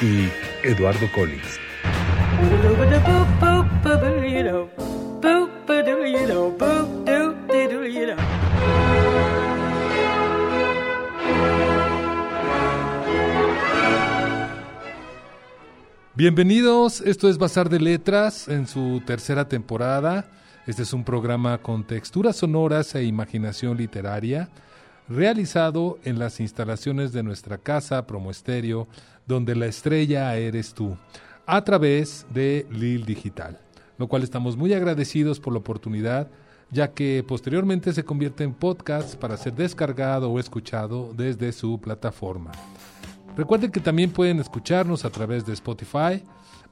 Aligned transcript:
y 0.00 0.28
Eduardo 0.62 1.10
Collins. 1.12 1.58
Bienvenidos, 16.14 17.00
esto 17.00 17.28
es 17.28 17.38
Bazar 17.38 17.68
de 17.68 17.80
Letras 17.80 18.48
en 18.48 18.66
su 18.66 19.02
tercera 19.06 19.48
temporada. 19.48 20.30
Este 20.66 20.82
es 20.82 20.92
un 20.92 21.04
programa 21.04 21.58
con 21.58 21.84
texturas 21.84 22.36
sonoras 22.36 22.94
e 22.94 23.04
imaginación 23.04 23.76
literaria, 23.76 24.48
realizado 25.08 25.98
en 26.04 26.18
las 26.18 26.40
instalaciones 26.40 27.12
de 27.12 27.22
nuestra 27.22 27.58
casa 27.58 28.06
Promo 28.06 28.30
Estéreo, 28.30 28.88
donde 29.26 29.54
la 29.54 29.66
estrella 29.66 30.36
eres 30.36 30.74
tú, 30.74 30.96
a 31.46 31.64
través 31.64 32.26
de 32.32 32.66
Lil 32.70 33.04
Digital, 33.04 33.58
lo 33.96 34.08
cual 34.08 34.22
estamos 34.22 34.56
muy 34.56 34.72
agradecidos 34.74 35.40
por 35.40 35.52
la 35.52 35.60
oportunidad, 35.60 36.28
ya 36.70 36.92
que 36.92 37.24
posteriormente 37.26 37.92
se 37.92 38.04
convierte 38.04 38.44
en 38.44 38.52
podcast 38.52 39.14
para 39.16 39.36
ser 39.38 39.54
descargado 39.54 40.30
o 40.30 40.38
escuchado 40.38 41.14
desde 41.16 41.52
su 41.52 41.80
plataforma. 41.80 42.52
Recuerden 43.36 43.70
que 43.70 43.80
también 43.80 44.10
pueden 44.10 44.40
escucharnos 44.40 45.04
a 45.04 45.10
través 45.10 45.46
de 45.46 45.54
Spotify. 45.54 46.22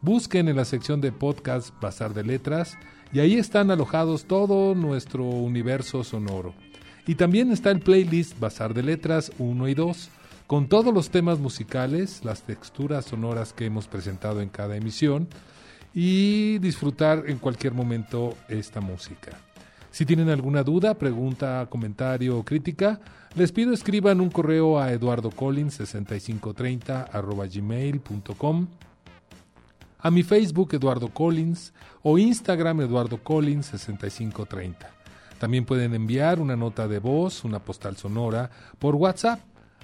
Busquen 0.03 0.49
en 0.49 0.57
la 0.57 0.65
sección 0.65 1.01
de 1.01 1.13
podcast 1.13 1.71
Bazar 1.81 2.13
de 2.13 2.25
Letras 2.25 2.77
y 3.13 3.21
ahí 3.21 3.37
están 3.37 3.71
alojados 3.71 4.25
todo 4.25 4.75
nuestro 4.75 5.25
universo 5.25 6.05
sonoro. 6.05 6.66
Y 7.07 7.15
también 7.15 7.53
está 7.53 7.71
el 7.71 7.81
playlist 7.81 8.39
Bazar 8.41 8.75
de 8.75 8.83
Letras 8.83 9.31
1 9.39 9.69
y 9.69 9.75
2, 9.75 10.11
con 10.47 10.69
todos 10.69 10.93
los 10.93 11.09
temas 11.11 11.39
musicales, 11.39 12.23
las 12.25 12.43
texturas 12.43 13.05
sonoras 13.05 13.53
que 13.53 13.67
hemos 13.67 13.87
presentado 13.87 14.41
en 14.41 14.49
cada 14.49 14.77
emisión 14.77 15.29
y 15.95 16.59
disfrutar 16.59 17.23
en 17.27 17.39
cualquier 17.39 17.75
momento 17.75 18.37
esta 18.49 18.81
música. 18.81 19.39
Si 19.91 20.05
tienen 20.05 20.29
alguna 20.29 20.63
duda, 20.63 20.95
pregunta, 20.95 21.67
comentario 21.71 22.39
o 22.39 22.45
crítica, 22.45 23.01
les 23.35 23.51
pido 23.51 23.73
escriban 23.73 24.21
un 24.21 24.31
correo 24.31 24.79
a 24.79 24.93
eduardocollins6530 24.93 27.55
gmail.com, 27.55 28.67
a 29.99 30.11
mi 30.11 30.23
Facebook 30.23 30.75
Eduardo 30.75 31.09
Collins 31.09 31.73
o 32.03 32.19
Instagram 32.19 32.83
Eduardo 32.83 33.17
Collins 33.23 33.65
6530. 33.67 34.96
También 35.39 35.65
pueden 35.65 35.95
enviar 35.95 36.41
una 36.41 36.57
nota 36.57 36.89
de 36.89 36.99
voz, 36.99 37.45
una 37.45 37.59
postal 37.59 37.97
sonora 37.97 38.51
por 38.79 38.95
WhatsApp 38.95 39.41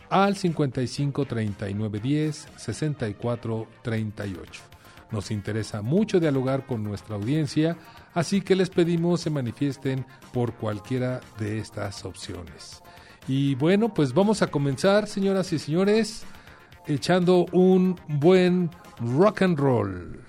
al 0.08 0.36
55 0.36 1.24
39 1.24 2.00
10 2.00 2.48
64 2.56 3.66
38. 3.82 4.62
Nos 5.10 5.30
interesa 5.30 5.82
mucho 5.82 6.20
dialogar 6.20 6.66
con 6.66 6.82
nuestra 6.82 7.16
audiencia, 7.16 7.76
así 8.14 8.40
que 8.40 8.56
les 8.56 8.70
pedimos 8.70 9.20
se 9.20 9.30
manifiesten 9.30 10.06
por 10.32 10.54
cualquiera 10.54 11.20
de 11.38 11.58
estas 11.58 12.04
opciones. 12.06 12.82
Y 13.28 13.54
bueno, 13.54 13.92
pues 13.92 14.14
vamos 14.14 14.42
a 14.42 14.46
comenzar, 14.48 15.06
señoras 15.06 15.52
y 15.52 15.58
señores, 15.58 16.24
echando 16.86 17.46
un 17.52 18.00
buen 18.08 18.70
rock 19.00 19.42
and 19.42 19.58
roll. 19.58 20.20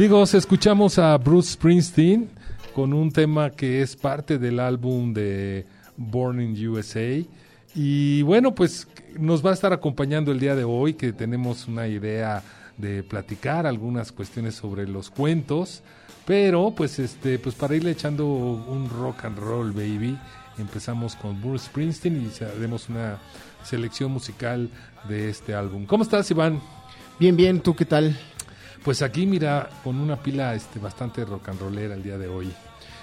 Amigos, 0.00 0.32
escuchamos 0.32 0.98
a 0.98 1.14
Bruce 1.18 1.52
Springsteen 1.52 2.30
con 2.74 2.94
un 2.94 3.12
tema 3.12 3.50
que 3.50 3.82
es 3.82 3.94
parte 3.94 4.38
del 4.38 4.58
álbum 4.58 5.12
de 5.12 5.66
Born 5.98 6.40
in 6.40 6.68
USA. 6.68 7.22
Y 7.74 8.22
bueno, 8.22 8.54
pues 8.54 8.88
nos 9.18 9.44
va 9.44 9.50
a 9.50 9.52
estar 9.52 9.74
acompañando 9.74 10.32
el 10.32 10.40
día 10.40 10.54
de 10.54 10.64
hoy, 10.64 10.94
que 10.94 11.12
tenemos 11.12 11.68
una 11.68 11.86
idea 11.86 12.42
de 12.78 13.02
platicar 13.02 13.66
algunas 13.66 14.10
cuestiones 14.10 14.54
sobre 14.54 14.88
los 14.88 15.10
cuentos, 15.10 15.82
pero 16.24 16.72
pues 16.74 16.98
este, 16.98 17.38
pues 17.38 17.54
para 17.54 17.76
irle 17.76 17.90
echando 17.90 18.26
un 18.26 18.88
rock 18.88 19.26
and 19.26 19.38
roll, 19.38 19.70
baby, 19.70 20.18
empezamos 20.56 21.14
con 21.14 21.42
Bruce 21.42 21.66
Springsteen 21.66 22.22
y 22.22 22.42
haremos 22.42 22.88
una 22.88 23.18
selección 23.64 24.12
musical 24.12 24.70
de 25.10 25.28
este 25.28 25.52
álbum. 25.54 25.84
¿Cómo 25.84 26.04
estás, 26.04 26.30
Iván? 26.30 26.58
Bien, 27.18 27.36
bien, 27.36 27.60
¿tú 27.60 27.76
qué 27.76 27.84
tal? 27.84 28.16
Pues 28.84 29.02
aquí, 29.02 29.26
mira, 29.26 29.68
con 29.84 29.96
una 29.96 30.16
pila 30.16 30.54
este, 30.54 30.78
bastante 30.78 31.24
rock 31.24 31.50
and 31.50 31.60
rollera 31.60 31.94
el 31.94 32.02
día 32.02 32.16
de 32.16 32.28
hoy. 32.28 32.50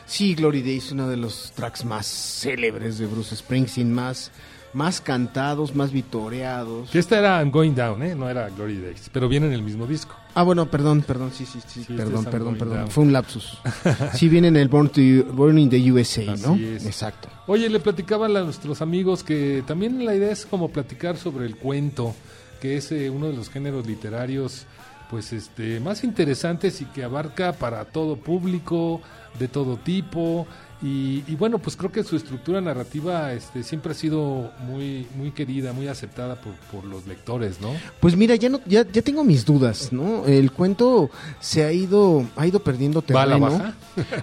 Sí, 0.08 0.34
Glory 0.34 0.62
Days, 0.64 0.92
uno 0.92 1.08
de 1.08 1.18
los 1.18 1.52
tracks 1.52 1.86
más 1.86 2.08
célebres 2.08 2.98
de 2.98 3.06
Bruce 3.06 3.36
Springsteen, 3.36 3.94
más, 3.94 4.32
más 4.74 5.02
cantados, 5.02 5.76
más 5.76 5.92
vitoreados. 5.92 6.90
Que 6.90 6.98
esta 6.98 7.20
era 7.20 7.40
I'm 7.42 7.52
Going 7.52 7.76
Down, 7.76 8.02
¿eh? 8.02 8.16
No 8.16 8.28
era 8.28 8.50
Glory 8.50 8.78
Days, 8.78 9.10
pero 9.12 9.28
viene 9.28 9.48
en 9.48 9.54
el 9.54 9.62
mismo 9.62 9.86
disco. 9.86 10.16
Ah, 10.34 10.44
bueno, 10.44 10.66
perdón, 10.72 11.02
perdón, 11.02 11.32
sí, 11.32 11.46
sí, 11.46 11.60
sí, 11.68 11.84
Sí, 11.84 11.94
perdón, 11.94 12.20
este 12.20 12.32
perdón, 12.32 12.58
perdón. 12.58 12.78
Down. 12.78 12.92
Fue 12.92 13.04
un 13.04 13.14
lapsus. 13.14 13.60
sí, 14.16 14.30
viene 14.30 14.48
en 14.48 14.56
el 14.56 14.70
Born, 14.70 14.90
to, 14.90 15.02
Born 15.34 15.60
in 15.60 15.70
the 15.70 15.92
USA, 15.92 16.36
¿no? 16.38 16.56
Es. 16.56 16.86
Exacto. 16.86 17.28
Oye, 17.46 17.70
le 17.70 17.80
platicaban 17.80 18.36
a 18.36 18.42
nuestros 18.42 18.82
amigos 18.82 19.24
que 19.24 19.64
también 19.68 20.04
la 20.06 20.16
idea 20.16 20.32
es 20.32 20.48
como 20.48 20.70
platicar 20.70 21.18
sobre 21.18 21.46
el 21.46 21.58
cuento, 21.58 22.16
que 22.62 22.78
es 22.78 22.92
eh, 22.92 23.10
uno 23.10 23.28
de 23.28 23.34
los 23.34 23.50
géneros 23.50 23.86
literarios 23.86 24.66
pues 25.10 25.32
este 25.34 25.80
más 25.80 26.04
interesantes 26.04 26.82
y 26.82 26.86
que 26.86 27.04
abarca 27.04 27.54
para 27.54 27.86
todo 27.86 28.18
público, 28.18 29.02
de 29.40 29.48
todo 29.48 29.78
tipo. 29.78 30.48
Y, 30.80 31.24
y 31.28 31.36
bueno, 31.36 31.58
pues 31.58 31.76
creo 31.76 31.92
que 31.92 32.04
su 32.04 32.16
estructura 32.16 32.62
narrativa 32.62 33.34
este, 33.34 33.64
siempre 33.64 33.94
ha 33.94 33.96
sido 33.96 34.52
muy, 34.68 35.08
muy 35.16 35.32
querida, 35.32 35.74
muy 35.74 35.88
aceptada 35.88 36.36
por, 36.36 36.54
por 36.72 36.86
los 36.86 37.08
lectores, 37.08 37.60
¿no? 37.60 37.70
Pues 38.00 38.16
mira, 38.16 38.36
ya 38.36 38.48
no, 38.50 38.60
ya, 38.68 38.86
ya 38.88 39.02
tengo 39.02 39.24
mis 39.24 39.44
dudas, 39.44 39.92
¿no? 39.92 40.26
El 40.28 40.52
cuento 40.52 41.10
se 41.40 41.64
ha 41.64 41.72
ido, 41.72 42.28
ha 42.36 42.46
ido 42.46 42.60
perdiendo 42.60 43.00
¿Va 43.12 43.24
a 43.24 43.26
terreno. 43.26 43.50
la 43.50 43.58
baja? 43.58 43.74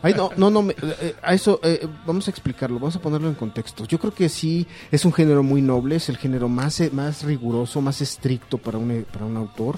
Ay, 0.01 0.15
no, 0.15 0.31
no, 0.37 0.49
no, 0.49 0.63
me- 0.63 0.77
eh, 0.81 1.17
a 1.25 1.35
eso 1.35 1.59
eh, 1.65 1.89
vamos 2.07 2.29
a 2.29 2.31
explicarlo, 2.31 2.79
vamos 2.79 2.95
a 2.95 3.01
ponerlo 3.01 3.27
en 3.29 3.35
contexto. 3.35 3.85
Yo 3.87 3.99
creo 3.99 4.15
que 4.15 4.29
sí 4.29 4.65
es 4.93 5.05
un 5.05 5.13
género 5.13 5.43
muy 5.43 5.61
noble, 5.61 5.97
es 5.97 6.09
el 6.09 6.19
género 6.19 6.49
más, 6.49 6.79
eh, 6.79 6.91
más 6.93 7.25
riguroso, 7.25 7.81
más 7.81 8.01
estricto 8.01 8.59
para 8.59 8.79
un, 8.79 9.05
para 9.13 9.25
un 9.25 9.37
autor. 9.37 9.77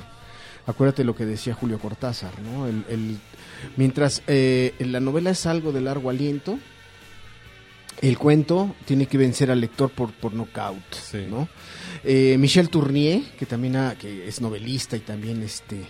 Acuérdate 0.66 1.04
lo 1.04 1.14
que 1.14 1.24
decía 1.24 1.54
Julio 1.54 1.78
Cortázar, 1.78 2.32
¿no? 2.42 2.66
El, 2.66 2.84
el- 2.88 3.18
mientras 3.76 4.22
eh, 4.26 4.74
la 4.80 5.00
novela 5.00 5.30
es 5.30 5.46
algo 5.46 5.72
de 5.72 5.80
largo 5.80 6.10
aliento, 6.10 6.58
el 8.02 8.18
cuento 8.18 8.74
tiene 8.84 9.06
que 9.06 9.16
vencer 9.16 9.50
al 9.50 9.60
lector 9.60 9.90
por, 9.90 10.12
por 10.12 10.34
knockout, 10.34 10.82
Sí. 10.94 11.26
¿no? 11.30 11.48
Eh, 12.04 12.36
Michel 12.38 12.68
Tournier, 12.68 13.22
que 13.38 13.46
también 13.46 13.76
ha- 13.76 13.94
que 13.96 14.28
es 14.28 14.40
novelista 14.40 14.96
y 14.96 15.00
también 15.00 15.42
este 15.42 15.84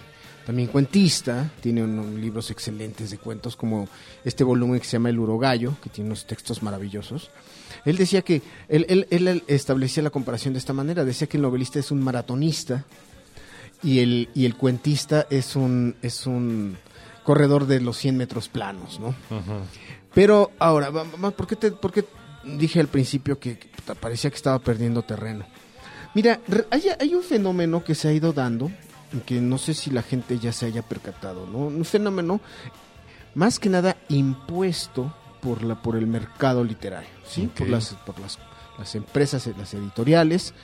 también 0.47 0.69
cuentista, 0.69 1.51
tiene 1.61 1.83
unos 1.83 2.07
libros 2.21 2.53
excelentes 2.53 3.11
de 3.11 3.19
cuentos 3.19 3.57
como 3.57 3.89
este 4.25 4.45
volumen 4.45 4.79
que 4.79 4.87
se 4.87 4.93
llama 4.93 5.09
El 5.11 5.19
Urogallo, 5.19 5.75
que 5.83 5.91
tiene 5.91 6.07
unos 6.11 6.25
textos 6.25 6.63
maravillosos. 6.63 7.31
Él 7.85 7.97
decía 7.97 8.23
que 8.23 8.43
él, 8.69 8.87
él- 8.89 9.09
él 9.11 9.43
establecía 9.49 10.05
la 10.05 10.11
comparación 10.11 10.55
de 10.55 10.59
esta 10.61 10.73
manera, 10.73 11.05
decía 11.05 11.27
que 11.27 11.37
el 11.37 11.43
novelista 11.43 11.81
es 11.81 11.91
un 11.91 12.01
maratonista 12.01 12.85
y 13.83 14.01
el 14.01 14.29
y 14.35 14.45
el 14.47 14.57
cuentista 14.57 15.27
es 15.31 15.57
un 15.57 15.97
es 16.03 16.27
un 16.27 16.77
corredor 17.25 17.67
de 17.67 17.81
los 17.81 17.97
100 17.99 18.17
metros 18.17 18.49
planos, 18.49 19.01
¿no? 19.01 19.15
Pero 20.15 20.51
ahora, 20.59 20.91
¿por 20.93 21.47
qué, 21.47 21.57
te- 21.57 21.73
por 21.73 21.93
qué 21.93 22.05
dije 22.45 22.81
al 22.81 22.87
principio 22.89 23.39
que, 23.39 23.59
parecía 24.01 24.31
que 24.31 24.37
estaba 24.37 24.59
perdiendo 24.61 25.03
terreno? 25.03 25.45
Mira, 26.15 26.41
hay, 26.71 26.85
hay 26.99 27.15
un 27.15 27.23
fenómeno 27.23 27.85
que 27.85 27.95
se 27.95 28.09
ha 28.09 28.13
ido 28.13 28.33
dando, 28.33 28.71
que 29.27 29.41
no 29.41 29.59
sé 29.59 29.75
si 29.75 29.91
la 29.91 30.03
gente 30.03 30.39
ya 30.39 30.53
se 30.53 30.67
haya 30.67 30.83
percatado, 30.83 31.47
¿no? 31.47 31.59
Un 31.59 31.85
fenómeno 31.85 32.41
más 33.35 33.59
que 33.59 33.69
nada 33.69 33.97
impuesto 34.09 35.13
por, 35.43 35.63
la, 35.63 35.83
por 35.83 35.97
el 35.97 36.07
mercado 36.07 36.65
literario, 36.65 37.11
¿sí? 37.29 37.49
Por, 37.49 37.69
las, 37.69 37.93
por 38.07 38.19
las, 38.21 38.39
las 38.79 38.95
empresas, 38.95 39.47
las 39.59 39.75
editoriales, 39.75 40.55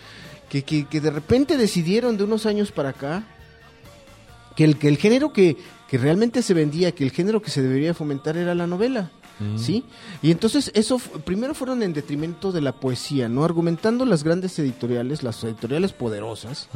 que, 0.53 0.63
que, 0.65 0.85
que 0.85 1.01
de 1.01 1.11
repente 1.11 1.57
decidieron 1.57 2.19
de 2.19 2.25
unos 2.25 2.45
años 2.45 2.73
para 2.73 2.91
acá 2.91 3.25
que 4.55 4.65
el, 4.65 4.77
que 4.77 4.89
el 4.89 4.99
género 4.99 5.33
que, 5.33 5.57
que 5.89 5.97
realmente 5.97 6.43
se 6.43 6.53
vendía, 6.53 6.93
que 6.93 7.05
el 7.05 7.11
género 7.11 7.41
que 7.41 7.51
se 7.51 7.63
debería 7.63 7.95
fomentar 7.95 8.37
era 8.37 8.55
la 8.55 8.67
novela. 8.67 9.11
Mm. 9.41 9.57
¿Sí? 9.59 9.85
Y 10.21 10.31
entonces 10.31 10.71
eso 10.75 10.99
primero 11.25 11.55
fueron 11.55 11.83
en 11.83 11.95
detrimento 11.95 12.53
de 12.53 12.61
la 12.61 12.73
poesía, 12.73 13.31
¿no? 13.31 13.45
Argumentando 13.45 14.05
las 14.05 14.23
grandes 14.25 14.59
editoriales, 14.59 15.23
las 15.23 15.43
editoriales 15.43 15.95
poderosas, 15.95 16.69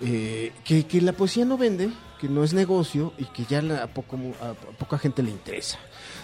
eh, 0.00 0.52
que, 0.64 0.86
que 0.86 1.02
la 1.02 1.12
poesía 1.12 1.44
no 1.44 1.58
vende, 1.58 1.90
que 2.18 2.30
no 2.30 2.44
es 2.44 2.54
negocio 2.54 3.12
y 3.18 3.24
que 3.26 3.44
ya 3.44 3.60
la- 3.60 3.82
a, 3.82 3.86
poco, 3.88 4.16
a, 4.40 4.50
a 4.52 4.54
poca 4.54 4.96
gente 4.98 5.22
le 5.22 5.30
interesa. 5.30 5.78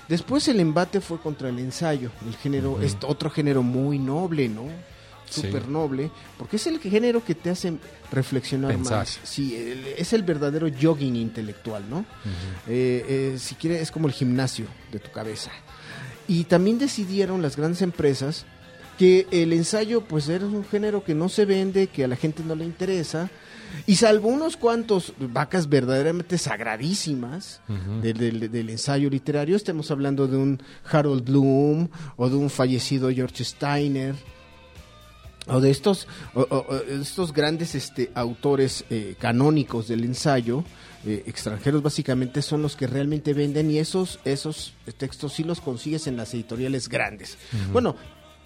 Después 0.08 0.48
el 0.48 0.58
embate 0.58 1.02
fue 1.02 1.18
contra 1.18 1.50
el 1.50 1.58
ensayo, 1.58 2.10
el 2.26 2.34
género, 2.36 2.80
este 2.80 3.04
otro 3.06 3.28
género 3.28 3.62
muy 3.62 3.98
noble, 3.98 4.48
¿no? 4.48 4.64
Sí. 5.32 5.40
Súper 5.42 5.66
noble, 5.68 6.10
porque 6.38 6.56
es 6.56 6.66
el 6.66 6.78
género 6.78 7.24
que 7.24 7.34
te 7.34 7.50
hace 7.50 7.72
reflexionar 8.10 8.72
Pensar. 8.72 8.98
más. 8.98 9.18
Sí, 9.24 9.56
es 9.96 10.12
el 10.12 10.22
verdadero 10.22 10.68
jogging 10.80 11.16
intelectual, 11.16 11.82
¿no? 11.88 12.04
Eh, 12.68 13.32
eh, 13.34 13.36
si 13.38 13.54
quieres, 13.54 13.80
es 13.82 13.90
como 13.90 14.06
el 14.08 14.12
gimnasio 14.12 14.66
de 14.92 14.98
tu 14.98 15.10
cabeza. 15.10 15.50
Y 16.28 16.44
también 16.44 16.78
decidieron 16.78 17.42
las 17.42 17.56
grandes 17.56 17.82
empresas 17.82 18.44
que 18.98 19.26
el 19.30 19.52
ensayo 19.54 20.02
pues 20.02 20.28
era 20.28 20.44
un 20.46 20.64
género 20.64 21.02
que 21.02 21.14
no 21.14 21.28
se 21.28 21.46
vende, 21.46 21.86
que 21.88 22.04
a 22.04 22.08
la 22.08 22.16
gente 22.16 22.42
no 22.46 22.54
le 22.54 22.64
interesa. 22.64 23.30
Y 23.86 23.96
salvo 23.96 24.28
unos 24.28 24.58
cuantos 24.58 25.14
vacas 25.18 25.66
verdaderamente 25.66 26.36
sagradísimas 26.36 27.60
del- 28.02 28.50
del 28.50 28.68
ensayo 28.70 29.08
literario, 29.08 29.56
estamos 29.56 29.90
hablando 29.90 30.28
de 30.28 30.36
un 30.36 30.62
Harold 30.90 31.24
Bloom 31.24 31.88
o 32.16 32.28
de 32.28 32.36
un 32.36 32.50
fallecido 32.50 33.10
George 33.10 33.44
Steiner 33.44 34.14
o 35.48 35.60
de 35.60 35.70
estos 35.70 36.06
o- 36.34 36.42
o- 36.42 36.66
o 36.68 36.76
estos 37.00 37.32
grandes 37.32 37.74
este 37.74 38.10
autores 38.14 38.84
eh, 38.90 39.16
canónicos 39.18 39.88
del 39.88 40.04
ensayo 40.04 40.64
eh, 41.04 41.24
extranjeros 41.26 41.82
básicamente 41.82 42.42
son 42.42 42.62
los 42.62 42.76
que 42.76 42.86
realmente 42.86 43.34
venden 43.34 43.70
y 43.70 43.78
esos 43.78 44.20
esos 44.24 44.72
textos 44.98 45.32
sí 45.32 45.42
los 45.42 45.60
consigues 45.60 46.06
en 46.06 46.16
las 46.16 46.32
editoriales 46.34 46.88
grandes. 46.88 47.36
Bueno 47.72 47.96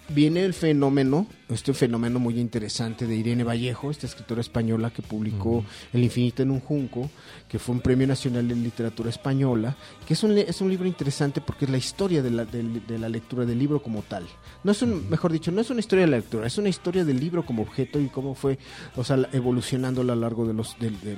viene 0.09 0.43
el 0.43 0.53
fenómeno 0.53 1.27
este 1.49 1.73
fenómeno 1.73 2.19
muy 2.19 2.37
interesante 2.41 3.07
de 3.07 3.15
Irene 3.15 3.45
Vallejo 3.45 3.89
esta 3.89 4.05
escritora 4.05 4.41
española 4.41 4.89
que 4.89 5.01
publicó 5.01 5.63
El 5.93 6.03
infinito 6.03 6.43
en 6.43 6.51
un 6.51 6.59
junco 6.59 7.09
que 7.47 7.57
fue 7.57 7.75
un 7.75 7.79
premio 7.81 8.05
nacional 8.05 8.47
de 8.49 8.55
literatura 8.55 9.09
española 9.09 9.75
que 10.05 10.13
es 10.13 10.23
un 10.23 10.37
es 10.37 10.59
un 10.59 10.69
libro 10.69 10.87
interesante 10.87 11.39
porque 11.39 11.63
es 11.65 11.71
la 11.71 11.77
historia 11.77 12.21
de 12.21 12.31
la, 12.31 12.43
del- 12.45 12.85
de 12.85 12.99
la 12.99 13.07
lectura 13.07 13.45
del 13.45 13.57
libro 13.59 13.81
como 13.81 14.01
tal. 14.01 14.25
No 14.63 14.71
es 14.73 14.81
un, 14.81 15.09
mejor 15.09 15.31
dicho, 15.31 15.51
no 15.51 15.61
es 15.61 15.69
una 15.69 15.79
historia 15.79 16.03
de 16.05 16.11
la 16.11 16.17
lectura, 16.17 16.47
es 16.47 16.57
una 16.57 16.67
historia 16.69 17.05
del 17.05 17.19
libro 17.19 17.45
como 17.45 17.61
objeto 17.63 17.99
y 17.99 18.07
cómo 18.07 18.35
fue, 18.35 18.59
o 18.97 19.03
sea, 19.05 19.17
evolucionando 19.31 20.01
a 20.01 20.03
lo 20.03 20.15
largo 20.15 20.45
de 20.47 20.53
los 20.53 20.77
de, 20.79 20.89
de- 20.89 21.17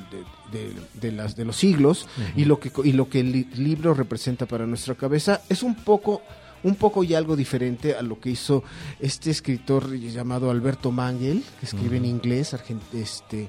de 1.00 1.12
las 1.12 1.36
de 1.36 1.46
los 1.46 1.55
siglos 1.55 2.08
y 2.36 2.46
lo 2.46 2.60
que 2.60 2.72
y 2.84 2.93
lo 2.93 3.08
que 3.10 3.19
el 3.19 3.31
li- 3.31 3.48
libro 3.55 3.93
representa 3.93 4.46
para 4.46 4.65
nuestra 4.65 4.96
cabeza. 4.96 5.41
Es 5.50 5.62
un 5.63 5.75
poco 5.75 6.22
un 6.63 6.75
poco 6.75 7.03
y 7.03 7.13
algo 7.13 7.35
diferente 7.35 7.95
a 7.95 8.01
lo 8.01 8.19
que 8.19 8.29
hizo 8.31 8.63
este 8.99 9.31
escritor 9.31 9.93
llamado 9.95 10.51
Alberto 10.51 10.91
Mangel, 10.91 11.43
que 11.59 11.65
escribe 11.65 11.97
en 11.97 12.05
inglés, 12.05 12.53
argent- 12.53 12.81
este, 12.93 13.47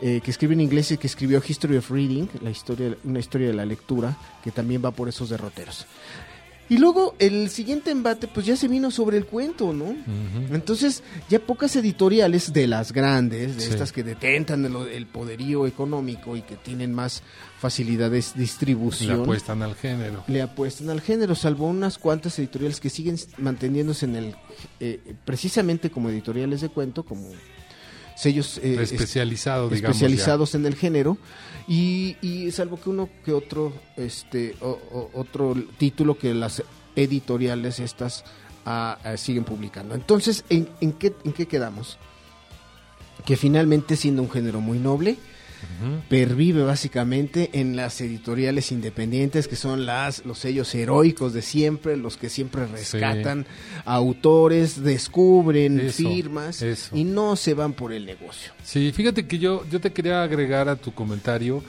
eh, 0.00 0.20
que 0.24 0.30
escribe 0.30 0.54
en 0.54 0.60
inglés 0.60 0.90
y 0.90 0.96
que 0.98 1.06
escribió 1.06 1.42
History 1.46 1.76
of 1.76 1.90
Reading, 1.90 2.26
la 2.42 2.50
historia, 2.50 2.96
una 3.04 3.18
historia 3.20 3.48
de 3.48 3.54
la 3.54 3.64
lectura, 3.66 4.16
que 4.42 4.50
también 4.50 4.82
va 4.84 4.90
por 4.90 5.08
esos 5.08 5.28
derroteros. 5.30 5.86
Y 6.70 6.78
luego 6.78 7.16
el 7.18 7.50
siguiente 7.50 7.90
embate, 7.90 8.28
pues 8.28 8.46
ya 8.46 8.54
se 8.56 8.68
vino 8.68 8.90
sobre 8.92 9.16
el 9.18 9.26
cuento, 9.26 9.72
¿no? 9.74 9.94
Entonces, 10.54 11.02
ya 11.28 11.38
pocas 11.40 11.74
editoriales 11.76 12.52
de 12.52 12.66
las 12.68 12.92
grandes, 12.92 13.56
de 13.56 13.62
Sí. 13.64 13.70
estas 13.70 13.90
que 13.92 14.02
detentan 14.04 14.64
el, 14.64 14.76
el 14.88 15.06
poderío 15.06 15.66
económico 15.66 16.36
y 16.36 16.42
que 16.42 16.54
tienen 16.56 16.94
más 16.94 17.22
facilidades 17.58 18.32
de 18.34 18.38
Le 18.38 18.42
distribución, 18.44 19.20
apuestan 19.22 19.62
al 19.62 19.74
género. 19.74 20.22
le 20.28 20.40
apuestan 20.42 20.90
al 20.90 21.00
género, 21.00 21.34
salvo 21.34 21.66
unas 21.66 21.98
cuantas 21.98 22.38
editoriales 22.38 22.80
que 22.80 22.88
siguen 22.88 23.18
manteniéndose 23.36 24.06
en 24.06 24.16
el, 24.16 24.34
eh, 24.78 25.00
precisamente 25.24 25.90
como 25.90 26.08
editoriales 26.08 26.60
de 26.60 26.68
cuento, 26.68 27.02
como 27.04 27.28
sellos 28.20 28.58
eh, 28.58 28.76
es- 28.80 28.90
digamos. 29.70 29.96
especializados 29.96 30.54
en 30.54 30.66
el 30.66 30.74
género. 30.74 31.16
Y, 31.68 32.16
y 32.20 32.50
salvo 32.50 32.80
que 32.80 32.90
uno 32.90 33.08
que 33.24 33.32
otro 33.32 33.72
este 33.96 34.56
o- 34.60 34.78
o- 34.92 35.10
otro 35.14 35.54
título 35.78 36.18
que 36.18 36.34
las 36.34 36.62
editoriales 36.96 37.78
estas 37.80 38.24
ah, 38.66 38.98
ah, 39.04 39.16
siguen 39.16 39.44
publicando. 39.44 39.94
Entonces 39.94 40.44
¿en, 40.48 40.68
en 40.80 40.92
qué 40.92 41.14
en 41.24 41.32
qué 41.32 41.46
quedamos 41.46 41.96
que 43.24 43.36
finalmente 43.36 43.96
siendo 43.96 44.22
un 44.22 44.30
género 44.30 44.60
muy 44.60 44.78
noble 44.78 45.16
pervive 46.08 46.62
básicamente 46.62 47.50
en 47.54 47.76
las 47.76 48.00
editoriales 48.00 48.72
independientes 48.72 49.48
que 49.48 49.56
son 49.56 49.86
las 49.86 50.24
los 50.24 50.38
sellos 50.38 50.74
heroicos 50.74 51.32
de 51.32 51.42
siempre, 51.42 51.96
los 51.96 52.16
que 52.16 52.28
siempre 52.28 52.66
rescatan 52.66 53.46
autores, 53.84 54.82
descubren 54.82 55.90
firmas 55.90 56.64
y 56.92 57.04
no 57.04 57.36
se 57.36 57.54
van 57.54 57.72
por 57.72 57.92
el 57.92 58.06
negocio. 58.06 58.52
Sí, 58.64 58.92
fíjate 58.92 59.26
que 59.26 59.38
yo 59.38 59.64
yo 59.70 59.80
te 59.80 59.92
quería 59.92 60.22
agregar 60.22 60.68
a 60.68 60.76
tu 60.76 60.92
comentario 60.92 61.62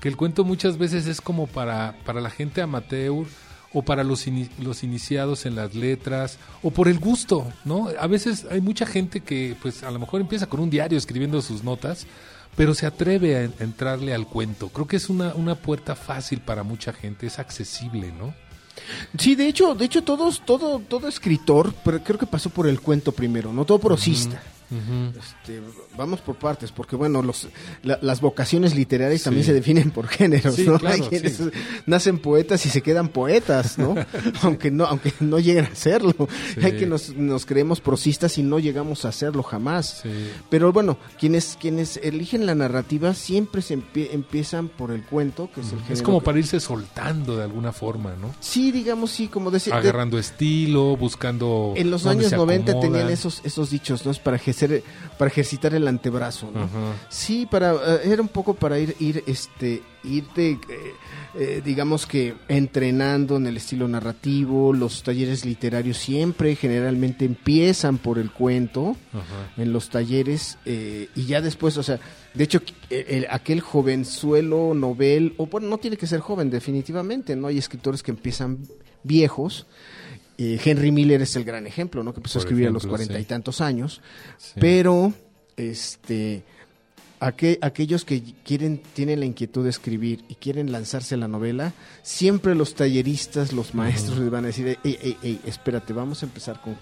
que 0.00 0.08
el 0.08 0.16
cuento 0.16 0.44
muchas 0.44 0.78
veces 0.78 1.06
es 1.06 1.20
como 1.20 1.46
para 1.46 1.96
para 2.04 2.20
la 2.20 2.30
gente 2.30 2.62
amateur 2.62 3.26
o 3.72 3.82
para 3.82 4.04
los, 4.04 4.26
los 4.60 4.82
iniciados 4.82 5.46
en 5.46 5.54
las 5.54 5.74
letras 5.74 6.38
o 6.62 6.70
por 6.70 6.88
el 6.88 6.98
gusto, 6.98 7.52
¿no? 7.64 7.88
A 7.98 8.06
veces 8.06 8.46
hay 8.50 8.60
mucha 8.60 8.86
gente 8.86 9.20
que 9.20 9.56
pues 9.60 9.82
a 9.82 9.90
lo 9.90 9.98
mejor 9.98 10.20
empieza 10.20 10.46
con 10.46 10.60
un 10.60 10.70
diario 10.70 10.96
escribiendo 10.96 11.42
sus 11.42 11.62
notas, 11.62 12.06
pero 12.58 12.74
se 12.74 12.86
atreve 12.86 13.36
a 13.36 13.44
entrarle 13.62 14.12
al 14.12 14.26
cuento. 14.26 14.68
Creo 14.70 14.88
que 14.88 14.96
es 14.96 15.08
una, 15.08 15.32
una 15.34 15.54
puerta 15.54 15.94
fácil 15.94 16.40
para 16.40 16.64
mucha 16.64 16.92
gente, 16.92 17.28
es 17.28 17.38
accesible, 17.38 18.10
¿no? 18.10 18.34
Sí, 19.16 19.36
de 19.36 19.46
hecho, 19.46 19.76
de 19.76 19.84
hecho 19.84 20.02
todos, 20.02 20.44
todo, 20.44 20.80
todo 20.80 21.06
escritor, 21.06 21.72
pero 21.84 22.02
creo 22.02 22.18
que 22.18 22.26
pasó 22.26 22.50
por 22.50 22.66
el 22.66 22.80
cuento 22.80 23.12
primero, 23.12 23.52
no 23.52 23.64
todo 23.64 23.78
prosista 23.78 24.42
este, 24.70 25.62
vamos 25.96 26.20
por 26.20 26.36
partes, 26.36 26.72
porque 26.72 26.96
bueno, 26.96 27.22
los, 27.22 27.48
las 27.82 28.20
vocaciones 28.20 28.74
literarias 28.74 29.22
también 29.22 29.44
se 29.44 29.54
definen 29.54 29.90
por 29.90 30.08
géneros, 30.08 30.58
¿no? 30.58 30.78
Hay 30.86 31.00
quienes 31.00 31.40
nacen 31.86 32.18
poetas 32.18 32.64
y 32.66 32.68
se 32.68 32.82
quedan 32.82 33.08
poetas, 33.08 33.78
¿no? 33.78 33.94
aunque 34.42 34.70
no, 34.70 34.84
aunque 34.84 35.12
no 35.20 35.38
lleguen 35.38 35.66
a 35.66 35.74
serlo. 35.74 36.14
Hay 36.62 36.72
que 36.72 36.86
nos, 36.86 37.14
nos 37.16 37.46
creemos 37.46 37.80
prosistas 37.80 38.36
y 38.38 38.42
no 38.42 38.58
llegamos 38.58 39.04
a 39.04 39.08
hacerlo 39.08 39.42
jamás. 39.42 40.02
Pero 40.50 40.72
bueno, 40.72 40.98
quienes, 41.18 41.56
quienes 41.60 41.98
eligen 41.98 42.46
la 42.46 42.54
narrativa 42.54 43.14
siempre 43.14 43.62
se 43.62 43.74
empiezan 43.74 44.68
por 44.68 44.90
el 44.90 45.02
cuento, 45.04 45.50
que 45.54 45.60
es 45.60 45.72
el 45.72 45.78
género. 45.78 45.94
Es 45.94 46.02
como 46.02 46.20
para 46.20 46.38
irse 46.38 46.60
soltando 46.60 47.36
de 47.36 47.44
alguna 47.44 47.72
forma, 47.72 48.14
¿no? 48.20 48.34
Sí, 48.40 48.70
digamos, 48.72 49.10
sí, 49.10 49.28
como 49.28 49.50
decir. 49.50 49.72
Agarrando 49.72 50.18
estilo, 50.18 50.96
buscando. 50.96 51.72
En 51.76 51.90
los 51.90 52.06
años 52.06 52.32
90 52.32 52.80
tenían 52.80 53.08
esos, 53.10 53.40
esos 53.44 53.70
dichos, 53.70 54.04
¿no? 54.04 54.10
Es 54.10 54.18
para 54.18 54.38
que 54.38 54.52
para 55.18 55.30
ejercitar 55.30 55.74
el 55.74 55.86
antebrazo, 55.86 56.50
Sí, 57.08 57.46
para 57.50 57.72
eh, 57.72 58.00
era 58.04 58.22
un 58.22 58.28
poco 58.28 58.54
para 58.54 58.78
ir 58.78 58.94
ir 59.00 59.22
este 59.26 59.82
irte 60.04 60.52
eh, 60.52 60.58
eh, 61.34 61.62
digamos 61.64 62.06
que 62.06 62.34
entrenando 62.48 63.36
en 63.36 63.46
el 63.46 63.56
estilo 63.56 63.88
narrativo, 63.88 64.72
los 64.72 65.02
talleres 65.02 65.44
literarios 65.44 65.98
siempre 65.98 66.56
generalmente 66.56 67.24
empiezan 67.24 67.98
por 67.98 68.18
el 68.18 68.30
cuento 68.30 68.96
en 69.56 69.72
los 69.72 69.90
talleres 69.90 70.58
y 70.64 71.24
ya 71.26 71.40
después, 71.40 71.76
o 71.76 71.82
sea, 71.82 71.98
de 72.34 72.44
hecho 72.44 72.60
aquel 73.30 73.60
jovenzuelo 73.60 74.74
novel 74.74 75.34
o 75.36 75.46
bueno, 75.46 75.68
no 75.68 75.78
tiene 75.78 75.96
que 75.96 76.06
ser 76.06 76.20
joven 76.20 76.50
definitivamente, 76.50 77.36
no 77.36 77.48
hay 77.48 77.58
escritores 77.58 78.02
que 78.02 78.12
empiezan 78.12 78.58
viejos 79.02 79.66
eh, 80.38 80.60
Henry 80.64 80.92
Miller 80.92 81.20
es 81.20 81.34
el 81.34 81.44
gran 81.44 81.66
ejemplo, 81.66 82.04
¿no? 82.04 82.12
Que 82.12 82.20
empezó 82.20 82.38
a 82.38 82.42
escribir 82.42 82.68
a 82.68 82.70
los 82.70 82.86
cuarenta 82.86 83.18
y 83.18 83.24
tantos 83.24 83.60
años. 83.60 84.00
Pero, 84.60 85.12
este, 85.56 86.44
aquellos 87.18 88.04
que 88.04 88.22
quieren, 88.44 88.80
tienen 88.94 89.18
la 89.18 89.26
inquietud 89.26 89.64
de 89.64 89.70
escribir 89.70 90.24
y 90.28 90.36
quieren 90.36 90.70
lanzarse 90.70 91.16
a 91.16 91.18
la 91.18 91.26
novela, 91.26 91.72
siempre 92.02 92.54
los 92.54 92.76
talleristas, 92.76 93.52
los 93.52 93.74
maestros 93.74 94.18
les 94.18 94.30
van 94.30 94.44
a 94.44 94.46
decir, 94.48 94.78
ey, 94.84 95.18
ey, 95.22 95.40
espérate, 95.44 95.92
vamos 95.92 96.22
a 96.22 96.26
empezar 96.26 96.60
con, 96.62 96.76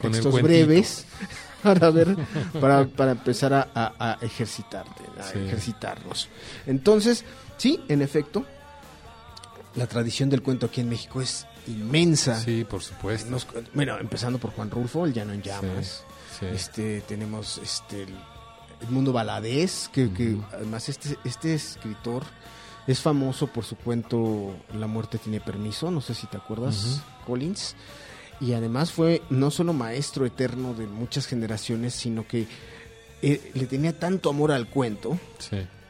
con, 0.00 0.42
breves 0.42 1.06
para 1.62 1.90
ver, 1.90 2.16
para, 2.60 2.86
para 2.86 3.12
empezar 3.12 3.54
a, 3.54 3.68
a, 3.72 4.18
ejercitarte, 4.20 5.04
a 5.20 5.30
ejercitarnos. 5.30 6.28
Entonces, 6.66 7.24
sí, 7.56 7.78
en 7.86 8.02
efecto, 8.02 8.44
la 9.76 9.86
tradición 9.86 10.28
del 10.28 10.42
cuento 10.42 10.66
aquí 10.66 10.80
en 10.80 10.88
México 10.88 11.20
es 11.20 11.46
inmensa. 11.66 12.38
Sí, 12.40 12.64
por 12.64 12.82
supuesto. 12.82 13.36
bueno, 13.74 13.98
empezando 13.98 14.38
por 14.38 14.50
Juan 14.52 14.70
Rulfo, 14.70 15.04
El 15.06 15.12
Llano 15.12 15.32
en 15.32 15.42
Llamas. 15.42 16.04
Este, 16.40 17.00
tenemos 17.02 17.58
este, 17.58 18.02
el, 18.02 18.14
Mundo 18.90 19.12
Baladés, 19.12 19.88
que, 19.92 20.12
que, 20.12 20.36
además 20.52 20.88
este, 20.88 21.16
este 21.24 21.54
escritor 21.54 22.24
es 22.86 23.00
famoso 23.00 23.46
por 23.46 23.64
su 23.64 23.76
cuento 23.76 24.54
La 24.74 24.86
muerte 24.86 25.18
tiene 25.18 25.40
permiso, 25.40 25.90
no 25.90 26.00
sé 26.00 26.14
si 26.14 26.26
te 26.26 26.36
acuerdas, 26.36 27.02
Collins. 27.26 27.74
Y 28.38 28.52
además 28.52 28.92
fue 28.92 29.22
no 29.30 29.50
solo 29.50 29.72
maestro 29.72 30.26
eterno 30.26 30.74
de 30.74 30.86
muchas 30.86 31.26
generaciones, 31.26 31.94
sino 31.94 32.26
que 32.26 32.46
eh, 33.22 33.50
le 33.54 33.66
tenía 33.66 33.98
tanto 33.98 34.28
amor 34.28 34.52
al 34.52 34.68
cuento 34.68 35.18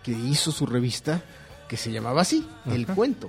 que 0.03 0.13
hizo 0.13 0.53
su 0.53 0.65
revista 0.65 1.25
que 1.69 1.77
se 1.77 1.91
llamaba 1.91 2.23
así, 2.23 2.47
El 2.67 2.87
Cuento. 2.87 3.29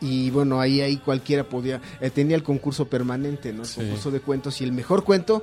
Y 0.00 0.30
bueno, 0.30 0.60
ahí, 0.60 0.80
ahí 0.80 0.96
cualquiera 0.98 1.44
podía, 1.44 1.80
eh, 2.00 2.10
tenía 2.10 2.36
el 2.36 2.42
concurso 2.42 2.86
permanente, 2.86 3.52
¿no? 3.52 3.62
El 3.62 3.68
concurso 3.68 4.10
de 4.10 4.20
cuentos 4.20 4.60
y 4.60 4.64
el 4.64 4.72
mejor 4.72 5.04
cuento, 5.04 5.42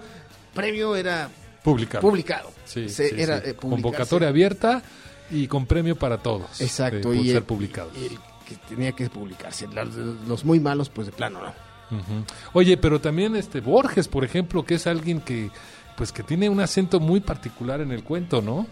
premio 0.53 0.95
era 0.95 1.29
publicado. 1.63 2.01
publicado. 2.01 2.51
Sí, 2.65 2.85
era 3.17 3.37
eh, 3.39 3.55
Convocatoria 3.55 4.29
abierta 4.29 4.83
y 5.29 5.47
con 5.47 5.65
premio 5.65 5.95
para 5.95 6.17
todos. 6.17 6.61
Exacto. 6.61 7.13
y 7.13 7.31
ser 7.31 7.43
publicados. 7.43 7.93
Y 7.97 8.09
que 8.47 8.55
tenía 8.67 8.91
que 8.91 9.09
publicarse. 9.09 9.67
Los 10.27 10.45
muy 10.45 10.59
malos, 10.59 10.89
pues 10.89 11.07
de 11.07 11.13
plano, 11.13 11.39
¿no? 11.41 11.71
Oye, 12.53 12.77
pero 12.77 13.01
también 13.01 13.35
este 13.35 13.59
Borges, 13.59 14.07
por 14.07 14.23
ejemplo, 14.23 14.63
que 14.63 14.75
es 14.75 14.87
alguien 14.87 15.19
que 15.19 15.51
pues 15.95 16.11
que 16.11 16.23
tiene 16.23 16.49
un 16.49 16.59
acento 16.59 16.99
muy 16.99 17.19
particular 17.19 17.81
en 17.81 17.91
el 17.91 18.03
cuento, 18.03 18.41
¿no? 18.41 18.67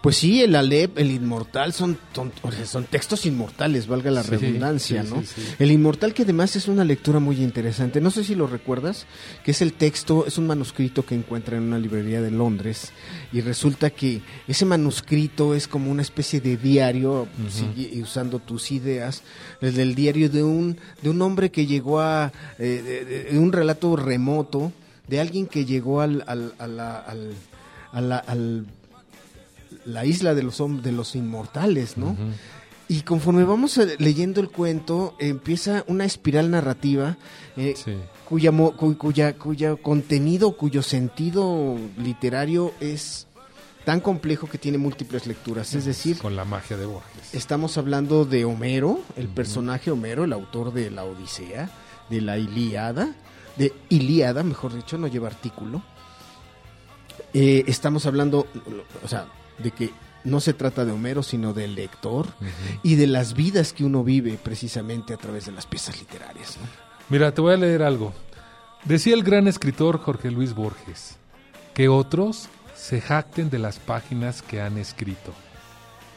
Pues 0.00 0.16
sí, 0.16 0.42
el 0.42 0.54
Alep, 0.54 0.98
el 0.98 1.10
Inmortal 1.10 1.72
son, 1.72 1.98
son, 2.12 2.84
textos 2.84 3.24
inmortales, 3.26 3.86
valga 3.86 4.10
la 4.10 4.22
redundancia, 4.22 5.02
¿no? 5.02 5.22
el 5.58 5.70
Inmortal 5.70 6.12
que 6.12 6.22
además 6.22 6.56
es 6.56 6.68
una 6.68 6.84
lectura 6.84 7.20
muy 7.20 7.42
interesante, 7.42 8.00
no 8.00 8.10
sé 8.10 8.24
si 8.24 8.34
lo 8.34 8.46
recuerdas, 8.46 9.06
que 9.44 9.52
es 9.52 9.62
el 9.62 9.72
texto, 9.72 10.26
es 10.26 10.38
un 10.38 10.46
manuscrito 10.46 11.06
que 11.06 11.14
encuentra 11.14 11.56
en 11.56 11.64
una 11.64 11.78
librería 11.78 12.20
de 12.20 12.30
Londres 12.30 12.92
y 13.32 13.40
resulta 13.40 13.90
que 13.90 14.20
ese 14.46 14.64
manuscrito 14.64 15.54
es 15.54 15.68
como 15.68 15.90
una 15.90 16.02
especie 16.02 16.40
de 16.40 16.56
diario, 16.56 17.28
usando 18.00 18.38
tus 18.38 18.72
ideas, 18.72 19.22
el 19.60 19.74
del 19.74 19.94
diario 19.94 20.28
de 20.28 20.42
un, 20.42 20.78
de 21.00 21.10
un 21.10 21.22
hombre 21.22 21.50
que 21.50 21.66
llegó 21.66 22.00
a, 22.00 22.32
eh, 22.58 23.26
de 23.30 23.38
un 23.38 23.52
relato 23.52 23.96
remoto, 23.96 24.72
de 25.08 25.20
alguien 25.20 25.46
que 25.46 25.64
llegó 25.64 26.00
al, 26.00 26.24
al, 26.26 26.54
a 26.58 26.66
la, 26.66 26.98
al, 26.98 27.34
a 27.92 28.00
la, 28.00 28.24
la, 29.84 30.04
isla 30.04 30.34
de 30.34 30.42
los, 30.42 30.62
de 30.82 30.92
los 30.92 31.14
inmortales, 31.14 31.96
¿no? 31.96 32.16
Y 32.88 33.02
conforme 33.02 33.44
vamos 33.44 33.78
eh, 33.78 33.96
leyendo 33.98 34.40
el 34.40 34.50
cuento, 34.50 35.16
empieza 35.18 35.84
una 35.86 36.04
espiral 36.04 36.50
narrativa 36.50 37.16
eh, 37.56 37.74
cuya, 38.28 38.52
cuya, 38.98 39.32
cuya 39.34 39.76
contenido, 39.76 40.56
cuyo 40.56 40.82
sentido 40.82 41.78
literario 41.96 42.74
es 42.80 43.26
tan 43.84 44.00
complejo 44.00 44.46
que 44.46 44.58
tiene 44.58 44.78
múltiples 44.78 45.26
lecturas. 45.26 45.74
Es 45.74 45.84
decir, 45.84 46.18
con 46.18 46.36
la 46.36 46.44
magia 46.44 46.76
de 46.76 46.86
Borges. 46.86 47.32
Estamos 47.34 47.78
hablando 47.78 48.24
de 48.24 48.44
Homero, 48.44 49.00
el 49.16 49.28
personaje 49.28 49.90
Homero, 49.90 50.24
el 50.24 50.32
autor 50.32 50.72
de 50.72 50.90
la 50.90 51.04
Odisea, 51.04 51.70
de 52.10 52.20
la 52.20 52.38
Ilíada, 52.38 53.14
de 53.56 53.72
Ilíada, 53.88 54.42
mejor 54.42 54.74
dicho, 54.74 54.98
no 54.98 55.06
lleva 55.06 55.28
artículo. 55.28 55.82
Eh, 57.34 57.64
estamos 57.66 58.06
hablando, 58.06 58.46
o 59.02 59.08
sea, 59.08 59.26
de 59.58 59.70
que 59.70 59.90
no 60.24 60.40
se 60.40 60.54
trata 60.54 60.84
de 60.84 60.92
Homero, 60.92 61.22
sino 61.22 61.52
del 61.52 61.74
lector 61.74 62.28
y 62.82 62.94
de 62.94 63.06
las 63.06 63.34
vidas 63.34 63.72
que 63.72 63.84
uno 63.84 64.04
vive 64.04 64.38
precisamente 64.42 65.14
a 65.14 65.16
través 65.16 65.46
de 65.46 65.52
las 65.52 65.66
piezas 65.66 65.98
literarias. 65.98 66.58
Mira, 67.08 67.32
te 67.32 67.40
voy 67.40 67.54
a 67.54 67.56
leer 67.56 67.82
algo. 67.82 68.12
Decía 68.84 69.14
el 69.14 69.22
gran 69.22 69.48
escritor 69.48 69.98
Jorge 69.98 70.30
Luis 70.30 70.54
Borges, 70.54 71.16
que 71.74 71.88
otros 71.88 72.48
se 72.74 73.00
jacten 73.00 73.50
de 73.50 73.58
las 73.58 73.78
páginas 73.78 74.42
que 74.42 74.60
han 74.60 74.78
escrito. 74.78 75.32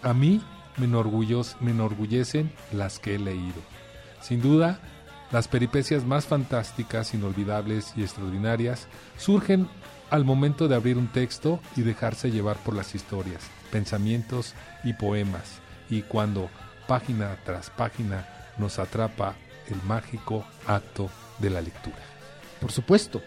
A 0.02 0.14
mí 0.14 0.42
me, 0.78 0.88
me 0.88 1.72
enorgullecen 1.72 2.52
las 2.72 3.00
que 3.00 3.16
he 3.16 3.20
leído. 3.20 3.62
Sin 4.22 4.42
duda, 4.42 4.80
las 5.36 5.50
peripecias 5.50 6.06
más 6.06 6.26
fantásticas, 6.28 7.14
inolvidables 7.14 7.92
y 7.98 8.04
extraordinarias 8.04 8.88
surgen 9.18 9.68
al 10.10 10.24
momento 10.24 10.70
de 10.70 10.76
abrir 10.76 10.98
un 10.98 11.10
texto 11.10 11.60
y 11.76 11.82
dejarse 11.82 12.32
llevar 12.32 12.56
por 12.64 12.74
las 12.74 12.96
historias, 12.96 13.42
pensamientos 13.70 14.54
y 14.86 14.94
poemas, 14.94 15.60
y 15.90 16.04
cuando, 16.04 16.50
página 16.88 17.38
tras 17.44 17.70
página, 17.70 18.26
nos 18.58 18.80
atrapa 18.80 19.36
el 19.68 19.84
mágico 19.84 20.46
acto 20.68 21.10
de 21.40 21.50
la 21.50 21.60
lectura. 21.60 22.15
Por 22.60 22.72
supuesto. 22.72 23.22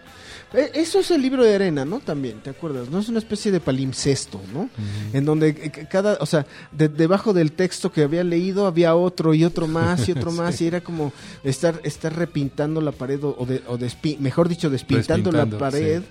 Eh, 0.53 0.71
eso 0.73 0.99
es 0.99 1.11
el 1.11 1.21
libro 1.21 1.43
de 1.43 1.53
arena, 1.53 1.85
¿no? 1.85 1.99
También, 1.99 2.41
¿te 2.41 2.49
acuerdas? 2.49 2.89
¿No? 2.89 2.97
Es 2.99 3.07
una 3.09 3.19
especie 3.19 3.51
de 3.51 3.59
palimpsesto, 3.59 4.41
¿no? 4.51 4.69
En 5.13 5.23
donde 5.23 5.49
eh, 5.49 5.87
cada, 5.89 6.17
o 6.19 6.25
sea, 6.25 6.47
debajo 6.71 7.33
del 7.33 7.51
texto 7.51 7.91
que 7.91 8.01
había 8.01 8.23
leído 8.23 8.65
había 8.65 8.95
otro 8.95 9.35
y 9.35 9.45
otro 9.45 9.67
más 9.67 10.07
y 10.09 10.13
otro 10.13 10.31
más 10.31 10.59
y 10.61 10.67
era 10.67 10.81
como 10.81 11.13
estar, 11.43 11.79
estar 11.83 12.15
repintando 12.15 12.81
la 12.81 12.91
pared 12.91 13.19
o, 13.23 13.45
de, 13.45 13.61
o 13.67 13.77
mejor 14.19 14.49
dicho, 14.49 14.71
despintando, 14.71 15.31
la 15.31 15.45
pared. 15.45 16.01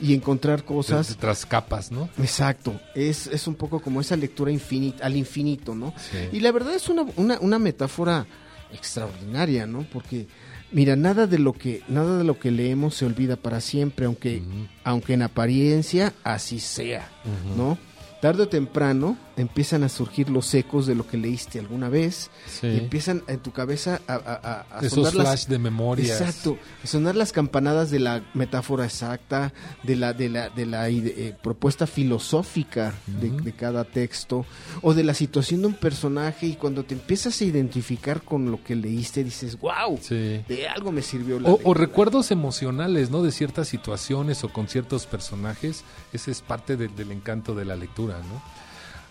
y 0.00 0.14
encontrar 0.14 0.64
cosas. 0.64 1.08
De- 1.08 1.14
tras 1.16 1.44
capas, 1.44 1.92
¿no? 1.92 2.08
Exacto, 2.18 2.80
es, 2.94 3.26
es 3.26 3.46
un 3.46 3.54
poco 3.54 3.80
como 3.80 4.00
esa 4.00 4.16
lectura 4.16 4.50
infinita, 4.50 5.04
al 5.04 5.14
infinito, 5.14 5.74
¿no? 5.74 5.92
Sí. 6.10 6.18
Y 6.32 6.40
la 6.40 6.52
verdad 6.52 6.74
es 6.74 6.88
una, 6.88 7.04
una, 7.16 7.38
una 7.40 7.58
metáfora 7.58 8.26
extraordinaria, 8.72 9.66
¿no? 9.66 9.86
Porque, 9.92 10.26
mira, 10.74 10.96
nada 10.96 11.26
de 11.26 11.38
lo 11.38 11.54
que, 11.54 11.82
nada 11.88 12.18
de 12.18 12.24
lo 12.24 12.38
que 12.38 12.50
leemos 12.50 12.96
se 12.96 13.06
olvida 13.06 13.36
para 13.36 13.60
siempre, 13.60 14.06
aunque, 14.06 14.42
aunque 14.82 15.14
en 15.14 15.22
apariencia 15.22 16.12
así 16.24 16.60
sea, 16.60 17.08
¿no? 17.56 17.78
Tarde 18.20 18.42
o 18.42 18.48
temprano 18.48 19.16
empiezan 19.36 19.82
a 19.82 19.88
surgir 19.88 20.30
los 20.30 20.52
ecos 20.54 20.86
de 20.86 20.94
lo 20.94 21.06
que 21.06 21.16
leíste 21.16 21.58
alguna 21.58 21.88
vez 21.88 22.30
Sí. 22.46 22.68
y 22.68 22.78
empiezan 22.78 23.22
en 23.26 23.40
tu 23.40 23.50
cabeza 23.52 24.00
a, 24.06 24.14
a- 24.14 24.18
a- 24.18 24.78
a 24.78 24.78
Esos 24.80 24.92
sonar 25.08 25.14
las- 25.14 25.26
flash 25.26 25.46
de 25.46 25.58
memorias. 25.58 26.20
Exacto, 26.20 26.56
sonar 26.84 27.16
las 27.16 27.32
campanadas 27.32 27.90
de 27.90 27.98
la 28.00 28.22
metáfora 28.34 28.84
exacta, 28.84 29.52
de 29.82 29.96
la 29.96 30.12
de 30.12 30.28
la 30.28 30.48
de 30.50 30.66
la 30.66 30.88
eh, 30.88 31.36
propuesta 31.42 31.86
filosófica 31.86 32.94
de, 33.06 33.30
de 33.30 33.52
cada 33.52 33.84
texto 33.84 34.46
o 34.82 34.94
de 34.94 35.04
la 35.04 35.14
situación 35.14 35.60
de 35.62 35.66
un 35.68 35.74
personaje 35.74 36.46
y 36.46 36.54
cuando 36.54 36.84
te 36.84 36.94
empiezas 36.94 37.40
a 37.40 37.44
identificar 37.44 38.22
con 38.22 38.50
lo 38.50 38.62
que 38.62 38.74
leíste 38.74 39.24
dices, 39.24 39.58
"Wow, 39.58 39.98
Sí. 40.00 40.42
de 40.48 40.68
algo 40.68 40.92
me 40.92 41.02
sirvió 41.02 41.38
la 41.40 41.48
O, 41.48 41.52
o 41.52 41.56
lectura". 41.56 41.80
recuerdos 41.80 42.30
emocionales, 42.30 43.10
¿no? 43.10 43.22
De 43.22 43.32
ciertas 43.32 43.68
situaciones 43.68 44.44
o 44.44 44.48
con 44.52 44.68
ciertos 44.68 45.06
personajes. 45.06 45.82
Ese 46.12 46.30
es 46.30 46.40
parte 46.40 46.76
del 46.76 47.10
encanto 47.12 47.54
de 47.54 47.64
la 47.64 47.76
lectura, 47.76 48.18
¿no? 48.18 48.63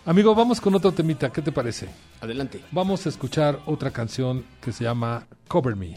Amigo, 0.06 0.34
vamos 0.34 0.60
con 0.60 0.74
otro 0.74 0.92
temita. 0.92 1.32
¿Qué 1.32 1.40
te 1.40 1.50
parece? 1.50 1.88
Adelante. 2.20 2.60
Vamos 2.72 3.06
a 3.06 3.08
escuchar 3.08 3.60
otra 3.64 3.90
canción 3.90 4.44
que 4.60 4.70
se 4.70 4.84
llama 4.84 5.26
Cover 5.48 5.76
Me. 5.76 5.96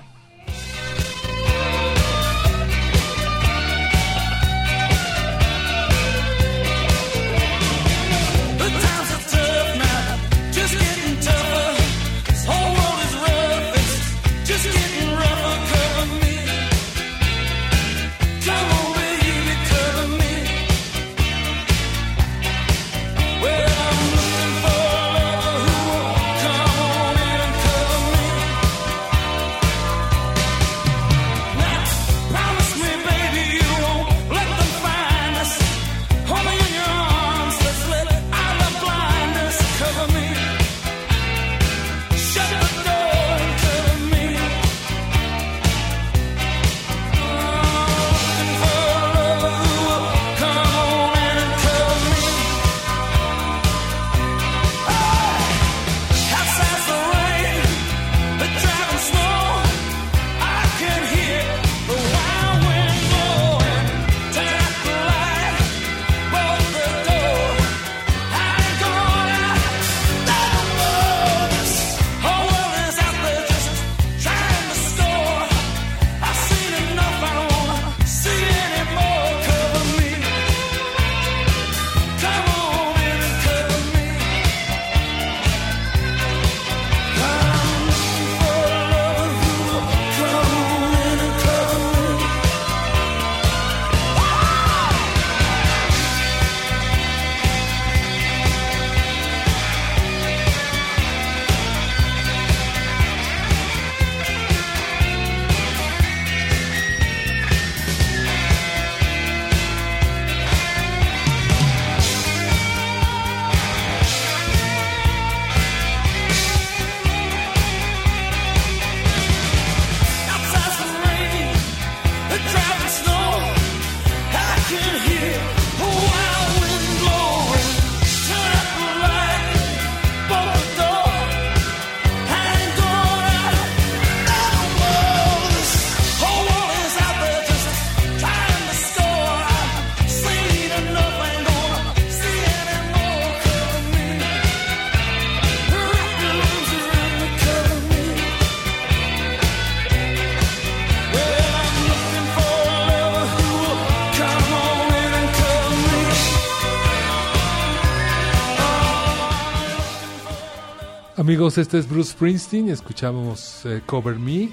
Amigos, 161.47 161.59
este 161.59 161.77
es 161.77 161.87
Bruce 161.87 162.11
Springsteen, 162.11 162.67
escuchamos 162.67 163.61
eh, 163.63 163.81
Cover 163.85 164.19
Me. 164.19 164.49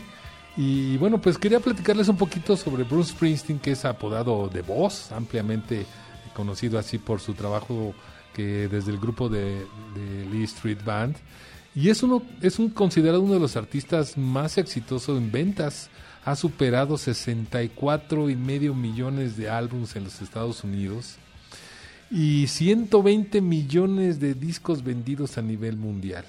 Y 0.56 0.96
bueno, 0.98 1.20
pues 1.20 1.38
quería 1.38 1.58
platicarles 1.58 2.06
un 2.06 2.16
poquito 2.16 2.56
sobre 2.56 2.84
Bruce 2.84 3.10
Springsteen, 3.10 3.58
que 3.58 3.72
es 3.72 3.84
apodado 3.84 4.48
de 4.48 4.62
voz, 4.62 5.10
ampliamente 5.10 5.86
conocido 6.34 6.78
así 6.78 6.98
por 6.98 7.18
su 7.18 7.34
trabajo 7.34 7.94
que 8.32 8.68
desde 8.68 8.92
el 8.92 9.00
grupo 9.00 9.28
de, 9.28 9.66
Lee 10.30 10.44
Street 10.44 10.78
Band. 10.84 11.16
Y 11.74 11.88
es, 11.88 12.00
uno, 12.04 12.22
es 12.40 12.60
un, 12.60 12.70
considerado 12.70 13.22
uno 13.22 13.34
de 13.34 13.40
los 13.40 13.56
artistas 13.56 14.16
más 14.16 14.56
exitosos 14.56 15.18
en 15.18 15.32
ventas. 15.32 15.90
Ha 16.24 16.36
superado 16.36 16.96
64 16.96 18.30
y 18.30 18.36
medio 18.36 18.72
millones 18.72 19.36
de 19.36 19.50
álbumes 19.50 19.96
en 19.96 20.04
los 20.04 20.22
Estados 20.22 20.62
Unidos 20.62 21.16
y 22.08 22.46
120 22.46 23.40
millones 23.40 24.20
de 24.20 24.34
discos 24.34 24.84
vendidos 24.84 25.38
a 25.38 25.42
nivel 25.42 25.76
mundial. 25.76 26.24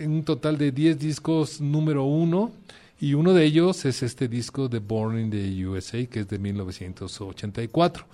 En 0.00 0.12
un 0.12 0.24
total 0.24 0.56
de 0.56 0.72
10 0.72 0.98
discos 0.98 1.60
número 1.60 2.04
uno 2.04 2.52
y 2.98 3.12
uno 3.12 3.34
de 3.34 3.44
ellos 3.44 3.84
es 3.84 4.02
este 4.02 4.28
disco 4.28 4.66
de 4.66 4.78
Born 4.78 5.20
in 5.20 5.30
the 5.30 5.66
USA 5.66 6.06
que 6.06 6.20
es 6.20 6.28
de 6.28 6.38
1984 6.38 8.06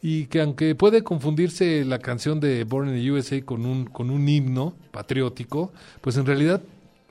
y 0.00 0.26
que 0.26 0.40
aunque 0.40 0.76
puede 0.76 1.02
confundirse 1.02 1.84
la 1.84 1.98
canción 1.98 2.38
de 2.38 2.62
Born 2.62 2.90
in 2.90 3.02
the 3.02 3.10
USA 3.10 3.44
con 3.44 3.66
un, 3.66 3.84
con 3.86 4.10
un 4.10 4.28
himno 4.28 4.76
patriótico, 4.92 5.72
pues 6.00 6.16
en 6.18 6.26
realidad 6.26 6.62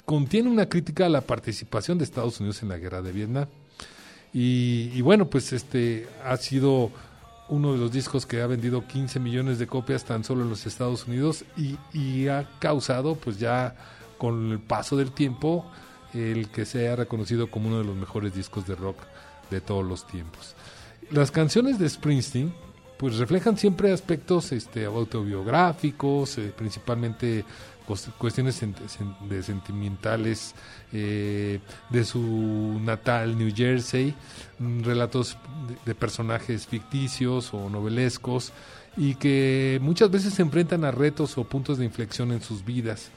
contiene 0.06 0.50
una 0.50 0.70
crítica 0.70 1.08
a 1.08 1.10
la 1.10 1.20
participación 1.20 1.98
de 1.98 2.06
Estados 2.06 2.40
Unidos 2.40 2.64
en 2.64 2.70
la 2.70 2.78
guerra 2.78 3.02
de 3.02 3.12
Vietnam. 3.12 3.48
Y, 4.34 4.90
y 4.94 5.02
bueno, 5.02 5.30
pues 5.30 5.52
este 5.52 6.08
ha 6.24 6.38
sido 6.38 6.92
uno 7.50 7.74
de 7.74 7.78
los 7.78 7.92
discos 7.92 8.26
que 8.26 8.42
ha 8.42 8.48
vendido 8.48 8.88
15 8.88 9.20
millones 9.20 9.60
de 9.60 9.68
copias 9.68 10.06
tan 10.06 10.24
solo 10.24 10.44
en 10.44 10.50
los 10.50 10.66
Estados 10.66 11.08
Unidos 11.08 11.44
y, 11.58 11.76
y 11.92 12.30
ha 12.30 12.50
causado 12.60 13.16
pues 13.16 13.38
ya 13.38 13.76
con 14.24 14.54
el 14.54 14.60
paso 14.60 14.96
del 14.96 15.12
tiempo 15.12 15.70
el 16.14 16.48
que 16.48 16.64
sea 16.64 16.96
reconocido 16.96 17.52
como 17.52 17.68
uno 17.68 17.80
de 17.80 17.84
los 17.84 17.98
mejores 17.98 18.34
discos 18.34 18.66
de 18.66 18.74
rock 18.74 18.96
de 19.52 19.60
todos 19.60 19.84
los 19.86 20.08
tiempos. 20.08 20.56
Las 21.12 21.30
canciones 21.30 21.78
de 21.78 21.90
Springsteen 21.90 22.54
pues 22.98 23.18
reflejan 23.18 23.58
siempre 23.58 23.92
aspectos 23.92 24.54
este, 24.54 24.86
autobiográficos, 24.86 26.38
eh, 26.38 26.54
principalmente 26.56 27.44
cuestiones 28.18 28.62
de 29.28 29.44
sentimentales 29.44 30.56
eh, 30.94 31.60
de 31.90 32.06
su 32.06 32.80
natal 32.82 33.38
New 33.38 33.54
Jersey, 33.54 34.16
mm, 34.58 34.84
relatos 34.84 35.36
de 35.86 35.96
personajes 35.96 36.66
ficticios 36.66 37.54
o 37.54 37.70
novelescos 37.70 38.54
y 38.96 39.16
que 39.16 39.80
muchas 39.82 40.10
veces 40.10 40.34
se 40.34 40.44
enfrentan 40.44 40.86
a 40.86 40.92
retos 40.92 41.38
o 41.38 41.44
puntos 41.44 41.78
de 41.78 41.84
inflexión 41.84 42.32
en 42.32 42.42
sus 42.42 42.64
vidas. 42.64 43.12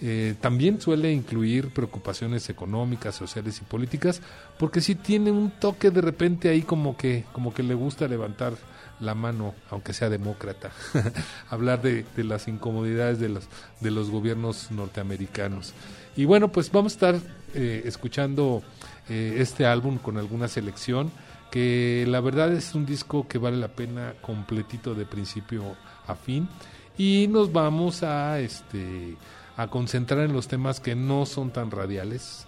Eh, 0.00 0.34
también 0.40 0.80
suele 0.80 1.12
incluir 1.12 1.70
preocupaciones 1.70 2.50
económicas, 2.50 3.14
sociales 3.14 3.60
y 3.60 3.64
políticas, 3.64 4.20
porque 4.58 4.80
sí 4.80 4.94
tiene 4.96 5.30
un 5.30 5.50
toque 5.50 5.90
de 5.90 6.00
repente 6.00 6.48
ahí 6.48 6.62
como 6.62 6.96
que, 6.96 7.24
como 7.32 7.54
que 7.54 7.62
le 7.62 7.74
gusta 7.74 8.08
levantar 8.08 8.54
la 9.00 9.14
mano, 9.14 9.54
aunque 9.70 9.92
sea 9.92 10.10
demócrata, 10.10 10.70
hablar 11.48 11.80
de, 11.82 12.04
las 12.16 12.48
incomodidades 12.48 13.18
de 13.18 13.28
los, 13.28 13.44
de 13.80 13.90
los 13.90 14.10
gobiernos 14.10 14.70
norteamericanos. 14.70 15.74
Y 16.16 16.24
bueno, 16.24 16.50
pues 16.50 16.70
vamos 16.70 16.92
a 16.92 16.94
estar 16.94 17.14
eh, 17.54 17.82
escuchando 17.84 18.62
eh, 19.08 19.36
este 19.38 19.66
álbum 19.66 19.98
con 19.98 20.16
alguna 20.18 20.48
selección, 20.48 21.10
que 21.50 22.04
la 22.08 22.20
verdad 22.20 22.52
es 22.52 22.74
un 22.74 22.84
disco 22.84 23.28
que 23.28 23.38
vale 23.38 23.56
la 23.56 23.68
pena 23.68 24.14
completito 24.20 24.94
de 24.94 25.06
principio 25.06 25.62
a 26.06 26.14
fin. 26.14 26.48
Y 26.96 27.26
nos 27.28 27.52
vamos 27.52 28.02
a 28.02 28.38
este 28.40 29.16
a 29.56 29.68
concentrar 29.68 30.20
en 30.20 30.32
los 30.32 30.48
temas 30.48 30.80
que 30.80 30.94
no 30.94 31.26
son 31.26 31.50
tan 31.50 31.70
radiales, 31.70 32.46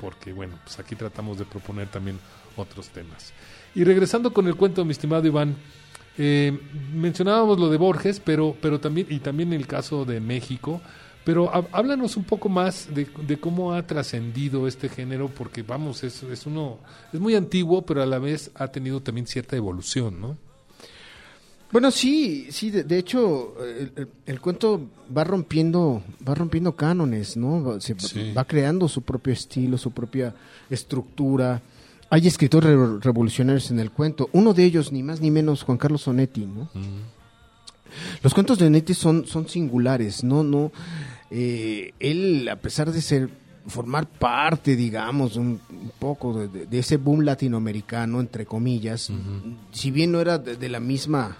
porque 0.00 0.32
bueno, 0.32 0.56
pues 0.64 0.78
aquí 0.78 0.96
tratamos 0.96 1.38
de 1.38 1.44
proponer 1.44 1.88
también 1.88 2.18
otros 2.56 2.88
temas. 2.88 3.32
Y 3.74 3.84
regresando 3.84 4.32
con 4.32 4.46
el 4.48 4.56
cuento, 4.56 4.84
mi 4.84 4.92
estimado 4.92 5.26
Iván, 5.26 5.54
eh, 6.18 6.58
mencionábamos 6.92 7.58
lo 7.60 7.68
de 7.68 7.76
Borges, 7.76 8.20
pero, 8.20 8.56
pero 8.60 8.80
también, 8.80 9.06
y 9.10 9.20
también 9.20 9.52
el 9.52 9.66
caso 9.66 10.04
de 10.04 10.20
México, 10.20 10.80
pero 11.24 11.54
há- 11.54 11.66
háblanos 11.72 12.16
un 12.16 12.24
poco 12.24 12.48
más 12.48 12.92
de, 12.92 13.06
de 13.26 13.38
cómo 13.38 13.72
ha 13.74 13.86
trascendido 13.86 14.66
este 14.66 14.88
género, 14.88 15.28
porque 15.28 15.62
vamos, 15.62 16.02
es, 16.02 16.22
es 16.24 16.46
uno, 16.46 16.78
es 17.12 17.20
muy 17.20 17.36
antiguo, 17.36 17.82
pero 17.86 18.02
a 18.02 18.06
la 18.06 18.18
vez 18.18 18.50
ha 18.56 18.68
tenido 18.68 19.00
también 19.00 19.26
cierta 19.26 19.54
evolución, 19.56 20.20
¿no? 20.20 20.36
Bueno, 21.72 21.90
sí, 21.92 22.48
sí, 22.50 22.70
de, 22.70 22.82
de 22.84 22.98
hecho, 22.98 23.54
el, 23.64 23.92
el- 23.96 24.08
el 24.26 24.40
cuento 24.40 24.88
va 25.16 25.22
rompiendo, 25.24 26.02
va 26.26 26.34
rompiendo 26.34 26.74
cánones, 26.74 27.36
¿no? 27.36 27.62
Va, 27.62 27.80
se- 27.80 27.98
Sí. 27.98 28.32
va 28.36 28.44
creando 28.44 28.88
su 28.88 29.02
propio 29.02 29.32
estilo, 29.32 29.78
su 29.78 29.92
propia 29.92 30.34
estructura. 30.68 31.62
Hay 32.10 32.26
escritores 32.26 32.70
re- 32.76 32.98
revolucionarios 33.00 33.70
en 33.70 33.78
el 33.78 33.92
cuento. 33.92 34.28
Uno 34.32 34.52
de 34.52 34.64
ellos, 34.64 34.90
ni 34.90 35.02
más 35.04 35.20
ni 35.20 35.30
menos, 35.30 35.62
Juan 35.62 35.78
Carlos 35.78 36.08
Onetti, 36.08 36.44
¿no? 36.44 36.68
Los 38.22 38.34
cuentos 38.34 38.58
de 38.58 38.66
Onetti 38.66 38.94
son, 38.94 39.26
son 39.26 39.48
singulares, 39.48 40.22
¿no? 40.24 40.42
no 40.44 40.70
eh, 41.30 41.92
Él, 42.00 42.48
a 42.48 42.56
pesar 42.56 42.90
de 42.92 43.00
ser 43.02 43.28
formar 43.66 44.08
parte, 44.08 44.74
digamos, 44.74 45.36
un, 45.36 45.60
un 45.70 45.92
poco 46.00 46.46
de, 46.48 46.66
de- 46.66 46.78
ese 46.78 46.96
boom 46.96 47.20
latinoamericano, 47.22 48.18
entre 48.20 48.44
comillas, 48.46 49.12
si 49.70 49.90
bien 49.92 50.10
no 50.12 50.20
era 50.20 50.38
de, 50.38 50.56
de 50.56 50.68
la 50.68 50.80
misma 50.80 51.36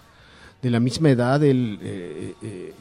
de 0.62 0.70
la 0.70 0.80
misma 0.80 1.10
edad 1.10 1.42
el, 1.42 1.78
eh, 1.82 2.34
eh, 2.42 2.74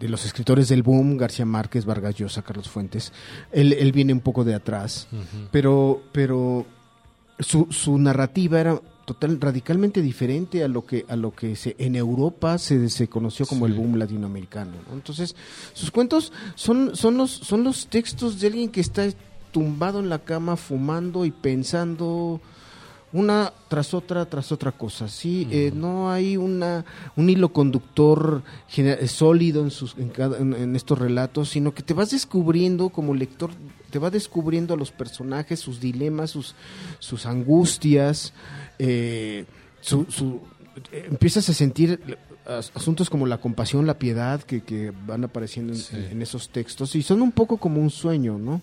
de 0.00 0.08
los 0.08 0.24
escritores 0.24 0.68
del 0.68 0.82
boom, 0.82 1.16
García 1.16 1.44
Márquez, 1.44 1.84
Vargas 1.84 2.14
Llosa, 2.14 2.42
Carlos 2.42 2.68
Fuentes, 2.68 3.12
él, 3.52 3.72
él 3.72 3.92
viene 3.92 4.12
un 4.12 4.20
poco 4.20 4.44
de 4.44 4.54
atrás, 4.54 5.08
pero, 5.50 6.02
pero 6.12 6.66
su, 7.40 7.66
su 7.70 7.98
narrativa 7.98 8.60
era 8.60 8.80
total 9.04 9.40
radicalmente 9.40 10.02
diferente 10.02 10.62
a 10.62 10.68
lo 10.68 10.84
que 10.84 11.06
a 11.08 11.16
lo 11.16 11.34
que 11.34 11.56
se 11.56 11.74
en 11.78 11.96
Europa 11.96 12.58
se, 12.58 12.90
se 12.90 13.08
conoció 13.08 13.46
como 13.46 13.64
el 13.64 13.72
boom 13.72 13.96
latinoamericano 13.96 14.72
¿no? 14.86 14.94
entonces 14.94 15.34
sus 15.72 15.90
cuentos 15.90 16.30
son 16.56 16.94
son 16.94 17.16
los 17.16 17.30
son 17.30 17.64
los 17.64 17.86
textos 17.86 18.38
de 18.38 18.48
alguien 18.48 18.68
que 18.68 18.82
está 18.82 19.08
tumbado 19.50 20.00
en 20.00 20.10
la 20.10 20.18
cama 20.18 20.56
fumando 20.56 21.24
y 21.24 21.30
pensando 21.30 22.42
una 23.12 23.52
tras 23.68 23.94
otra 23.94 24.26
tras 24.26 24.52
otra 24.52 24.70
cosa 24.72 25.08
sí 25.08 25.46
Eh, 25.50 25.72
no 25.74 26.10
hay 26.10 26.36
una 26.36 26.84
un 27.16 27.30
hilo 27.30 27.52
conductor 27.54 28.42
gene- 28.68 29.06
sólido 29.08 29.62
en 29.62 29.70
sus 29.70 29.96
en, 29.96 30.10
cada- 30.10 30.36
en- 30.38 30.52
en 30.54 30.76
estos 30.76 30.98
relatos 30.98 31.48
sino 31.48 31.72
que 31.72 31.82
te 31.82 31.94
vas 31.94 32.10
descubriendo 32.10 32.90
como 32.90 33.14
lector 33.14 33.50
te 33.90 33.98
va 33.98 34.10
descubriendo 34.10 34.74
a 34.74 34.76
los 34.76 34.90
personajes 34.92 35.58
sus 35.58 35.80
dilemas 35.80 36.32
sus 36.32 36.54
sus 36.98 37.24
angustias 37.24 38.34
eh, 38.78 39.46
su, 39.80 40.04
su- 40.10 40.40
eh, 40.92 41.06
empiezas 41.10 41.48
a 41.48 41.54
sentir 41.54 42.18
asuntos 42.48 43.10
como 43.10 43.26
la 43.26 43.38
compasión 43.38 43.86
la 43.86 43.98
piedad 43.98 44.40
que, 44.42 44.62
que 44.62 44.92
van 45.06 45.24
apareciendo 45.24 45.72
en, 45.74 45.78
Sí. 45.78 45.96
en 46.10 46.22
esos 46.22 46.48
textos 46.48 46.94
y 46.96 47.02
son 47.02 47.20
un 47.22 47.30
poco 47.32 47.58
como 47.58 47.80
un 47.80 47.90
sueño 47.90 48.38
no 48.38 48.62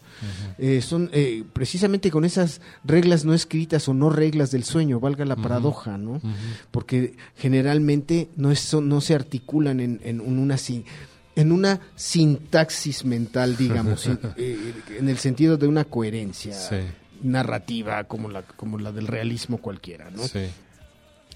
eh, 0.57 0.81
son 0.81 1.09
eh, 1.13 1.43
precisamente 1.53 2.09
con 2.09 2.25
esas 2.25 2.61
reglas 2.83 3.25
no 3.25 3.33
escritas 3.35 3.87
o 3.87 3.93
no 3.93 4.09
reglas 4.09 4.49
del 4.51 4.63
sueño, 4.63 4.99
valga 4.99 5.23
la 5.25 5.35
paradoja, 5.35 5.97
¿no? 5.97 6.19
Porque 6.71 7.15
generalmente 7.37 8.29
no, 8.35 8.51
es, 8.51 8.59
son- 8.59 8.89
no 8.89 9.01
se 9.01 9.13
articulan 9.15 9.79
en, 9.79 9.99
en 10.03 10.19
un- 10.21 10.39
una 10.39 10.55
en 11.37 11.51
una 11.51 11.79
sintaxis 11.95 13.05
mental, 13.05 13.57
digamos, 13.57 14.07
eh, 14.37 14.73
en 14.97 15.09
el 15.09 15.17
sentido 15.17 15.57
de 15.57 15.67
una 15.67 15.83
coherencia 15.85 16.53
Sí. 16.53 16.77
narrativa 17.23 18.03
como 18.05 18.29
la, 18.29 18.43
como 18.43 18.77
la 18.79 18.91
del 18.91 19.07
realismo 19.07 19.57
cualquiera, 19.57 20.09
¿no? 20.11 20.23
Sí. 20.23 20.39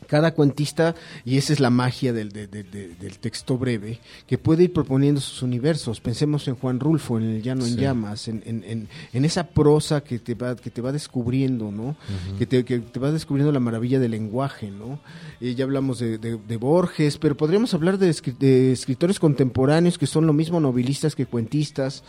Cada 0.07 0.33
cuentista, 0.33 0.95
y 1.25 1.37
esa 1.37 1.53
es 1.53 1.59
la 1.59 1.69
magia 1.69 2.13
del, 2.13 2.29
de- 2.31 2.47
de- 2.47 2.63
de- 2.63 2.95
del 2.95 3.19
texto 3.19 3.57
breve, 3.57 3.99
que 4.27 4.37
puede 4.37 4.63
ir 4.63 4.73
proponiendo 4.73 5.21
sus 5.21 5.41
universos. 5.43 5.99
Pensemos 6.01 6.47
en 6.47 6.55
Juan 6.55 6.79
Rulfo, 6.79 7.17
en 7.17 7.23
El 7.25 7.41
Llano 7.41 7.65
en 7.65 7.73
Sí. 7.73 7.79
Llamas, 7.79 8.27
en, 8.27 8.41
en- 8.45 8.63
en- 8.65 8.87
en 9.13 9.25
esa 9.25 9.47
prosa 9.47 10.01
que 10.01 10.19
te 10.19 10.33
va, 10.35 10.55
que 10.55 10.69
te 10.69 10.81
va 10.81 10.91
descubriendo, 10.91 11.71
¿no? 11.71 11.95
que, 12.37 12.45
te, 12.45 12.65
que 12.65 12.79
te 12.79 12.99
va 12.99 13.11
descubriendo 13.11 13.51
la 13.51 13.59
maravilla 13.59 13.99
del 13.99 14.11
lenguaje, 14.11 14.71
¿no? 14.71 14.99
Eh, 15.41 15.55
ya 15.55 15.65
hablamos 15.65 15.99
de, 15.99 16.17
Borges, 16.57 17.17
pero 17.17 17.35
podríamos 17.37 17.73
hablar 17.73 17.97
de 17.97 18.09
escritores 18.71 19.19
contemporáneos 19.19 19.97
que 19.97 20.07
son 20.07 20.25
lo 20.27 20.33
mismo 20.33 20.59
novelistas 20.59 21.15
que 21.15 21.25
cuentistas. 21.25 22.03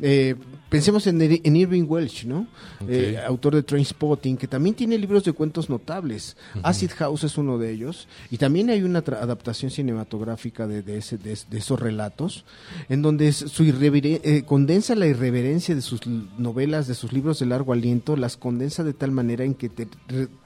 Eh, 0.00 0.36
pensemos 0.70 1.06
en, 1.06 1.20
en 1.20 1.56
Irving 1.56 1.84
Welsh, 1.86 2.24
¿no? 2.24 2.46
Eh, 2.88 3.18
autor 3.26 3.54
de 3.56 3.62
Trainspotting, 3.62 4.38
que 4.38 4.46
también 4.48 4.74
tiene 4.74 4.96
libros 4.96 5.24
de 5.24 5.32
cuentos 5.32 5.68
notables. 5.68 6.36
Acid 6.62 6.90
House 6.92 7.24
es 7.24 7.36
uno 7.36 7.58
de 7.58 7.70
ellos. 7.72 8.08
Y 8.30 8.38
también 8.38 8.70
hay 8.70 8.82
una 8.82 9.04
tra- 9.04 9.20
adaptación 9.20 9.70
cinematográfica 9.70 10.66
de, 10.66 10.82
de 10.82 10.96
ese, 10.98 11.18
de, 11.18 11.36
de 11.50 11.58
esos 11.58 11.78
relatos, 11.78 12.44
en 12.88 13.02
donde 13.02 13.32
su 13.32 13.64
eh, 13.64 14.44
condensa 14.46 14.94
la 14.94 15.06
irreverencia 15.06 15.74
de 15.74 15.82
sus 15.82 16.00
novelas, 16.06 16.86
de 16.86 16.94
sus 16.94 17.12
libros 17.12 17.38
de 17.40 17.46
largo 17.46 17.72
aliento, 17.72 18.16
las 18.16 18.36
condensa 18.36 18.84
de 18.84 18.94
tal 18.94 19.10
manera 19.10 19.44
en 19.44 19.54
que 19.54 19.68
te- 19.68 19.88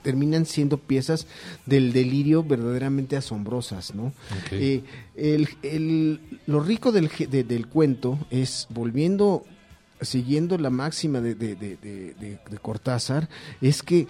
terminan 0.02 0.46
siendo 0.46 0.78
piezas 0.78 1.26
del 1.66 1.92
delirio 1.92 2.42
verdaderamente 2.42 3.16
asombrosas, 3.16 3.94
¿no? 3.94 4.12
Eh, 4.50 4.82
el, 5.16 5.48
el- 5.62 6.20
lo 6.46 6.60
rico 6.60 6.92
del, 6.92 7.10
del 7.28 7.66
cuento 7.68 8.18
es, 8.30 8.66
volviendo, 8.70 9.44
siguiendo 10.04 10.56
la 10.58 10.70
máxima 10.70 11.20
de, 11.20 11.34
de- 11.34 11.56
de- 11.56 11.76
de- 11.76 12.14
de- 12.14 12.38
de 12.50 12.58
Cortázar, 12.58 13.28
es 13.60 13.82
que 13.82 14.06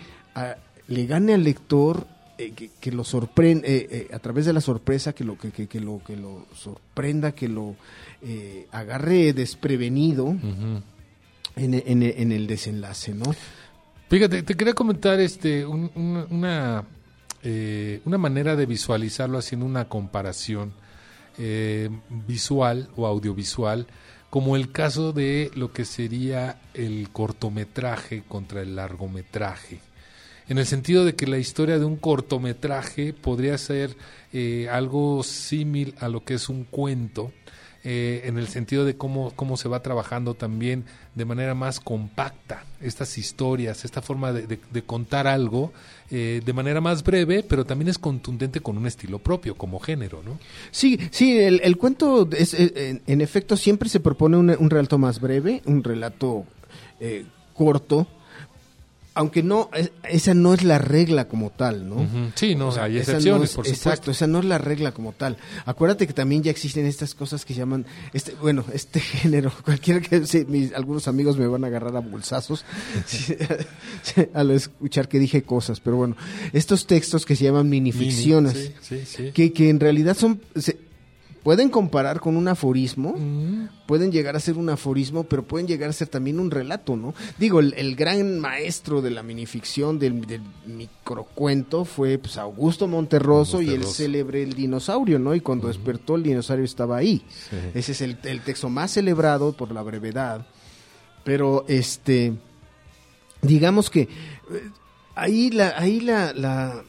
le 0.89 1.07
gane 1.07 1.35
al 1.35 1.45
lector 1.45 2.07
eh, 2.37 2.51
que, 2.51 2.69
que 2.81 2.91
lo 2.91 3.05
sorprende, 3.05 4.09
a 4.13 4.19
través 4.19 4.45
de 4.47 4.53
la 4.53 4.61
sorpresa, 4.61 5.13
que 5.13 5.23
lo, 5.25 5.39
que, 5.39 5.51
que- 5.53 5.69
que 5.69 5.81
lo, 5.81 6.03
que 6.05 6.17
lo 6.17 6.47
sorprenda, 6.55 7.33
que 7.33 7.49
lo 7.49 7.77
eh, 8.23 8.67
agarre 8.73 9.33
desprevenido 9.33 10.31
en, 11.57 11.75
en- 11.75 12.03
en 12.03 12.33
el 12.33 12.47
desenlace, 12.47 13.15
¿no? 13.15 13.35
Fíjate, 14.11 14.43
te 14.43 14.55
quería 14.57 14.75
comentar 14.75 15.19
este 15.21 15.65
un- 15.65 15.91
un- 15.95 16.27
una 16.31 16.85
eh, 17.47 18.01
una 18.07 18.17
manera 18.19 18.57
de 18.57 18.65
visualizarlo 18.67 19.37
haciendo 19.39 19.67
una 19.67 19.87
comparación 19.89 20.73
eh, 21.39 21.91
visual 22.27 22.89
o 22.97 23.07
audiovisual, 23.07 23.87
como 24.35 24.57
el 24.57 24.73
caso 24.73 25.13
de 25.13 25.53
lo 25.55 25.73
que 25.73 25.85
sería 25.85 26.59
el 26.75 27.09
cortometraje 27.13 28.25
contra 28.27 28.63
el 28.63 28.75
largometraje. 28.75 29.79
En 30.49 30.59
el 30.59 30.67
sentido 30.67 31.05
de 31.05 31.15
que 31.15 31.29
la 31.29 31.39
historia 31.39 31.79
de 31.79 31.85
un 31.85 31.95
cortometraje 31.95 33.13
podría 33.13 33.57
ser 33.59 33.97
eh, 34.33 34.67
algo 34.73 35.23
símil 35.23 35.95
a 36.01 36.09
lo 36.09 36.25
que 36.25 36.35
es 36.35 36.49
un 36.49 36.65
cuento, 36.65 37.31
eh, 37.85 38.23
en 38.25 38.37
el 38.37 38.49
sentido 38.49 38.85
de 38.85 38.97
cómo, 38.97 39.31
cómo 39.37 39.57
se 39.57 39.69
va 39.69 39.83
trabajando 39.83 40.35
también 40.35 40.85
de 41.15 41.25
manera 41.25 41.55
más 41.55 41.81
compacta 41.81 42.65
estas 42.81 43.17
historias, 43.19 43.85
esta 43.85 44.03
forma 44.03 44.33
de, 44.33 44.59
contar 44.83 45.27
algo 45.27 45.73
eh, 46.11 46.43
de 46.45 46.53
manera 46.53 46.81
más 46.81 47.03
breve, 47.03 47.43
pero 47.43 47.65
también 47.65 47.89
es 47.89 47.99
contundente 47.99 48.61
con 48.61 48.77
un 48.77 48.87
estilo 48.87 49.19
propio, 49.19 49.55
como 49.55 49.79
género, 49.79 50.23
¿no? 50.25 50.39
Sí, 50.71 50.99
sí, 51.11 51.39
el, 51.39 51.77
cuento, 51.77 52.29
es, 52.31 52.55
eh, 52.55 52.73
en, 52.91 53.03
en 53.07 53.21
efecto, 53.21 53.57
siempre 53.57 53.89
se 53.89 54.01
propone 54.01 54.37
un, 54.37 54.51
un 54.51 54.71
relato 54.71 54.99
más 54.99 55.21
breve, 55.21 55.63
un 55.67 55.85
relato 55.85 56.45
eh, 57.01 57.25
corto, 57.55 58.07
aunque 59.15 59.43
no, 59.43 59.71
es- 59.75 59.93
esa 60.09 60.35
no 60.35 60.55
es 60.55 60.65
la 60.65 60.79
regla 60.79 61.29
como 61.29 61.51
tal, 61.51 61.89
¿no? 61.89 62.07
Sí, 62.35 62.55
no, 62.55 62.69
O 62.69 62.73
sea, 62.73 62.85
hay 62.85 62.99
excepciones, 62.99 63.39
no 63.39 63.45
es- 63.45 63.53
por 63.55 63.67
Exacto, 63.67 63.83
supuesto. 63.89 64.11
esa 64.11 64.27
no 64.27 64.41
es 64.41 64.45
la 64.45 64.59
regla 64.59 64.93
como 64.93 65.13
tal. 65.13 65.37
Acuérdate 65.67 66.07
que 66.07 66.13
también 66.13 66.43
ya 66.43 66.51
existen 66.51 66.85
estas 66.87 67.15
cosas 67.15 67.45
que 67.45 67.55
llaman, 67.55 67.87
este, 68.13 68.35
bueno, 68.35 68.65
este 68.73 69.01
género, 69.23 69.53
cualquiera 69.65 70.01
que, 70.01 70.27
sí, 70.27 70.45
mis, 70.49 70.73
algunos 70.75 71.07
amigos 71.09 71.37
me 71.39 71.47
van 71.47 71.65
a 71.65 71.69
agarrar 71.69 71.97
a 71.97 72.01
bolsazos 72.01 72.65
sí, 73.07 73.37
al 74.35 74.51
escuchar 74.51 75.09
que 75.09 75.19
dije 75.19 75.43
cosas, 75.43 75.81
pero 75.81 75.97
bueno, 75.97 76.17
estos 76.53 76.87
textos 76.87 77.25
que 77.25 77.37
se 77.37 77.45
llaman 77.45 77.69
minificciones, 77.69 78.55
Mini, 78.55 78.67
sí, 78.81 79.01
sí, 79.01 79.07
sí. 79.07 79.31
que, 79.33 79.53
que 79.53 79.69
en 79.71 79.81
realidad 79.81 80.17
son, 80.17 80.41
se, 80.57 80.77
pueden 81.45 81.69
comparar 81.69 82.19
con 82.19 82.37
un 82.37 82.49
aforismo, 82.49 83.15
Mm, 83.17 83.69
pueden 83.87 84.11
llegar 84.11 84.35
a 84.35 84.41
ser 84.41 84.57
un 84.57 84.69
aforismo, 84.71 85.25
pero 85.25 85.45
pueden 85.45 85.69
llegar 85.69 85.91
a 85.91 85.93
ser 85.93 86.09
también 86.09 86.41
un 86.41 86.51
relato, 86.51 86.97
¿no? 86.97 87.15
Digo, 87.39 87.61
el, 87.61 87.75
el 87.77 87.95
gran 87.95 88.41
maestro 88.41 89.03
de 89.03 89.11
la 89.11 89.23
minificción, 89.23 89.99
del, 89.99 90.23
del 90.27 90.41
microcuento, 90.67 91.85
fue 91.85 92.19
pues, 92.19 92.39
Augusto 92.39 92.89
Monterroso, 92.89 93.61
y 93.63 93.69
el 93.69 93.85
célebre 93.85 94.43
El 94.43 94.55
dinosaurio, 94.55 95.19
¿no? 95.19 95.35
Y 95.35 95.41
cuando 95.41 95.69
despertó 95.69 96.17
el 96.17 96.23
dinosaurio 96.23 96.65
estaba 96.65 96.97
ahí. 96.97 97.23
sí. 97.51 97.57
Ese 97.75 97.93
es 97.93 98.01
el, 98.01 98.19
el 98.25 98.41
texto 98.41 98.69
más 98.69 98.91
celebrado 98.93 99.53
por 99.53 99.71
la 99.71 99.83
brevedad. 99.83 100.47
Pero, 101.25 101.65
este, 101.69 102.33
digamos 103.43 103.91
que 103.91 104.01
eh, 104.03 104.09
ahí 105.15 105.51
la, 105.51 105.75
ahí 105.77 106.01
la, 106.01 106.33
la, 106.33 106.83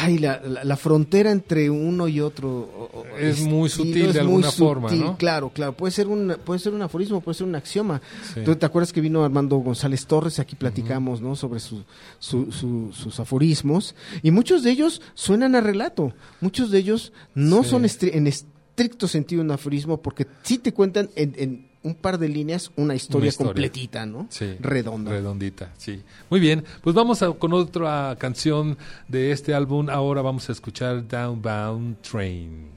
ay, 0.00 0.18
la, 0.18 0.40
la- 0.44 0.62
la 0.64 0.76
frontera 0.76 1.30
entre 1.32 1.68
uno 1.70 2.06
y 2.06 2.20
otro 2.20 2.48
o- 2.48 3.04
Es 3.18 3.40
muy 3.40 3.68
sutil 3.68 4.04
de 4.04 4.10
es 4.10 4.16
alguna 4.18 4.50
forma, 4.52 4.90
¿no? 4.92 5.16
Claro, 5.18 5.50
claro. 5.50 5.72
Puede 5.76 5.90
ser 5.90 6.06
un, 6.06 6.36
puede 6.44 6.60
ser 6.60 6.72
un 6.72 6.82
aforismo, 6.82 7.20
puede 7.20 7.36
ser 7.36 7.46
un 7.46 7.54
axioma. 7.56 8.00
Sí. 8.34 8.40
¿Tú 8.44 8.54
te 8.54 8.64
acuerdas 8.64 8.92
que 8.92 9.00
vino 9.00 9.24
Armando 9.24 9.56
González 9.56 10.06
Torres? 10.06 10.38
Aquí 10.38 10.54
platicamos, 10.56 11.20
¿no? 11.20 11.34
Sobre 11.36 11.58
su, 11.60 11.82
su- 12.18 12.52
su- 12.52 12.92
sus 12.92 13.18
aforismos. 13.20 13.94
Y 14.22 14.30
muchos 14.30 14.62
de 14.62 14.70
ellos 14.70 15.02
suenan 15.14 15.54
a 15.56 15.60
relato. 15.60 16.12
Muchos 16.40 16.70
de 16.70 16.78
ellos 16.78 17.12
no 17.34 17.64
Sí. 17.64 17.70
son 17.70 17.82
estri- 17.84 18.14
en 18.14 18.26
estricto 18.28 19.08
sentido 19.08 19.42
un 19.42 19.50
aforismo 19.50 20.00
porque 20.00 20.26
sí 20.42 20.58
te 20.58 20.72
cuentan 20.72 21.10
en, 21.16 21.34
en 21.36 21.67
un 21.82 21.94
par 21.94 22.18
de 22.18 22.28
líneas 22.28 22.70
una 22.76 22.94
historia, 22.94 23.28
historia. 23.28 23.52
completita, 23.52 24.04
¿no? 24.06 24.26
Sí, 24.30 24.56
Redonda. 24.60 25.10
Redondita, 25.12 25.72
sí. 25.78 26.02
Muy 26.30 26.40
bien, 26.40 26.64
pues 26.82 26.94
vamos 26.94 27.22
a- 27.22 27.32
con 27.32 27.52
otra 27.52 28.16
canción 28.18 28.76
de 29.06 29.30
este 29.32 29.54
álbum. 29.54 29.88
Ahora 29.88 30.22
vamos 30.22 30.48
a 30.48 30.52
escuchar 30.52 31.06
Downbound 31.06 32.00
Train. 32.02 32.68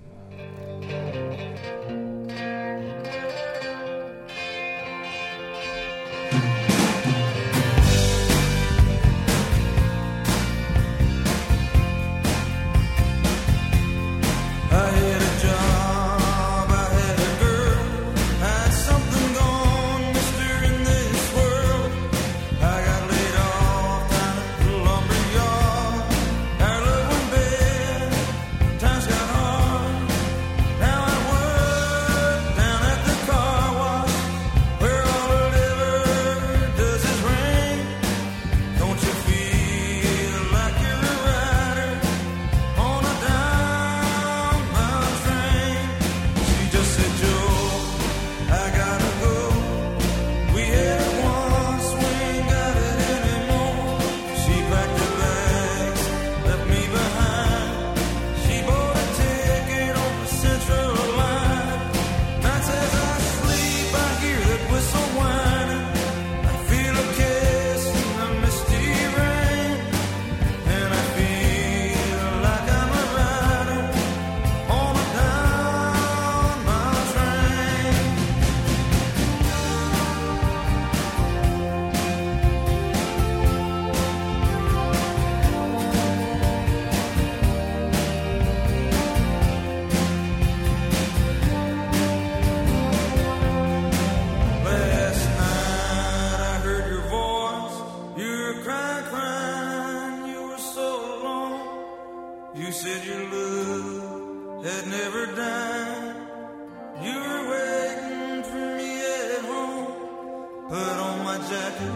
Put 110.82 111.00
on 111.10 111.24
my 111.24 111.38
jacket. 111.38 111.94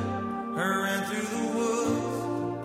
I 0.64 0.68
ran 0.84 1.00
through 1.08 1.30
the 1.36 1.46
woods. 1.58 2.18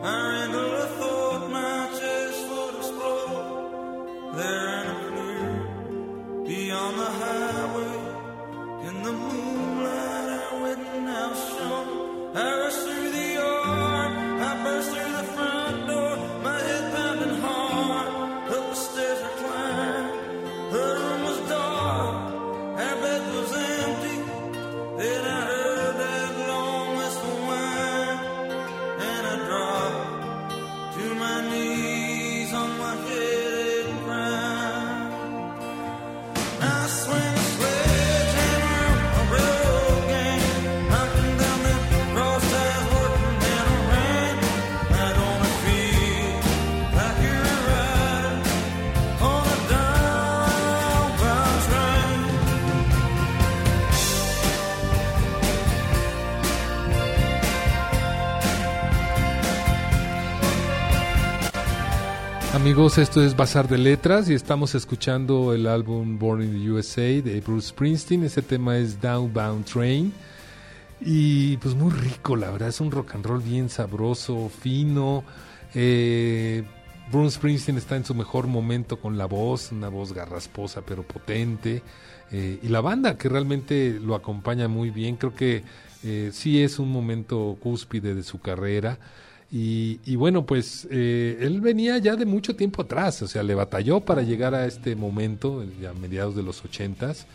I 0.05 0.15
ran 0.29 0.51
till 0.51 0.73
I 0.85 0.87
thought 0.99 1.43
my 1.51 1.77
chest 1.99 2.41
would 2.51 2.75
explode. 2.81 4.37
There 4.37 4.69
in 4.79 4.87
a 4.91 4.99
clear 5.09 5.49
beyond 6.47 6.95
the 7.03 7.11
highway. 7.23 7.97
In 8.89 8.97
the 9.03 9.13
moonlight, 9.13 10.29
our 10.37 10.63
wedding 10.63 11.07
house 11.07 11.43
shone. 11.57 12.37
I 12.37 12.49
rushed 12.61 13.00
Amigos, 62.71 62.99
esto 62.99 63.21
es 63.21 63.35
Bazar 63.35 63.67
de 63.67 63.79
Letras 63.79 64.31
y 64.31 64.35
estamos 64.35 64.77
escuchando 64.77 65.53
el 65.53 65.67
álbum 65.67 66.21
Born 66.21 66.41
in 66.41 66.53
the 66.53 66.71
USA 66.71 67.03
de 67.21 67.43
Bruce 67.45 67.71
Springsteen. 67.71 68.23
Ese 68.23 68.43
tema 68.43 68.79
es 68.79 69.01
Downbound 69.01 69.65
Train. 69.65 70.13
Y 71.01 71.57
pues 71.57 71.75
muy 71.75 71.91
rico, 71.91 72.37
la 72.37 72.49
verdad, 72.49 72.69
es 72.69 72.81
un 72.81 72.93
rock 72.93 73.17
and 73.17 73.27
roll 73.27 73.43
bien 73.43 73.69
sabroso, 73.69 74.49
fino. 74.49 75.25
Eh, 75.75 76.63
Bruce 77.11 77.39
Springsteen 77.39 77.77
está 77.77 77.97
en 77.97 78.05
su 78.05 78.15
mejor 78.15 78.47
momento 78.47 79.01
con 79.01 79.19
la 79.19 79.27
voz, 79.27 79.73
una 79.73 79.89
voz 79.89 80.13
garrasposa 80.13 80.83
pero 80.87 81.03
potente. 81.03 81.83
Eh, 82.31 82.61
y 82.63 82.69
la 82.69 82.81
banda 82.81 83.19
que 83.19 83.29
realmente 83.29 83.99
lo 84.01 84.15
acompaña 84.15 84.69
muy 84.69 84.91
bien, 84.91 85.17
creo 85.17 85.35
que 85.35 85.65
eh, 86.05 86.31
sí 86.33 86.63
es 86.63 86.79
un 86.79 86.93
momento 86.93 87.59
cúspide 87.61 88.15
de 88.15 88.23
su 88.23 88.41
carrera. 88.41 88.97
Y, 89.53 89.99
y 90.07 90.15
bueno, 90.15 90.47
pues 90.47 90.87
eh, 90.91 91.39
él 91.41 91.61
venía 91.61 91.99
ya 91.99 92.15
de 92.15 92.25
mucho 92.25 92.55
tiempo 92.55 92.83
atrás, 92.83 93.21
o 93.23 93.27
sea, 93.27 93.43
le 93.43 93.55
batalló 93.55 94.01
para 94.01 94.23
llegar 94.23 94.55
a 94.55 94.65
este 94.67 94.95
momento, 94.95 95.65
a 95.89 95.93
mediados 95.99 96.37
de 96.37 96.43
los 96.45 96.65
ochentas. 96.65 97.27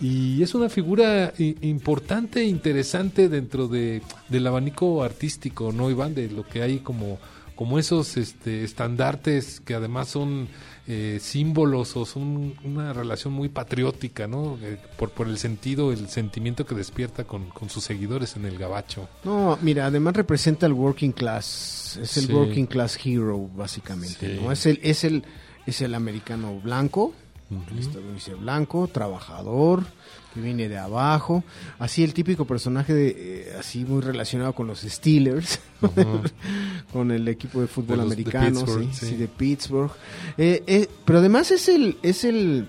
y 0.00 0.42
es 0.42 0.54
una 0.54 0.68
figura 0.68 1.34
importante 1.60 2.40
e 2.40 2.44
interesante 2.44 3.28
dentro 3.28 3.68
de, 3.68 4.00
del 4.28 4.46
abanico 4.46 5.02
artístico, 5.02 5.72
¿no, 5.72 5.90
Iván? 5.90 6.14
De 6.14 6.30
lo 6.30 6.44
que 6.44 6.62
hay 6.62 6.78
como, 6.78 7.18
como 7.58 7.76
esos 7.80 8.16
este, 8.16 8.62
estandartes 8.62 9.58
que 9.58 9.74
además 9.74 10.06
son 10.06 10.46
eh, 10.86 11.18
símbolos 11.20 11.96
o 11.96 12.06
son 12.06 12.54
una 12.62 12.92
relación 12.92 13.32
muy 13.34 13.48
patriótica, 13.48 14.28
¿no? 14.28 14.56
Eh, 14.62 14.78
por, 14.96 15.10
por 15.10 15.26
el 15.26 15.38
sentido, 15.38 15.90
el 15.90 16.08
sentimiento 16.08 16.64
que 16.64 16.76
despierta 16.76 17.24
con, 17.24 17.48
con 17.50 17.68
sus 17.68 17.82
seguidores 17.82 18.36
en 18.36 18.44
el 18.44 18.56
gabacho. 18.58 19.08
No, 19.24 19.58
mira, 19.60 19.86
además 19.86 20.14
representa 20.14 20.66
el 20.66 20.72
working 20.72 21.10
class, 21.10 21.98
es 22.00 22.16
el 22.18 22.26
Sí. 22.28 22.32
working 22.32 22.66
class 22.66 22.96
hero 23.04 23.50
básicamente, 23.56 24.36
Sí. 24.36 24.40
¿no? 24.40 24.52
Es 24.52 24.64
el 24.64 24.78
es 24.84 25.02
el 25.02 25.24
es 25.66 25.80
el 25.82 25.96
americano 25.96 26.60
blanco, 26.60 27.12
el 27.72 27.78
estadounidense 27.80 28.34
blanco, 28.34 28.86
trabajador, 28.86 29.84
que 30.34 30.40
viene 30.40 30.68
de 30.68 30.78
abajo, 30.78 31.44
así 31.78 32.04
el 32.04 32.12
típico 32.14 32.44
personaje 32.44 32.92
de 32.92 33.08
eh, 33.16 33.56
así 33.58 33.84
muy 33.84 34.00
relacionado 34.00 34.52
con 34.52 34.66
los 34.66 34.80
Steelers, 34.80 35.60
con 36.92 37.10
el 37.10 37.28
equipo 37.28 37.60
de 37.60 37.66
fútbol 37.66 37.96
De 37.98 38.04
los 38.04 38.08
de 38.08 38.14
americano, 38.14 38.60
Pittsburgh, 38.60 38.88
sí, 38.92 38.98
sí. 38.98 39.06
sí, 39.06 39.16
de 39.16 39.28
Pittsburgh. 39.28 39.90
Eh, 40.36 40.62
eh, 40.66 40.88
pero 41.04 41.20
además 41.20 41.50
es 41.50 41.68
el 41.68 41.98
es 42.02 42.24
el 42.24 42.68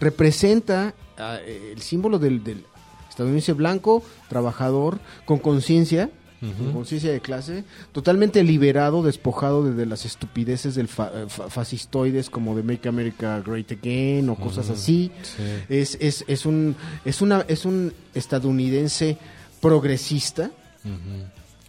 representa 0.00 0.94
ah, 1.18 1.38
el 1.46 1.80
símbolo 1.80 2.18
del, 2.18 2.42
del 2.42 2.64
estadounidense 3.08 3.52
blanco, 3.52 4.02
trabajador, 4.28 4.98
con 5.26 5.38
conciencia, 5.38 6.10
con 6.40 6.72
conciencia 6.72 7.12
de 7.12 7.20
clase, 7.20 7.64
totalmente 7.92 8.42
liberado, 8.42 9.02
despojado 9.02 9.62
de, 9.62 9.74
de 9.74 9.84
las 9.84 10.06
estupideces 10.06 10.74
del 10.74 10.88
fa- 10.88 11.10
eh, 11.14 11.26
fa- 11.28 11.50
fascistoides 11.50 12.30
como 12.30 12.56
de 12.56 12.62
Make 12.62 12.88
America 12.88 13.40
Great 13.44 13.70
Again 13.72 14.30
o 14.30 14.36
cosas 14.36 14.70
así. 14.70 15.10
Sí. 15.22 15.42
Es, 15.68 15.98
es, 16.00 16.24
es 16.28 16.46
un 16.46 16.76
es 17.04 17.20
una 17.20 17.44
es 17.46 17.66
un 17.66 17.92
estadounidense 18.14 19.18
progresista 19.60 20.50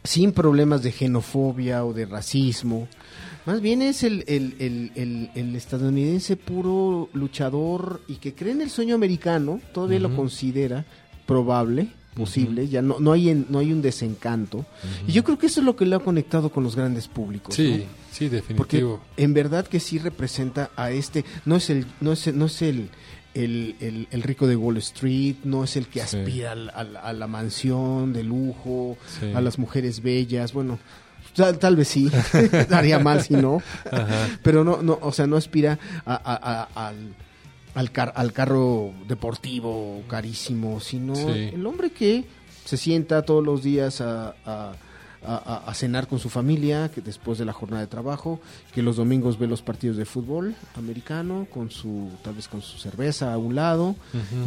sin 0.03 0.31
problemas 0.31 0.81
de 0.83 0.91
xenofobia 0.91 1.83
o 1.85 1.93
de 1.93 2.05
racismo. 2.05 2.87
Más 3.45 3.59
bien 3.59 3.81
es 3.81 4.03
el, 4.03 4.23
el, 4.27 4.55
el, 4.59 4.91
el- 4.95 5.29
el 5.35 5.55
estadounidense 5.55 6.37
puro 6.37 7.09
luchador 7.13 8.01
y 8.07 8.15
que 8.15 8.33
cree 8.33 8.53
en 8.53 8.61
el 8.61 8.69
sueño 8.69 8.95
americano, 8.95 9.59
todavía 9.73 9.99
lo 9.99 10.15
considera 10.15 10.85
probable, 11.25 11.87
posible, 12.13 12.67
ya 12.67 12.81
no, 12.81 12.99
no, 12.99 13.13
hay 13.13 13.29
en- 13.29 13.45
no 13.49 13.59
hay 13.59 13.71
un 13.71 13.81
desencanto. 13.81 14.65
Y 15.07 15.11
yo 15.13 15.23
creo 15.23 15.37
que 15.39 15.47
eso 15.47 15.61
es 15.61 15.65
lo 15.65 15.75
que 15.75 15.85
le 15.85 15.95
ha 15.95 15.99
conectado 15.99 16.49
con 16.51 16.63
los 16.63 16.75
grandes 16.75 17.07
públicos. 17.07 17.55
Sí, 17.55 17.85
¿no? 17.85 17.85
sí, 18.11 18.25
Porque 18.57 18.77
definitivo. 18.77 19.01
en 19.17 19.33
verdad 19.33 19.65
que 19.67 19.79
sí 19.79 19.97
representa 19.97 20.71
a 20.75 20.91
este, 20.91 21.23
no 21.45 21.55
es 21.55 21.69
el, 21.69 21.85
no 22.01 22.11
es, 22.11 22.33
no 22.33 22.45
es 22.47 22.61
el, 22.61 22.89
el, 23.33 23.75
el- 23.79 24.07
el 24.11 24.23
rico 24.23 24.45
de 24.45 24.57
Wall 24.57 24.75
Street, 24.77 25.35
no 25.45 25.63
es 25.63 25.77
el 25.77 25.87
que 25.87 26.01
aspira 26.01 26.51
a 26.51 27.13
la 27.13 27.27
mansión 27.27 28.11
de 28.11 28.23
lujo, 28.23 28.97
Sí. 29.19 29.31
a 29.33 29.39
las 29.39 29.57
mujeres 29.57 30.01
bellas, 30.01 30.51
bueno, 30.51 30.79
tal, 31.33 31.57
tal 31.59 31.77
vez 31.77 31.87
sí, 31.87 32.11
daría 32.69 32.99
mal 32.99 33.23
si 33.23 33.35
no, 33.35 33.61
pero 34.43 34.65
no, 34.65 34.81
no, 34.81 34.99
o 35.01 35.13
sea, 35.13 35.27
no 35.27 35.37
aspira 35.37 35.79
a- 36.05 36.67
al, 36.75 36.95
al, 37.75 37.91
car- 37.91 38.13
al 38.15 38.33
carro 38.33 38.91
deportivo 39.07 40.01
carísimo, 40.07 40.79
sino 40.79 41.15
Sí. 41.15 41.51
el 41.53 41.65
hombre 41.65 41.91
que 41.91 42.25
se 42.65 42.77
sienta 42.77 43.21
todos 43.23 43.43
los 43.43 43.63
días 43.63 44.01
a, 44.01 44.35
a- 44.45 44.73
a- 45.23 45.35
a- 45.35 45.63
a 45.69 45.73
cenar 45.75 46.07
con 46.07 46.17
su 46.17 46.29
familia 46.29 46.89
que 46.89 46.99
después 46.99 47.37
de 47.37 47.45
la 47.45 47.53
jornada 47.53 47.81
de 47.81 47.87
trabajo, 47.87 48.39
que 48.73 48.81
los 48.81 48.95
domingos 48.95 49.37
ve 49.37 49.45
los 49.45 49.61
partidos 49.61 49.95
de 49.97 50.05
fútbol 50.05 50.55
americano 50.75 51.45
con 51.53 51.69
su 51.69 52.09
tal 52.23 52.33
vez 52.33 52.47
con 52.47 52.63
su 52.63 52.79
cerveza 52.79 53.31
a 53.31 53.37
un 53.37 53.53
lado 53.53 53.95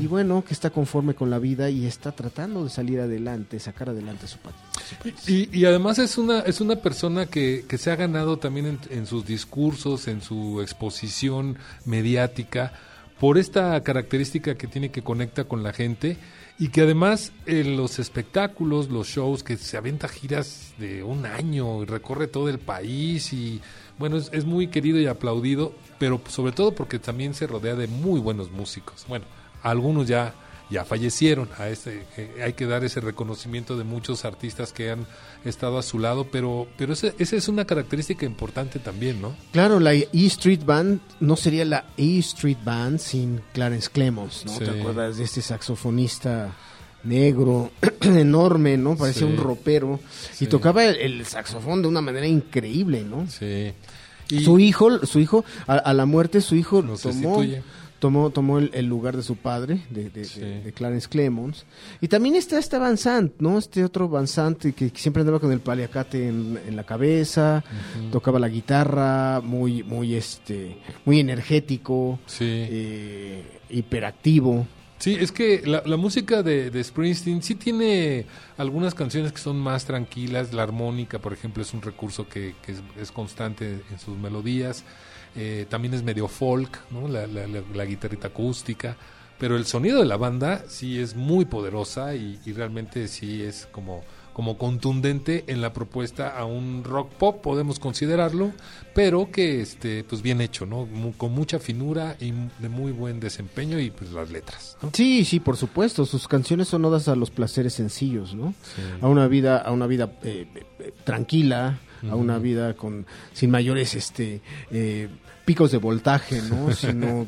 y 0.01 0.09
bueno, 0.09 0.43
que 0.45 0.53
está 0.53 0.71
conforme 0.71 1.15
con 1.15 1.31
la 1.31 1.39
vida 1.39 1.71
y 1.71 1.87
está 1.87 2.11
tratando 2.11 2.65
de 2.65 2.71
salir 2.71 2.99
adelante, 2.99 3.61
sacar 3.61 3.91
adelante 3.91 4.27
su 4.27 4.39
patria. 4.39 4.65
su 4.89 4.97
país. 4.97 5.29
Y, 5.29 5.57
y 5.57 5.65
además 5.65 6.01
es 6.01 6.19
una 6.19 6.41
es 6.41 6.61
una 6.61 6.75
persona 6.75 7.27
que, 7.27 7.65
que 7.69 7.79
se 7.79 7.93
ha 7.93 7.97
ganado 7.97 8.41
también 8.41 8.67
en, 8.67 8.79
en 8.91 9.07
sus 9.07 9.25
discursos, 9.25 10.09
en 10.09 10.23
su 10.23 10.61
exposición 10.61 11.57
mediática, 11.85 12.73
por 13.21 13.39
esta 13.39 13.81
característica 13.83 14.57
que 14.57 14.67
tiene 14.67 14.91
que 14.91 15.03
conecta 15.03 15.45
con 15.45 15.63
la 15.63 15.73
gente 15.73 16.17
y 16.59 16.69
que 16.69 16.83
además 16.83 17.33
en 17.47 17.77
los 17.77 17.99
espectáculos, 17.99 18.89
los 18.89 19.09
shows, 19.09 19.43
que 19.43 19.57
se 19.57 19.77
avienta 19.77 20.09
giras 20.09 20.75
de 20.79 21.03
un 21.03 21.27
año 21.27 21.83
y 21.83 21.87
recorre 21.87 22.27
todo 22.27 22.49
el 22.49 22.59
país 22.59 23.33
y 23.33 23.61
bueno, 23.99 24.17
es, 24.17 24.31
es 24.33 24.45
muy 24.45 24.69
querido 24.69 24.99
y 24.99 25.07
aplaudido, 25.07 25.75
pero 25.99 26.21
sobre 26.29 26.53
todo 26.53 26.75
porque 26.75 26.99
también 26.99 27.35
se 27.35 27.47
rodea 27.47 27.75
de 27.75 27.87
muy 27.87 28.21
buenos 28.21 28.51
músicos. 28.51 29.05
Bueno, 29.09 29.25
algunos 29.63 30.07
ya 30.07 30.35
ya 30.71 30.85
fallecieron. 30.85 31.49
A 31.59 31.69
este, 31.69 32.05
eh, 32.17 32.43
hay 32.43 32.55
que 32.55 32.67
dar 32.67 32.85
ese 32.85 33.01
reconocimiento 33.01 33.77
de 33.77 33.85
muchos 33.85 34.25
artistas 34.25 34.73
que 34.73 34.91
han 34.91 35.07
estado 35.45 35.79
a 35.79 35.83
su 35.83 35.99
lado, 35.99 36.27
pero, 36.31 36.67
pero 36.79 36.95
ese- 36.95 37.15
esa 37.19 37.37
es 37.37 37.49
una 37.49 37.65
característica 37.67 38.25
importante 38.27 38.79
también, 38.79 39.21
¿no? 39.21 39.35
Claro, 39.53 39.79
la 39.81 39.93
E 39.95 40.09
Street 40.13 40.65
Band 40.65 41.01
no 41.21 41.37
sería 41.37 41.65
la 41.65 41.85
E 41.97 42.19
Street 42.19 42.59
Band 42.65 42.99
sin 42.99 43.41
Clarence 43.53 43.91
Clemons, 43.93 44.45
¿no? 44.47 44.53
Sí. 44.53 44.65
¿Te 44.65 44.71
acuerdas 44.81 45.19
de 45.19 45.25
este 45.25 45.43
saxofonista 45.43 46.55
negro, 47.05 47.71
enorme, 48.01 48.77
¿no? 48.79 48.97
Parecía 48.97 49.27
Sí. 49.27 49.33
un 49.33 49.37
ropero 49.37 50.01
Sí. 50.33 50.47
y 50.47 50.49
tocaba 50.49 50.85
el, 50.85 50.97
el 50.97 51.27
saxofón 51.27 51.83
de 51.83 51.89
una 51.89 52.01
manera 52.01 52.27
increíble, 52.27 53.03
¿no? 53.05 53.27
Sí. 53.29 53.73
Y 54.31 54.41
Su 54.43 54.59
hijo, 54.59 55.05
su 55.07 55.19
hijo, 55.21 55.45
a, 55.67 55.75
a 55.75 55.93
la 55.93 56.07
muerte 56.07 56.41
su 56.41 56.55
hijo 56.57 56.77
Lo 56.81 56.97
tomó, 56.97 57.13
sustituye. 57.37 57.63
Tomó, 58.05 58.29
tomó 58.29 58.59
el, 58.59 58.71
el 58.75 58.85
lugar 58.85 59.17
de 59.17 59.23
su 59.23 59.37
padre, 59.37 59.81
de, 59.89 60.11
de- 60.11 60.27
Sí. 60.27 60.41
de- 60.41 60.61
de 60.61 60.73
Clarence 60.75 61.09
Clemons. 61.09 61.65
Y 62.03 62.09
también 62.09 62.35
está 62.35 62.59
este 62.59 62.77
Van 62.77 62.99
Sant, 62.99 63.33
¿no? 63.39 63.57
Este 63.57 63.83
otro 63.83 64.11
Van 64.11 64.27
Sant 64.27 64.59
que, 64.61 64.73
que 64.91 64.91
siempre 65.01 65.21
andaba 65.23 65.41
con 65.41 65.51
el 65.53 65.61
paliacate 65.61 66.29
en, 66.29 66.59
en 66.69 66.77
la 66.77 66.85
cabeza, 66.85 67.65
tocaba 68.13 68.39
la 68.39 68.49
guitarra, 68.51 69.41
muy, 69.43 69.83
muy, 69.83 70.15
este, 70.17 70.77
muy 71.07 71.19
energético, 71.19 72.19
sí. 72.27 72.45
eh, 72.47 73.61
hiperactivo. 73.71 74.67
Sí, 75.05 75.19
es 75.21 75.33
que 75.33 75.61
la, 75.67 75.99
música 75.99 76.43
de, 76.43 76.71
de 76.71 76.83
Springsteen 76.83 77.43
sí 77.43 77.57
tiene 77.57 78.25
algunas 78.57 78.95
canciones 78.95 79.33
que 79.33 79.39
son 79.39 79.59
más 79.59 79.85
tranquilas. 79.85 80.55
La 80.55 80.63
armónica, 80.63 81.19
por 81.19 81.35
ejemplo, 81.35 81.63
es 81.63 81.75
un 81.75 81.83
recurso 81.83 82.27
que, 82.27 82.55
que 82.63 82.73
es, 82.73 82.83
es 82.99 83.13
constante 83.13 83.83
en 83.91 83.99
sus 83.99 84.17
melodías. 84.17 84.83
Eh, 85.37 85.67
también 85.69 85.93
es 85.93 86.03
medio 86.03 86.27
folk, 86.27 86.91
¿no? 86.91 87.07
La, 87.07 87.85
guitarrita 87.85 88.29
acústica. 88.29 88.97
Pero 89.39 89.59
el 89.59 89.67
sonido 89.67 89.99
de 89.99 90.07
la 90.07 90.17
banda 90.17 90.65
sí 90.69 90.99
es 90.99 91.15
muy 91.15 91.45
poderosa 91.45 92.15
y 92.15 92.39
realmente 92.55 93.07
sí 93.07 93.43
es 93.43 93.69
como, 93.73 94.05
como 94.35 94.59
contundente 94.59 95.45
en 95.47 95.63
la 95.63 95.73
propuesta 95.73 96.37
a 96.37 96.45
un 96.45 96.85
rock 96.85 97.11
pop, 97.13 97.41
podemos 97.41 97.79
considerarlo, 97.79 98.53
pero 98.95 99.31
que 99.31 99.63
este 99.63 100.05
pues 100.05 100.21
bien 100.21 100.43
hecho, 100.43 100.67
¿no? 100.67 100.85
Mu- 100.85 101.13
con 101.15 101.33
mucha 101.33 101.59
finura 101.59 102.17
y 102.21 102.33
de 102.59 102.69
muy 102.69 102.93
buen 102.93 103.21
desempeño 103.21 103.79
y 103.81 103.91
pues 103.91 104.11
las 104.13 104.31
letras, 104.31 104.77
¿no? 104.83 104.91
Sí, 104.93 105.25
sí, 105.25 105.41
por 105.41 105.57
supuesto. 105.57 106.05
Sus 106.05 106.29
canciones 106.29 106.69
son 106.69 106.85
odas 106.85 107.09
a 107.09 107.17
los 107.17 107.31
placeres 107.31 107.73
sencillos, 107.73 108.35
¿no? 108.35 108.53
Sí. 108.77 108.83
A 109.01 109.07
una 109.09 109.27
vida, 109.29 109.57
a 109.59 109.71
una 109.73 109.87
vida 109.87 110.13
eh, 110.25 110.47
eh, 110.81 110.93
tranquila, 111.05 111.79
a 112.11 112.17
una 112.17 112.39
vida 112.39 112.75
con 112.75 113.07
sin 113.33 113.51
mayores, 113.51 113.95
este, 113.95 114.43
eh, 114.71 115.09
picos 115.47 115.71
de 115.71 115.79
voltaje, 115.79 116.43
¿no? 116.43 116.71
Sino, 116.75 117.27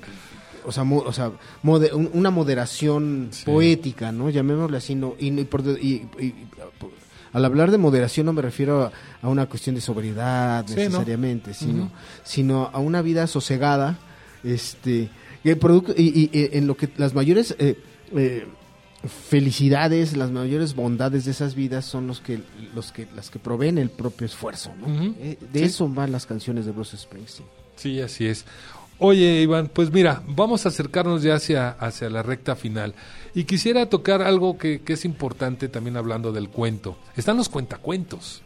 o 0.67 0.73
sea, 0.73 0.83
mo- 0.85 1.05
o 1.07 1.13
sea, 1.13 1.31
mode- 1.63 1.93
un- 1.95 2.11
una 2.13 2.31
moderación 2.31 3.29
Sí. 3.31 3.45
poética, 3.47 4.11
¿no? 4.13 4.29
Llamémosle 4.29 4.77
así, 4.77 4.95
no. 4.97 5.15
Y, 5.19 5.29
y 5.29 5.45
por 5.45 5.63
y- 5.63 6.07
y- 6.19 6.35
al 7.37 7.45
hablar 7.45 7.71
de 7.71 7.79
moderación 7.79 8.27
no 8.27 8.33
me 8.33 8.41
refiero 8.43 8.83
a, 8.85 8.93
a 9.23 9.29
una 9.29 9.47
cuestión 9.47 9.75
de 9.75 9.81
sobriedad 9.81 10.65
Sí, 10.67 10.75
¿no? 10.75 10.83
necesariamente, 10.85 11.53
sino, 11.55 11.91
sino 12.25 12.71
a 12.73 12.79
una 12.79 13.03
vida 13.03 13.27
sosegada, 13.27 13.99
este, 14.43 15.11
y, 15.45 15.51
el 15.51 15.59
producto, 15.59 15.93
y, 15.97 16.31
y- 16.33 16.39
y 16.39 16.57
en 16.57 16.67
lo 16.67 16.77
que 16.77 16.89
las 16.97 17.15
mayores 17.15 17.55
eh, 17.59 17.79
eh, 18.15 18.47
felicidades, 19.29 20.17
las 20.17 20.31
mayores 20.31 20.75
bondades 20.75 21.25
de 21.25 21.31
esas 21.33 21.55
vidas 21.55 21.85
son 21.85 22.07
los 22.07 22.21
que, 22.21 22.41
los 22.75 22.93
que, 22.93 23.07
las 23.15 23.31
que 23.31 23.39
proveen 23.39 23.79
el 23.79 23.91
propio 23.91 24.27
esfuerzo, 24.27 24.73
¿no? 24.81 24.87
Eh, 25.19 25.39
de 25.53 25.59
Sí. 25.61 25.65
eso 25.67 25.89
van 25.89 26.13
las 26.13 26.27
canciones 26.27 26.65
de 26.67 26.73
Bruce 26.73 26.97
Springsteen. 26.97 27.49
Sí, 27.77 28.01
así 28.01 28.27
es. 28.27 28.45
Oye, 28.99 29.43
Iván, 29.43 29.69
pues 29.69 29.93
mira, 29.93 30.23
vamos 30.27 30.65
a 30.65 30.71
acercarnos 30.71 31.23
ya 31.23 31.35
hacia, 31.35 31.69
hacia 31.69 32.09
la 32.09 32.23
recta 32.23 32.57
final. 32.57 32.95
Y 33.35 33.45
quisiera 33.45 33.91
tocar 33.91 34.23
algo 34.23 34.57
que, 34.57 34.81
que 34.81 34.95
es 34.95 35.05
importante 35.05 35.69
también 35.69 35.99
hablando 35.99 36.33
del 36.33 36.49
cuento. 36.49 36.97
Están 37.15 37.37
los 37.37 37.51
cuentacuentos. 37.51 38.43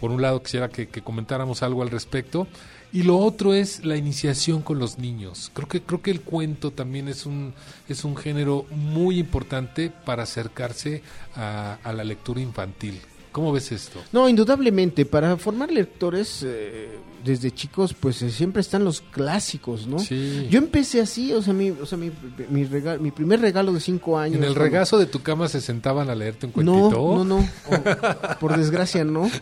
Por 0.00 0.10
un 0.10 0.20
lado, 0.20 0.42
quisiera 0.42 0.68
que, 0.68 0.88
comentáramos 0.88 1.62
algo 1.62 1.82
al 1.82 1.90
respecto. 1.90 2.48
Y 2.92 3.04
lo 3.04 3.18
otro 3.18 3.54
es 3.54 3.84
la 3.84 3.96
iniciación 3.96 4.60
con 4.62 4.80
los 4.80 4.98
niños. 4.98 5.52
Creo 5.54 5.68
que, 5.68 5.80
creo 5.80 6.02
que 6.02 6.10
el 6.10 6.22
cuento 6.22 6.72
también 6.72 7.06
es 7.06 7.24
un, 7.24 7.54
es 7.88 8.02
un 8.02 8.16
género 8.16 8.66
muy 8.70 9.20
importante 9.20 9.92
para 10.04 10.24
acercarse 10.24 11.02
a 11.36 11.92
la 11.94 12.02
lectura 12.02 12.40
infantil. 12.40 13.00
¿Cómo 13.32 13.50
ves 13.52 13.72
esto? 13.72 13.98
No, 14.12 14.28
indudablemente, 14.28 15.06
para 15.06 15.36
formar 15.38 15.70
lectores 15.72 16.42
eh, 16.44 16.98
desde 17.24 17.50
chicos, 17.50 17.94
pues 17.98 18.20
eh, 18.20 18.30
siempre 18.30 18.60
están 18.60 18.84
los 18.84 19.00
clásicos, 19.00 19.86
¿no? 19.86 19.98
Sí. 19.98 20.46
Yo 20.50 20.58
empecé 20.58 21.00
así, 21.00 21.32
o 21.32 21.40
sea, 21.40 21.54
mi, 21.54 21.70
o 21.70 21.86
sea, 21.86 21.96
mi, 21.96 22.10
mi, 22.50 22.64
rega- 22.66 22.98
mi 22.98 23.10
primer 23.10 23.40
regalo 23.40 23.72
de 23.72 23.80
cinco 23.80 24.18
años. 24.18 24.36
¿En 24.36 24.42
el 24.44 24.50
cuando- 24.50 24.64
regazo 24.64 24.98
de 24.98 25.06
tu 25.06 25.22
cama 25.22 25.48
se 25.48 25.60
sentaban 25.62 26.10
a 26.10 26.14
leerte 26.14 26.44
un 26.46 26.52
No, 26.64 26.72
cuentito? 26.90 27.00
no, 27.16 27.24
no, 27.24 27.38
o- 27.38 28.38
por 28.38 28.54
desgracia 28.58 29.02
no. 29.04 29.30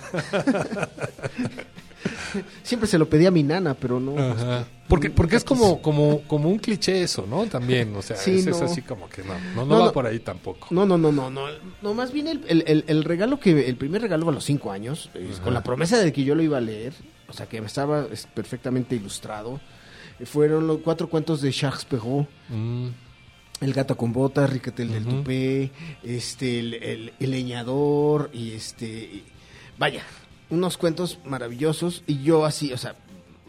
Siempre 2.62 2.88
se 2.88 2.98
lo 2.98 3.09
pedía 3.09 3.28
a 3.28 3.30
mi 3.30 3.42
nana, 3.42 3.74
pero 3.74 4.01
no. 4.01 4.18
Ajá. 4.18 4.66
Porque, 4.88 5.09
porque 5.11 5.36
es 5.36 5.44
como, 5.44 5.80
como, 5.82 6.22
como 6.22 6.48
un 6.48 6.59
cliché 6.59 7.03
eso, 7.03 7.24
¿no? 7.28 7.46
También, 7.46 7.94
o 7.94 8.03
sea, 8.03 8.16
Sí, 8.16 8.36
es 8.38 8.61
así 8.61 8.82
como 8.82 9.09
que 9.09 9.22
no, 9.22 9.34
no, 9.55 9.64
no, 9.64 9.66
No, 9.66 9.78
va 9.80 9.84
no. 9.86 9.92
por 9.92 10.07
ahí 10.07 10.18
tampoco. 10.18 10.66
No, 10.70 10.84
no, 10.84 10.98
no, 10.98 11.12
no, 11.12 11.30
no. 11.30 11.46
No, 11.80 11.94
más 11.94 12.12
bien 12.12 12.26
el, 12.26 12.42
el- 12.48 12.64
el- 12.66 12.84
el 12.88 13.05
regalo 13.05 13.38
que, 13.38 13.68
el 13.68 13.76
primer 13.76 14.03
regalo 14.03 14.28
a 14.28 14.32
los 14.32 14.44
cinco 14.44 14.72
años, 14.72 15.11
Ajá. 15.14 15.42
con 15.44 15.55
la 15.55 15.62
promesa 15.62 15.98
de 15.98 16.12
que 16.12 16.24
yo 16.24 16.34
lo 16.34 16.42
iba 16.42 16.59
a 16.59 16.61
leer, 16.61 16.92
o 17.28 17.32
sea, 17.32 17.46
que 17.46 17.59
estaba 17.59 18.07
es, 18.11 18.26
perfectamente 18.26 18.96
ilustrado, 18.96 19.61
eh, 20.18 20.26
fueron 20.26 20.66
los 20.66 20.78
cuatro 20.78 21.09
cuentos 21.09 21.40
de 21.40 21.53
Charles 21.53 21.84
Perrault. 21.84 22.28
Mm, 22.48 22.88
El 23.61 23.72
gato 23.74 23.94
con 23.96 24.12
botas, 24.12 24.51
Riquetel 24.51 24.90
del 24.90 25.07
Ujú. 25.07 25.16
Tupé, 25.18 25.70
este, 26.03 26.59
el, 26.59 26.74
el- 26.74 27.12
el 27.20 27.30
leñador 27.30 28.30
y 28.32 28.53
este, 28.55 29.22
vaya, 29.78 30.03
unos 30.51 30.76
cuentos 30.76 31.18
maravillosos 31.24 32.03
y 32.07 32.22
yo 32.22 32.44
así, 32.44 32.72
o 32.72 32.78
sea, 32.78 32.96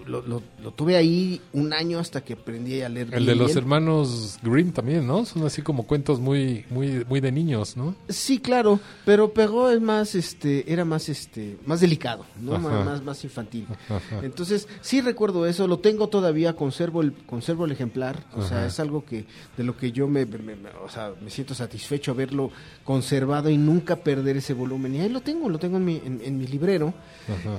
lo, 0.06 0.22
lo- 0.22 0.42
lo 0.62 0.72
tuve 0.72 0.96
ahí 0.96 1.42
un 1.54 1.74
año 1.74 2.00
hasta 2.00 2.22
que 2.24 2.34
aprendí 2.34 2.82
a 2.82 2.90
leer. 2.90 3.08
el 3.14 3.24
bien, 3.24 3.26
de 3.26 3.36
los 3.36 3.56
hermanos 3.56 4.40
Grimm 4.44 4.72
también, 4.72 5.06
¿no? 5.08 5.26
Son 5.26 5.46
así 5.46 5.62
como 5.62 5.88
cuentos 5.88 6.20
muy, 6.20 6.66
muy, 6.70 7.06
muy 7.08 7.20
de 7.20 7.32
niños, 7.32 7.78
¿no? 7.78 7.96
Sí, 8.10 8.40
claro, 8.40 8.80
pero 9.06 9.34
Pegó 9.34 9.70
es 9.72 9.82
más, 9.82 10.16
este, 10.16 10.72
era 10.72 10.86
más, 10.86 11.10
este, 11.10 11.58
más 11.66 11.82
delicado, 11.82 12.26
¿no? 12.42 12.56
Ajá. 12.56 12.84
Más, 12.84 13.04
más, 13.04 13.24
infantil. 13.24 13.68
Ajá. 13.90 14.20
Entonces, 14.24 14.68
sí 14.82 15.02
recuerdo 15.02 15.46
eso, 15.46 15.68
lo 15.68 15.80
tengo 15.80 16.08
todavía, 16.10 16.54
conservo 16.56 17.02
el, 17.02 17.14
conservo 17.14 17.66
el 17.66 17.72
ejemplar, 17.72 18.26
o 18.36 18.42
sea, 18.42 18.66
es 18.66 18.80
algo 18.80 19.06
que, 19.06 19.26
de 19.58 19.64
lo 19.64 19.78
que 19.78 19.92
yo 19.92 20.08
me, 20.08 20.26
me- 20.26 20.38
me- 20.56 20.70
o 20.84 20.90
sea, 20.90 21.14
me 21.24 21.30
siento 21.30 21.54
satisfecho 21.54 22.12
haberlo 22.12 22.52
conservado 22.84 23.50
y 23.50 23.58
nunca 23.58 23.98
perder 23.98 24.38
ese 24.38 24.54
volumen. 24.54 24.96
Y 24.96 25.00
ahí 25.00 25.10
lo 25.10 25.22
tengo, 25.22 25.50
lo 25.50 25.60
tengo 25.60 25.78
en 25.78 25.86
mi, 25.86 26.02
en, 26.04 26.22
en 26.24 26.38
mi 26.38 26.48
librero. 26.48 26.94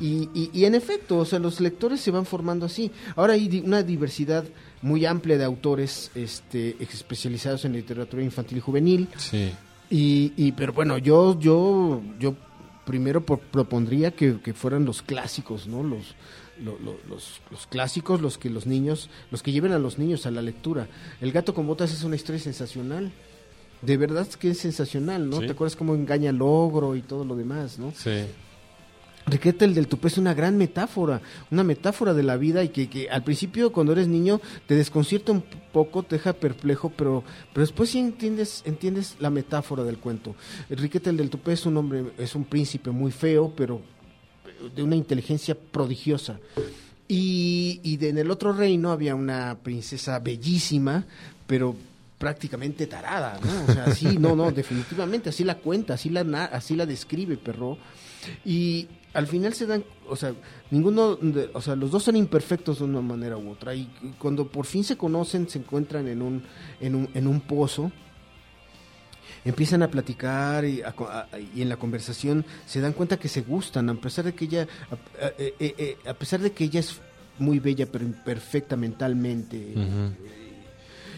Y, 0.01 0.28
y, 0.34 0.51
y 0.53 0.64
en 0.64 0.74
efecto, 0.74 1.18
o 1.18 1.24
sea, 1.24 1.38
los 1.38 1.61
lectores 1.61 2.01
se 2.01 2.11
van 2.11 2.26
formando 2.33 2.64
así. 2.66 2.91
Ahora 3.16 3.35
hay 3.35 3.62
una 3.64 3.83
diversidad 3.83 4.45
muy 4.80 5.05
amplia 5.05 5.37
de 5.39 5.45
autores 5.45 6.11
este, 6.14 6.76
especializados 6.80 7.64
en 7.66 7.72
literatura 7.74 8.22
infantil 8.22 8.57
y 8.59 8.61
juvenil. 8.61 9.09
Sí. 9.18 9.53
Y, 9.91 10.33
y 10.37 10.53
pero 10.53 10.72
bueno, 10.72 10.97
yo 10.99 11.39
yo 11.39 12.01
yo 12.18 12.35
primero 12.87 13.20
por- 13.28 13.41
propondría 13.57 14.11
que, 14.12 14.41
que 14.41 14.55
fueran 14.55 14.85
los 14.87 15.03
clásicos, 15.03 15.66
¿no? 15.66 15.83
Los, 15.83 16.14
lo- 16.64 16.78
lo- 16.87 16.97
los 17.11 17.41
los 17.51 17.66
clásicos, 17.66 18.20
los 18.22 18.39
que 18.39 18.49
los 18.49 18.64
niños, 18.66 19.11
los 19.30 19.43
que 19.43 19.53
lleven 19.53 19.72
a 19.72 19.78
los 19.78 19.99
niños 19.99 20.24
a 20.26 20.30
la 20.30 20.41
lectura. 20.43 20.87
El 21.20 21.30
gato 21.33 21.53
con 21.53 21.66
botas 21.66 21.93
es 21.93 22.03
una 22.05 22.16
historia 22.16 22.41
sensacional. 22.41 23.12
De 23.83 23.97
verdad 23.97 24.26
que 24.41 24.51
es 24.51 24.59
sensacional, 24.59 25.28
¿no? 25.28 25.41
Sí. 25.41 25.47
¿Te 25.47 25.53
acuerdas 25.53 25.76
cómo 25.76 25.95
engaña 25.95 26.30
al 26.30 26.41
ogro 26.41 26.95
y 26.97 27.03
todo 27.03 27.24
lo 27.24 27.35
demás, 27.37 27.78
¿no? 27.78 27.93
Sí. 27.97 28.24
Riquete 29.27 29.64
el 29.64 29.75
del 29.75 29.87
tupé 29.87 30.09
es 30.09 30.18
una 30.18 30.35
gran 30.35 30.57
metáfora, 30.57 31.20
una 31.51 31.62
metáfora 31.62 32.12
de 32.12 32.23
la 32.23 32.37
vida 32.37 32.64
y 32.64 32.70
que, 32.70 32.89
que 32.89 33.09
al 33.09 33.23
principio 33.23 33.73
cuando 33.73 33.93
eres 33.93 34.09
niño 34.09 34.41
te 34.66 34.75
desconcierta 34.75 35.33
un 35.33 35.45
poco, 35.73 36.03
te 36.03 36.16
deja 36.16 36.33
perplejo, 36.33 36.91
pero, 36.91 37.23
pero 37.53 37.66
después 37.66 37.91
sí 37.91 37.99
entiendes, 37.99 38.62
entiendes 38.66 39.16
la 39.20 39.31
metáfora 39.31 39.85
del 39.85 39.99
cuento. 39.99 40.35
Riquete 40.70 41.11
el 41.11 41.16
del 41.16 41.31
tupé 41.31 41.53
es 41.53 41.66
un 41.66 41.77
hombre, 41.77 42.12
es 42.18 42.35
un 42.35 42.45
príncipe 42.45 42.91
muy 42.91 43.12
feo, 43.12 43.53
pero 43.57 43.81
de 44.75 44.83
una 44.83 44.97
inteligencia 44.97 45.57
prodigiosa. 45.57 46.39
Y, 47.09 47.81
y 47.83 48.05
en 48.05 48.18
el 48.18 48.31
otro 48.31 48.53
reino 48.53 48.91
había 48.91 49.14
una 49.14 49.59
princesa 49.62 50.18
bellísima, 50.18 51.05
pero 51.47 51.77
prácticamente 52.18 52.87
tarada, 52.87 53.41
¿no? 53.45 53.64
O 53.64 53.75
sea, 53.75 53.93
sí, 53.95 54.16
no, 54.18 54.37
no, 54.37 54.53
definitivamente, 54.53 55.31
así 55.31 55.43
la 55.43 55.57
cuenta, 55.57 55.95
así 55.95 56.09
la, 56.09 56.45
así 56.45 56.77
la 56.77 56.87
describe 56.87 57.37
Perro. 57.37 57.79
Y 58.45 58.87
al 59.15 59.27
final 59.27 59.53
se 59.55 59.67
dan, 59.67 59.85
o 60.09 60.17
sea, 60.17 60.33
ninguno, 60.71 61.17
de- 61.17 61.51
o 61.53 61.61
sea, 61.61 61.77
los 61.77 61.91
dos 61.91 62.03
son 62.03 62.17
imperfectos 62.17 62.79
de 62.79 62.85
una 62.85 63.01
manera 63.01 63.37
u 63.37 63.51
otra. 63.51 63.75
Y 63.75 63.89
cuando 64.19 64.49
por 64.49 64.65
fin 64.67 64.85
se 64.85 64.97
conocen, 64.97 65.49
se 65.49 65.59
encuentran 65.59 66.09
en 66.09 66.23
un, 66.23 66.43
en 66.81 66.95
un, 66.95 67.09
en 67.15 67.27
un 67.27 67.41
pozo, 67.41 67.93
empiezan 69.45 69.83
a 69.83 69.89
platicar 69.91 70.65
y, 70.65 70.83
a 70.83 70.95
y 71.55 71.63
en 71.63 71.69
la 71.69 71.77
conversación 71.77 72.45
se 72.67 72.81
dan 72.81 72.93
cuenta 72.93 73.19
que 73.19 73.29
se 73.29 73.43
gustan, 73.43 73.89
a 73.91 73.95
pesar 73.95 74.25
de 74.25 74.35
que 74.35 74.45
ella, 74.45 74.67
a, 74.91 74.95
a- 75.27 75.29
eh, 75.39 75.55
eh, 75.59 75.75
eh, 75.79 75.97
a 76.09 76.15
pesar 76.15 76.41
de 76.41 76.53
que 76.53 76.65
ella 76.65 76.81
es 76.81 77.01
muy 77.39 77.59
bella 77.59 77.87
pero 77.91 78.05
imperfecta 78.05 78.77
mentalmente, 78.77 79.75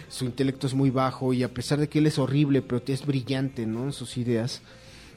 su 0.08 0.24
intelecto 0.24 0.66
es 0.66 0.74
muy 0.74 0.90
bajo 0.90 1.32
y 1.32 1.42
a 1.42 1.52
pesar 1.52 1.78
de 1.78 1.88
que 1.88 1.98
él 1.98 2.06
es 2.06 2.18
horrible 2.18 2.62
pero 2.62 2.80
es 2.86 3.04
brillante, 3.04 3.66
¿no? 3.66 3.84
En 3.84 3.92
sus 3.92 4.16
ideas. 4.16 4.62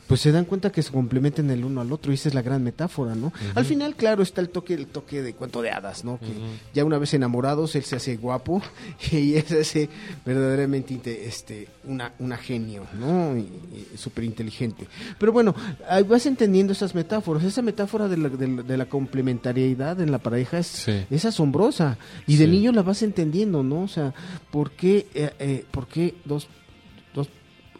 Pues 0.08 0.22
se 0.22 0.32
dan 0.32 0.45
cuenta 0.45 0.72
que 0.72 0.82
se 0.82 0.91
complementan 0.91 1.49
el 1.51 1.66
uno 1.66 1.82
al 1.82 1.91
otro 1.91 2.12
y 2.12 2.16
esa 2.16 2.30
es 2.30 2.34
la 2.36 2.41
gran 2.41 2.64
metáfora, 2.64 3.14
¿no? 3.14 3.34
Al 3.55 3.66
final, 3.66 3.95
claro, 3.95 4.24
está 4.24 4.39
el 4.39 4.49
toque, 4.49 4.74
el 4.74 4.88
toque 4.88 5.22
de 5.22 5.34
cuento 5.34 5.62
de 5.62 5.72
hadas, 5.72 6.05
¿no? 6.05 6.18
Que 6.20 6.28
ya 6.74 6.86
una 6.86 6.97
vez 6.97 7.14
enamorados 7.14 7.76
él 7.76 7.84
se 7.84 7.97
hace 7.97 8.16
guapo 8.16 8.62
y 9.12 9.36
él 9.36 9.43
se 9.45 9.60
hace 9.62 9.89
verdaderamente 10.26 11.26
este 11.28 11.68
una 11.86 12.14
una 12.20 12.38
genio, 12.38 12.86
¿no? 12.99 13.36
Y, 13.38 13.41
y 13.41 13.97
súper 13.97 14.24
inteligente. 14.24 14.88
Pero 15.20 15.32
bueno, 15.32 15.53
ahí 15.89 16.03
vas 16.03 16.26
entendiendo 16.26 16.74
esas 16.74 16.95
metáforas. 16.95 17.43
Esa 17.43 17.62
metáfora 17.62 18.08
de 18.08 18.18
la, 18.18 18.30
de 18.30 18.47
la- 18.47 18.64
de 18.64 18.78
la 18.78 18.86
complementariedad 18.88 19.99
en 19.99 20.12
la 20.12 20.20
pareja 20.20 20.60
es, 20.60 20.68
Sí. 20.68 21.05
es 21.10 21.26
asombrosa 21.26 21.97
y 22.28 22.38
de 22.38 22.45
Sí. 22.45 22.51
niño 22.51 22.72
la 22.72 22.82
vas 22.82 23.01
entendiendo, 23.03 23.64
¿no? 23.64 23.82
O 23.82 23.88
sea, 23.88 24.14
¿por 24.51 24.72
qué, 24.72 25.08
eh, 25.14 25.32
eh, 25.39 25.66
por 25.72 25.88
qué 25.88 26.16
dos, 26.26 26.47
dos 27.14 27.28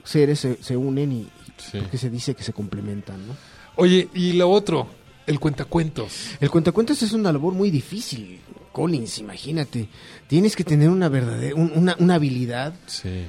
seres 0.04 0.40
se, 0.40 0.62
se 0.62 0.76
unen 0.78 1.12
y 1.12 1.28
Sí. 1.58 1.80
por 1.80 1.90
qué 1.90 1.98
se 1.98 2.10
dice 2.10 2.36
que 2.36 2.44
se 2.44 2.54
complementan, 2.54 3.28
¿no? 3.28 3.36
Oye, 3.76 4.10
y 4.14 4.34
lo 4.34 4.50
otro, 4.50 4.88
el 5.26 5.40
cuentacuentos. 5.40 6.32
El 6.40 6.50
cuentacuentos 6.50 7.02
es 7.04 7.12
una 7.14 7.32
labor 7.32 7.54
muy 7.54 7.70
difícil, 7.72 8.40
Collins, 8.72 9.20
imagínate. 9.20 9.88
Tienes 10.28 10.56
que 10.56 10.64
tener 10.64 10.90
una 10.90 11.10
verdadera, 11.10 11.56
un- 11.56 11.72
una, 11.76 11.96
una 12.00 12.16
habilidad, 12.16 12.74
Sí, 12.86 13.26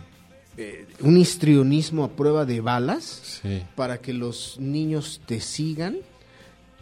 eh, 0.57 0.87
un 1.01 1.17
histrionismo 1.17 2.05
a 2.05 2.09
prueba 2.11 2.45
de 2.45 2.61
balas 2.61 3.41
sí. 3.43 3.63
para 3.75 3.99
que 3.99 4.13
los 4.13 4.57
niños 4.59 5.21
te 5.27 5.41
sigan, 5.41 5.97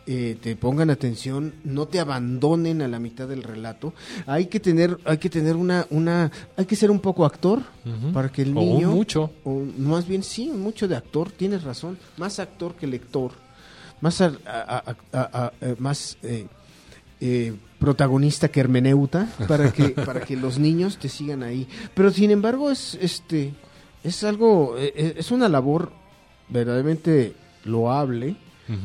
eh, 0.06 0.36
te 0.40 0.54
pongan 0.56 0.90
atención, 0.90 1.52
no 1.64 1.86
te 1.86 1.98
abandonen 1.98 2.80
a 2.82 2.88
la 2.88 2.98
mitad 3.00 3.26
del 3.26 3.42
relato. 3.42 3.92
Hay 4.26 4.46
que 4.46 4.60
tener, 4.60 4.98
hay 5.04 5.18
que 5.18 5.28
tener 5.30 5.56
una, 5.56 5.86
una, 5.90 6.30
hay 6.56 6.64
que 6.66 6.76
ser 6.76 6.90
un 6.90 7.00
poco 7.00 7.24
actor 7.24 7.60
para 8.12 8.30
que 8.30 8.42
el 8.42 8.56
O 8.56 8.60
niño, 8.60 8.90
mucho. 8.92 9.32
o 9.44 9.62
más 9.78 10.06
bien 10.06 10.22
sí, 10.22 10.48
mucho 10.48 10.86
de 10.88 10.96
actor, 10.96 11.30
tienes 11.32 11.64
razón, 11.64 11.98
más 12.16 12.38
actor 12.38 12.74
que 12.76 12.86
lector, 12.86 13.32
más, 14.00 14.20
a- 14.20 14.32
a- 14.46 14.76
a- 14.78 14.96
a- 15.12 15.44
a- 15.46 15.52
eh, 15.60 15.74
más 15.78 16.18
eh, 16.22 16.46
eh, 17.20 17.54
protagonista 17.80 18.48
que 18.48 18.60
hermeneuta 18.60 19.26
para 19.48 19.72
que 19.72 19.88
para 20.06 20.20
que 20.20 20.36
los 20.36 20.58
niños 20.58 20.98
te 20.98 21.08
sigan 21.08 21.42
ahí. 21.42 21.66
Pero 21.94 22.10
sin 22.10 22.30
embargo 22.30 22.70
es 22.70 22.96
este 23.00 23.54
es 24.04 24.22
algo 24.22 24.76
eh, 24.78 24.92
eh, 24.94 25.14
es 25.16 25.30
una 25.30 25.48
labor 25.48 25.90
verdaderamente 26.48 27.34
loable 27.64 28.36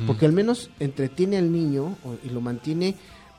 Porque 0.06 0.26
al 0.26 0.34
menos 0.34 0.70
entretiene 0.80 1.38
al 1.38 1.52
niño 1.52 1.98
y 2.24 2.30
lo 2.30 2.42
mantiene 2.42 2.96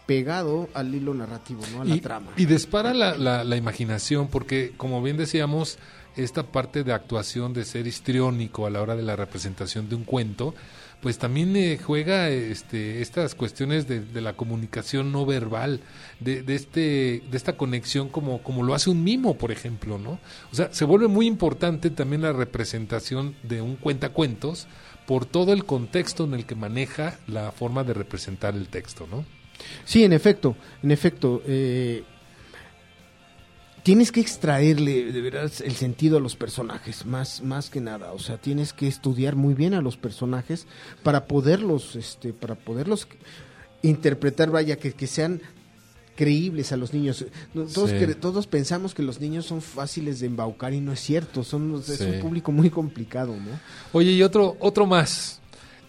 pegado 0.06 0.68
al 0.74 0.94
hilo 0.94 1.14
narrativo, 1.14 1.62
¿no? 1.72 1.82
A 1.82 1.84
la 1.84 1.94
y, 1.94 2.00
trama. 2.00 2.32
y 2.36 2.46
dispara 2.46 2.92
la, 2.92 3.16
la, 3.16 3.44
la 3.44 3.56
imaginación, 3.56 4.28
porque 4.28 4.72
como 4.76 5.00
bien 5.02 5.16
decíamos, 5.16 5.78
esta 6.16 6.42
parte 6.44 6.84
de 6.84 6.92
actuación, 6.92 7.52
de 7.52 7.64
ser 7.64 7.86
histriónico 7.86 8.66
a 8.66 8.70
la 8.70 8.82
hora 8.82 8.96
de 8.96 9.02
la 9.02 9.16
representación 9.16 9.88
de 9.88 9.94
un 9.94 10.04
cuento, 10.04 10.54
pues 11.00 11.18
también 11.18 11.56
eh, 11.56 11.78
juega 11.82 12.28
este, 12.30 13.02
estas 13.02 13.34
cuestiones 13.34 13.88
de, 13.88 14.00
de 14.00 14.20
la 14.20 14.34
comunicación 14.34 15.10
no 15.10 15.26
verbal, 15.26 15.80
de, 16.20 16.42
de, 16.42 16.54
este, 16.54 17.22
de 17.28 17.36
esta 17.36 17.56
conexión 17.56 18.08
como, 18.08 18.42
como 18.42 18.62
lo 18.62 18.72
hace 18.74 18.88
un 18.88 19.02
mimo, 19.02 19.36
por 19.36 19.50
ejemplo, 19.50 19.98
¿no? 19.98 20.20
O 20.52 20.54
sea, 20.54 20.72
se 20.72 20.84
vuelve 20.84 21.08
muy 21.08 21.26
importante 21.26 21.90
también 21.90 22.22
la 22.22 22.32
representación 22.32 23.34
de 23.42 23.62
un 23.62 23.74
cuentacuentos 23.74 24.68
por 25.06 25.26
todo 25.26 25.52
el 25.52 25.64
contexto 25.64 26.24
en 26.24 26.34
el 26.34 26.46
que 26.46 26.54
maneja 26.54 27.18
la 27.26 27.52
forma 27.52 27.84
de 27.84 27.94
representar 27.94 28.54
el 28.54 28.68
texto, 28.68 29.06
¿no? 29.10 29.24
Sí, 29.84 30.04
en 30.04 30.12
efecto, 30.12 30.56
en 30.82 30.90
efecto. 30.90 31.42
eh, 31.46 32.04
tienes 33.82 34.12
que 34.12 34.20
extraerle 34.20 35.12
de 35.12 35.20
verdad 35.20 35.50
el 35.64 35.74
sentido 35.74 36.18
a 36.18 36.20
los 36.20 36.36
personajes, 36.36 37.04
más, 37.04 37.42
más 37.42 37.68
que 37.70 37.80
nada. 37.80 38.12
O 38.12 38.18
sea, 38.18 38.38
tienes 38.38 38.72
que 38.72 38.86
estudiar 38.86 39.36
muy 39.36 39.54
bien 39.54 39.74
a 39.74 39.80
los 39.82 39.96
personajes 39.96 40.66
para 41.02 41.26
poderlos, 41.26 41.96
este, 41.96 42.32
para 42.32 42.54
poderlos 42.54 43.08
interpretar, 43.82 44.50
vaya, 44.50 44.76
que, 44.76 44.92
que 44.92 45.06
sean 45.06 45.42
creíbles 46.16 46.72
a 46.72 46.76
los 46.76 46.92
niños. 46.92 47.24
Todos, 47.54 47.90
Sí. 47.90 47.96
cre- 47.96 48.14
todos 48.18 48.46
pensamos 48.46 48.94
que 48.94 49.02
los 49.02 49.20
niños 49.20 49.46
son 49.46 49.62
fáciles 49.62 50.20
de 50.20 50.26
embaucar 50.26 50.72
y 50.74 50.80
no 50.80 50.92
es 50.92 51.00
cierto. 51.00 51.42
Son, 51.44 51.74
es 51.76 51.86
Sí. 51.86 52.04
un 52.04 52.20
público 52.20 52.52
muy 52.52 52.70
complicado, 52.70 53.34
¿no? 53.34 53.58
Oye, 53.92 54.12
y 54.12 54.22
otro, 54.22 54.56
otro 54.60 54.86
más. 54.86 55.40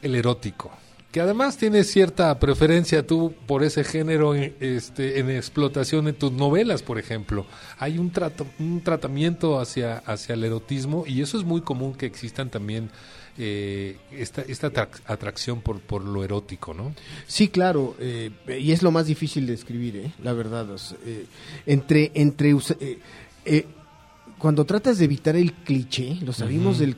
el 0.02 0.16
erótico, 0.16 0.70
que 1.14 1.22
además 1.22 1.58
tienes 1.58 1.92
cierta 1.92 2.38
preferencia 2.40 3.06
tú 3.06 3.34
por 3.46 3.64
ese 3.64 3.84
género 3.84 4.34
en, 4.36 4.56
este, 4.60 5.20
en 5.20 5.30
explotación 5.30 6.08
en 6.08 6.16
tus 6.16 6.32
novelas, 6.32 6.82
por 6.82 6.98
ejemplo. 6.98 7.46
Hay 7.78 8.00
un, 8.00 8.10
trato, 8.10 8.48
un 8.60 8.82
tratamiento 8.82 9.60
hacia, 9.60 10.00
hacia 10.00 10.34
el 10.34 10.44
erotismo 10.44 11.06
y 11.08 11.22
eso 11.22 11.38
es 11.38 11.44
muy 11.46 11.62
común 11.62 11.94
que 11.94 12.08
existan 12.08 12.50
también 12.50 12.90
eh, 13.38 13.98
esta, 14.12 14.42
esta 14.42 14.72
atrac- 14.74 15.02
atracción 15.06 15.62
por, 15.62 15.80
por 15.82 16.04
lo 16.04 16.24
erótico, 16.24 16.74
¿no? 16.74 16.96
Sí, 17.28 17.48
claro, 17.48 17.96
eh, 18.00 18.32
y 18.60 18.72
es 18.72 18.82
lo 18.82 18.90
más 18.92 19.06
difícil 19.06 19.46
de 19.46 19.54
escribir, 19.54 19.98
¿eh? 19.98 20.12
la 20.24 20.34
verdad. 20.34 20.66
eh, 21.06 21.28
entre, 21.68 22.12
entre, 22.16 22.50
eh, 22.52 23.00
eh, 23.46 23.66
cuando 24.40 24.66
tratas 24.66 24.98
de 24.98 25.06
evitar 25.06 25.36
el 25.36 25.54
cliché, 25.54 26.18
lo 26.22 26.34
sabemos 26.34 26.80
del 26.80 26.96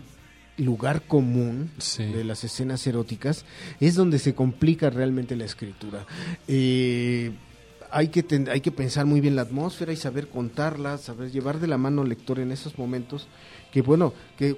lugar 0.57 1.01
común 1.03 1.71
Sí. 1.79 2.03
de 2.05 2.23
las 2.23 2.43
escenas 2.43 2.85
eróticas, 2.87 3.45
es 3.79 3.95
donde 3.95 4.19
se 4.19 4.33
complica 4.33 4.89
realmente 4.89 5.35
la 5.35 5.45
escritura. 5.45 6.05
Eh, 6.47 7.31
hay 7.91 8.07
que, 8.09 8.23
ten- 8.23 8.49
hay 8.49 8.61
que 8.61 8.71
pensar 8.71 9.05
muy 9.05 9.21
bien 9.21 9.35
la 9.35 9.43
atmósfera 9.43 9.93
y 9.93 9.95
saber 9.97 10.27
contarla, 10.27 10.97
saber 10.97 11.31
llevar 11.31 11.59
de 11.59 11.67
la 11.67 11.77
mano 11.77 12.01
al 12.01 12.09
lector 12.09 12.39
en 12.39 12.51
esos 12.51 12.77
momentos, 12.77 13.27
que 13.71 13.81
bueno, 13.81 14.13
que 14.37 14.57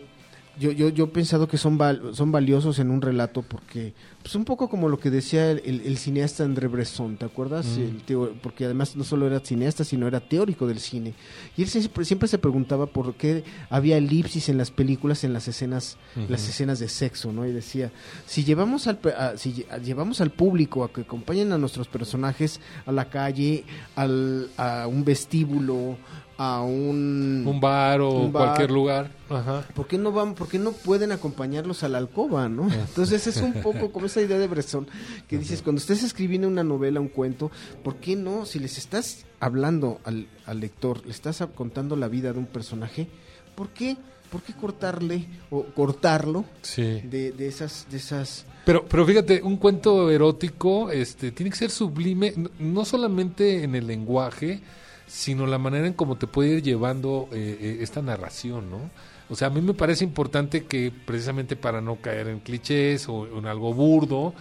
yo, 0.60 0.72
yo, 0.72 0.90
yo 0.90 1.06
he 1.06 1.08
pensado 1.08 1.48
que 1.48 1.58
son, 1.58 1.78
val- 1.78 2.02
son 2.14 2.32
valiosos 2.32 2.80
en 2.80 2.90
un 2.92 3.02
relato 3.02 3.42
porque, 3.42 3.94
pues 4.22 4.36
un 4.36 4.46
poco 4.46 4.70
como 4.70 4.90
lo 4.90 5.00
que 5.00 5.10
decía 5.10 5.52
el, 5.52 5.62
el- 5.66 5.82
el 5.82 5.98
cineasta 5.98 6.44
André 6.44 6.68
Bresson, 6.68 7.18
¿te 7.18 7.26
acuerdas? 7.26 7.66
Mm. 7.78 7.82
El 7.82 8.02
teo- 8.06 8.34
porque 8.42 8.66
además 8.66 8.96
no 8.96 9.04
solo 9.04 9.28
era 9.28 9.40
cineasta, 9.40 9.84
sino 9.84 10.08
era 10.08 10.20
teórico 10.20 10.68
del 10.68 10.80
cine. 10.80 11.14
Y 11.56 11.64
él 11.64 11.68
siempre, 11.70 12.06
siempre 12.06 12.28
se 12.28 12.38
preguntaba 12.38 12.86
por 12.88 13.16
qué 13.16 13.44
había 13.70 13.98
elipsis 13.98 14.50
en 14.50 14.58
las 14.58 14.72
películas, 14.72 15.24
en 15.24 15.34
las 15.34 15.48
escenas, 15.48 15.98
las 16.30 16.48
escenas 16.50 16.80
de 16.80 16.90
sexo, 16.90 17.32
¿no? 17.32 17.46
Y 17.46 17.52
decía, 17.52 17.92
si 18.26 18.44
llevamos 18.44 18.88
al, 18.88 19.00
a- 19.18 19.38
si 19.38 19.54
lle- 19.54 19.82
llevamos 19.84 20.22
al 20.22 20.32
público 20.32 20.84
a 20.84 20.92
que 20.92 21.02
acompañen 21.02 21.52
a 21.52 21.58
nuestros 21.58 21.88
personajes 21.88 22.60
a 22.86 22.92
la 22.92 23.10
calle, 23.10 23.64
al, 23.96 24.50
a 24.58 24.88
un 24.88 25.04
vestíbulo, 25.06 25.98
a 26.38 26.62
un... 26.62 27.44
Un 27.48 27.60
bar 27.60 28.02
o 28.02 28.10
Un 28.12 28.32
bar. 28.32 28.46
cualquier 28.48 28.72
lugar. 28.72 29.12
Ajá. 29.30 29.66
¿Por 29.74 29.88
qué 29.88 29.98
no 29.98 30.12
van, 30.12 30.36
por 30.36 30.48
qué 30.48 30.60
no 30.60 30.72
pueden 30.72 31.12
acompañarlos 31.12 31.84
a 31.84 31.90
la 31.90 31.98
alcoba, 31.98 32.48
no? 32.48 32.72
Entonces 32.72 33.26
es 33.28 33.38
un 33.38 33.54
poco 33.54 33.92
como 33.94 34.06
esa 34.06 34.22
idea 34.22 34.38
de 34.38 34.48
Bresson 34.48 34.88
que 35.28 35.38
dices 35.38 35.62
cuando 35.62 35.80
estés 35.80 36.04
escribiendo 36.04 36.48
una 36.48 36.64
novela, 36.64 37.00
un 37.00 37.08
cuento, 37.10 37.52
¿por 37.84 37.96
qué 37.96 38.16
no? 38.16 38.46
Si 38.46 38.60
les 38.60 38.78
estás 38.78 39.26
hablando 39.40 40.00
al, 40.04 40.28
al 40.46 40.60
lector, 40.60 41.04
le 41.06 41.12
estás 41.12 41.44
contando 41.56 41.96
la 41.96 42.08
vida 42.08 42.32
de 42.34 42.40
un 42.40 42.46
personaje, 42.46 43.08
¿por 43.56 43.70
qué? 43.70 43.98
¿Por 44.32 44.42
qué 44.42 44.54
cortarle 44.54 45.26
o 45.50 45.64
cortarlo 45.64 46.44
Sí. 46.62 46.84
de, 46.84 47.32
de 47.32 47.48
esas, 47.48 47.88
de 47.90 47.98
esas? 47.98 48.46
Pero, 48.66 48.86
pero 48.86 49.06
fíjate, 49.06 49.42
un 49.42 49.56
cuento 49.58 50.12
erótico 50.12 50.92
este, 50.92 51.32
tiene 51.32 51.50
que 51.50 51.56
ser 51.58 51.70
sublime, 51.72 52.34
no 52.60 52.84
solamente 52.84 53.64
en 53.64 53.74
el 53.76 53.88
lenguaje, 53.88 54.60
sino 55.08 55.48
la 55.48 55.58
manera 55.58 55.88
en 55.88 55.94
cómo 55.94 56.18
te 56.18 56.28
puede 56.28 56.56
ir 56.58 56.62
llevando 56.64 57.30
eh, 57.32 57.58
eh, 57.60 57.78
esta 57.82 58.02
narración, 58.02 58.70
¿no? 58.70 58.90
O 59.30 59.36
sea, 59.36 59.48
a 59.48 59.52
mí 59.52 59.62
me 59.62 59.74
parece 59.74 60.04
importante 60.04 60.66
que 60.66 60.92
precisamente 61.06 61.56
para 61.56 61.82
no 61.82 61.98
caer 61.98 62.28
en 62.28 62.40
clichés 62.40 63.08
o 63.10 63.26
en 63.40 63.46
algo 63.46 63.74
burdo, 63.74 64.34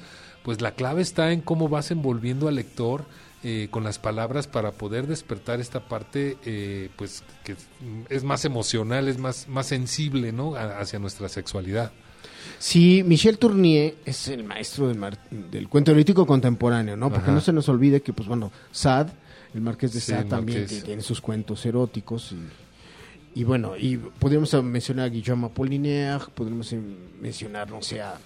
pues 0.43 0.61
la 0.61 0.73
clave 0.73 1.03
está 1.03 1.33
en 1.33 1.41
cómo 1.41 1.69
vas 1.69 1.91
envolviendo 1.91 2.47
al 2.49 2.55
lector 2.57 3.05
eh, 3.43 3.69
con 3.71 3.83
las 3.85 3.99
palabras 3.99 4.47
para 4.47 4.73
poder 4.73 5.07
despertar 5.07 5.61
esta 5.61 5.89
parte, 5.89 6.37
eh, 6.45 6.89
pues 6.97 7.23
que 7.45 7.57
es 8.09 8.25
más 8.25 8.45
emocional, 8.45 9.09
es 9.09 9.19
más, 9.19 9.49
más 9.49 9.67
sensible, 9.67 10.33
¿no? 10.33 10.55
A- 10.57 10.79
hacia 10.79 10.99
nuestra 10.99 11.29
sexualidad. 11.29 11.91
Sí, 12.59 13.03
Michel 13.05 13.39
Tournier 13.39 13.97
es 14.05 14.29
el 14.29 14.45
maestro 14.45 14.89
del, 14.89 15.01
del 15.51 15.69
cuento 15.69 15.91
erótico 15.93 16.27
contemporáneo, 16.27 16.97
¿no? 16.97 17.09
Porque 17.11 17.25
Ajá. 17.27 17.33
no 17.33 17.41
se 17.41 17.53
nos 17.53 17.69
olvide 17.69 18.01
que, 18.03 18.13
pues 18.13 18.29
bueno, 18.29 18.51
Sade, 18.71 19.13
el 19.57 19.63
marqués 19.63 19.93
de 19.93 20.01
Sí, 20.01 20.13
el 20.13 20.27
también 20.29 20.61
marqués. 20.61 20.79
que 20.81 20.85
tiene 20.87 21.03
sus 21.03 21.21
cuentos 21.21 21.65
eróticos 21.67 22.33
y, 22.33 23.41
y 23.41 23.45
bueno, 23.45 23.77
y 23.77 23.97
podríamos 23.97 24.53
mencionar 24.63 25.07
a 25.07 25.09
Guillaume 25.09 25.47
Apollinaire, 25.47 26.25
podríamos 26.35 26.73
eh, 26.73 26.81
mencionar, 27.21 27.71
no 27.71 27.83
sé, 27.83 28.01
a- 28.01 28.19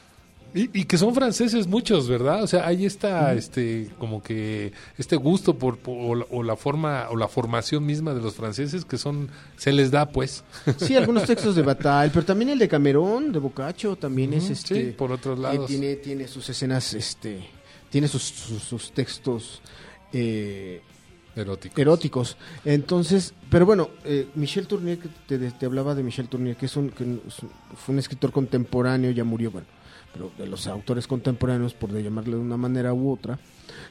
Y, 0.52 0.80
y 0.80 0.84
que 0.84 0.98
son 0.98 1.14
franceses 1.14 1.68
muchos, 1.68 2.08
¿verdad? 2.08 2.42
O 2.42 2.46
sea, 2.48 2.66
hay 2.66 2.84
esta, 2.84 3.32
este, 3.34 3.88
como 3.98 4.20
que 4.20 4.72
este 4.98 5.14
gusto 5.14 5.56
por, 5.56 5.78
por- 5.78 5.96
o, 5.96 6.14
la, 6.16 6.26
o 6.30 6.42
la 6.42 6.56
forma 6.56 7.06
o 7.10 7.16
la 7.16 7.28
formación 7.28 7.86
misma 7.86 8.14
de 8.14 8.20
los 8.20 8.34
franceses 8.34 8.84
que 8.84 8.98
son, 8.98 9.30
se 9.56 9.72
les 9.72 9.92
da, 9.92 10.10
pues. 10.10 10.42
sí, 10.78 10.96
algunos 10.96 11.24
textos 11.24 11.54
de 11.54 11.62
Bataille, 11.62 12.10
pero 12.12 12.24
también 12.26 12.50
el 12.50 12.58
de 12.58 12.66
Camerón, 12.68 13.30
de 13.32 13.38
Boccaccio, 13.38 13.94
también 13.94 14.32
es 14.34 14.50
este... 14.50 14.74
sí, 14.86 14.90
por 14.90 15.12
otros 15.12 15.38
eh, 15.38 15.42
lados. 15.42 15.66
tiene, 15.68 15.94
tiene 15.96 16.26
sus 16.26 16.48
escenas, 16.48 16.94
este, 16.94 17.48
tiene 17.88 18.08
sus, 18.08 18.22
sus, 18.24 18.60
sus 18.62 18.90
textos... 18.92 19.60
Eh, 20.12 20.82
Eróticos. 21.40 21.78
eróticos. 21.78 22.36
Entonces, 22.64 23.34
pero 23.50 23.66
bueno, 23.66 23.90
eh, 24.04 24.28
Michel 24.34 24.66
Tournier, 24.66 24.98
que 24.98 25.08
te, 25.26 25.38
te 25.50 25.66
hablaba 25.66 25.94
de 25.94 26.02
Michel 26.02 26.28
Tournier, 26.28 26.56
que 26.56 26.66
es 26.66 26.76
un, 26.76 26.90
que 26.90 27.04
es 27.04 27.38
un- 27.42 27.50
fue 27.76 27.92
un 27.94 27.98
escritor 27.98 28.32
contemporáneo, 28.32 29.10
ya 29.10 29.24
murió, 29.24 29.50
bueno, 29.50 29.66
pero 30.12 30.30
de 30.38 30.46
los 30.46 30.66
autores 30.66 31.06
contemporáneos, 31.06 31.74
por 31.74 31.90
llamarle 31.92 32.32
de 32.36 32.40
una 32.42 32.56
manera 32.56 32.92
u 32.94 33.12
otra, 33.12 33.38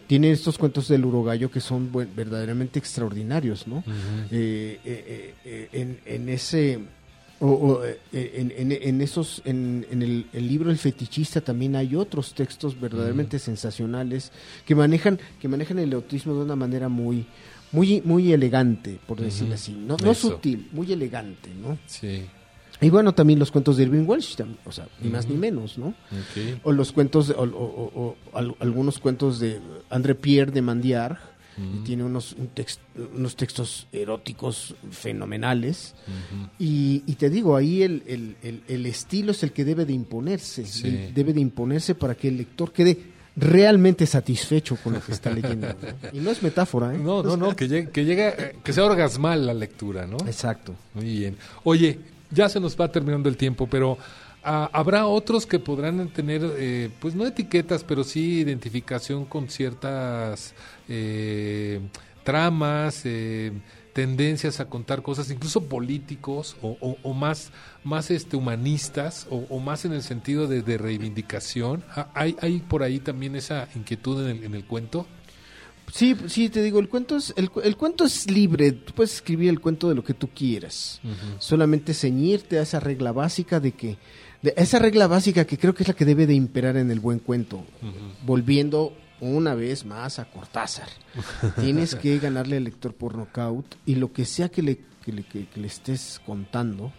tiene 0.08 0.32
estos 0.32 0.58
cuentos 0.58 0.88
del 0.88 1.06
urogallo 1.06 1.50
que 1.50 1.62
son 1.62 1.90
verdaderamente 2.16 2.80
extraordinarios, 2.80 3.68
¿no? 3.68 3.84
Eh, 4.32 4.80
eh, 4.84 4.84
eh, 4.86 5.34
eh, 5.46 5.70
en, 5.72 6.00
en 6.06 6.30
ese 6.30 6.80
o, 7.42 7.48
o, 7.48 7.86
eh, 7.86 7.98
en, 8.12 8.52
en- 8.58 8.72
en 8.82 9.02
esos 9.02 9.42
en, 9.46 9.86
en 9.90 10.02
el, 10.02 10.26
el 10.34 10.48
libro 10.48 10.72
el 10.72 10.78
fetichista 10.78 11.40
también 11.42 11.76
hay 11.76 11.96
otros 11.96 12.34
textos 12.34 12.80
verdaderamente 12.80 13.40
sensacionales 13.40 14.32
que 14.66 14.76
manejan 14.76 15.20
que 15.40 15.48
manejan 15.48 15.80
el 15.80 15.94
autismo 15.94 16.34
de 16.36 16.42
una 16.42 16.56
manera 16.56 16.90
muy 16.90 17.26
muy 17.72 18.02
muy 18.04 18.34
elegante 18.34 19.00
por 19.08 19.22
decirlo 19.22 19.54
así 19.56 19.72
no, 19.74 19.96
no 20.04 20.12
Eso. 20.12 20.30
sutil 20.32 20.68
muy 20.74 20.92
elegante 20.92 21.50
no 21.62 21.78
Sí. 21.88 22.26
y 22.82 22.90
bueno 22.90 23.14
también 23.14 23.40
los 23.40 23.52
cuentos 23.52 23.78
de 23.78 23.84
Irving 23.84 24.06
Welsh 24.06 24.36
o 24.66 24.72
sea 24.72 24.88
ni 25.02 25.10
más 25.10 25.28
ni 25.30 25.36
menos 25.38 25.78
no 25.78 25.94
o 26.64 26.72
los 26.74 26.92
cuentos 26.92 27.28
de- 27.30 27.36
o, 27.36 27.44
o- 27.44 27.46
o- 27.46 28.02
o 28.34 28.38
al- 28.38 28.56
algunos 28.60 29.00
cuentos 29.00 29.40
de 29.40 29.62
André 29.90 30.16
Pierre 30.16 30.52
de 30.52 30.62
Mandiar 30.62 31.29
y 31.76 31.84
tiene 31.84 32.04
unos 32.04 32.34
un 32.34 32.50
tex- 32.56 32.80
unos 33.16 33.36
textos 33.36 33.88
eróticos 33.92 34.76
fenomenales 34.92 35.94
y, 36.58 37.04
y 37.06 37.16
te 37.16 37.30
digo, 37.30 37.56
ahí 37.56 37.84
el, 37.84 38.04
el- 38.08 38.36
el- 38.42 38.64
el 38.68 38.86
estilo 38.86 39.32
es 39.32 39.44
el 39.44 39.52
que 39.52 39.66
debe 39.66 39.86
de 39.86 39.94
imponerse, 39.94 40.66
Sí. 40.66 40.90
de- 40.90 41.12
debe 41.12 41.34
de 41.34 41.42
imponerse 41.42 41.96
para 41.96 42.16
que 42.16 42.28
el 42.30 42.38
lector 42.38 42.72
quede 42.72 42.98
realmente 43.36 44.06
satisfecho 44.06 44.76
con 44.84 44.94
lo 44.94 45.02
que 45.02 45.12
está 45.14 45.32
leyendo. 45.32 45.68
¿no? 45.68 45.76
Y 46.14 46.20
no 46.20 46.32
es 46.32 46.42
metáfora, 46.44 46.94
¿eh? 46.94 46.98
No, 46.98 47.24
no, 47.24 47.38
no, 47.38 47.56
que 47.56 47.68
llegue, 47.68 47.90
que 47.90 48.04
llegue, 48.06 48.56
que 48.64 48.74
sea 48.74 48.86
orgasmal 48.86 49.46
la 49.46 49.54
lectura, 49.54 50.06
¿no? 50.06 50.18
Exacto. 50.26 50.76
Muy 50.94 51.06
bien. 51.06 51.38
Oye, 51.64 52.00
ya 52.32 52.50
se 52.50 52.60
nos 52.60 52.80
va 52.80 52.92
terminando 52.92 53.30
el 53.30 53.38
tiempo, 53.38 53.68
pero 53.68 53.98
ah, 54.44 54.70
habrá 54.74 55.06
otros 55.08 55.46
que 55.46 55.60
podrán 55.60 56.08
tener, 56.10 56.42
eh, 56.58 56.90
pues 57.00 57.16
no 57.16 57.26
etiquetas, 57.26 57.84
pero 57.84 58.04
sí 58.04 58.40
identificación 58.40 59.26
con 59.26 59.50
ciertas 59.50 60.54
eh, 60.88 61.80
tramas, 62.24 63.02
eh, 63.06 63.52
tendencias 63.94 64.60
a 64.60 64.66
contar 64.70 65.02
cosas, 65.02 65.30
incluso 65.32 65.64
políticos 65.66 66.56
o, 66.62 66.78
o- 66.80 66.98
o 67.04 67.14
más, 67.14 67.52
más 67.84 68.12
este, 68.12 68.38
humanistas 68.38 69.28
o, 69.30 69.46
o 69.50 69.60
más 69.60 69.84
en 69.86 69.94
el 69.94 70.04
sentido 70.04 70.48
de, 70.48 70.62
de 70.62 70.78
reivindicación. 70.78 71.84
Ah, 71.96 72.10
¿Hay, 72.14 72.36
¿Hay 72.42 72.60
por 72.60 72.84
ahí 72.84 73.00
también 73.00 73.36
esa 73.36 73.68
inquietud 73.76 74.24
en 74.30 74.38
el, 74.38 74.44
en 74.44 74.54
el 74.56 74.64
cuento? 74.66 75.06
Sí, 75.92 76.16
sí, 76.28 76.50
te 76.50 76.62
digo, 76.62 76.80
el 76.80 76.88
cuento 76.88 77.18
es 77.18 77.34
el, 77.36 77.50
el 77.64 77.76
cuento 77.76 78.06
es 78.06 78.30
libre, 78.30 78.74
tú 78.74 78.94
puedes 78.94 79.16
escribir 79.16 79.50
el 79.50 79.60
cuento 79.60 79.90
de 79.90 79.96
lo 79.96 80.04
que 80.04 80.14
tú 80.14 80.30
quieras. 80.30 81.02
Solamente 81.40 81.96
ceñirte 81.96 82.60
a 82.60 82.62
esa 82.62 82.80
regla 82.80 83.12
básica 83.12 83.60
de 83.60 83.72
que 83.72 83.98
de 84.42 84.54
esa 84.58 84.80
regla 84.80 85.08
básica 85.08 85.46
que 85.46 85.58
creo 85.58 85.74
que 85.76 85.84
es 85.84 85.88
la 85.90 85.94
que 85.96 86.06
debe 86.06 86.26
de 86.28 86.34
imperar 86.34 86.78
en 86.78 86.92
el 86.92 87.00
buen 87.00 87.20
cuento. 87.20 87.66
Volviendo 88.26 88.94
una 89.22 89.54
vez 89.56 89.86
más 89.86 90.18
a 90.20 90.26
Cortázar. 90.26 90.88
Tienes 91.60 91.96
que 91.96 92.20
ganarle 92.20 92.58
al 92.58 92.64
lector 92.64 92.94
por 92.94 93.16
nocaut 93.16 93.66
y 93.86 93.96
lo 93.96 94.14
que 94.14 94.26
sea 94.26 94.50
que 94.50 94.62
le, 94.62 94.80
que 95.04 95.12
le, 95.12 95.24
que- 95.24 95.48
que 95.48 95.60
le 95.60 95.68
estés 95.68 96.22
contando, 96.26 96.94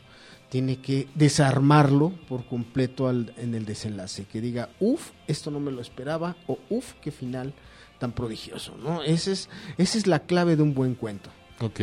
tiene 0.50 0.80
que 0.80 1.08
desarmarlo 1.14 2.10
por 2.28 2.44
completo 2.46 3.08
al- 3.08 3.32
en 3.38 3.54
el 3.54 3.64
desenlace. 3.64 4.24
Que 4.24 4.40
diga, 4.40 4.68
uff, 4.80 5.10
esto 5.28 5.50
no 5.50 5.60
me 5.60 5.70
lo 5.72 5.80
esperaba, 5.80 6.36
o 6.46 6.58
uff, 6.68 6.92
qué 7.00 7.10
final 7.10 7.54
tan 7.98 8.12
prodigioso. 8.12 8.76
¿no? 8.82 9.02
Ese 9.02 9.32
es, 9.32 9.48
esa 9.78 9.96
es 9.98 10.06
la 10.06 10.18
clave 10.20 10.56
de 10.56 10.62
un 10.62 10.74
buen 10.74 10.94
cuento. 10.94 11.30
Ok. 11.60 11.80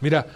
Mira, 0.00 0.26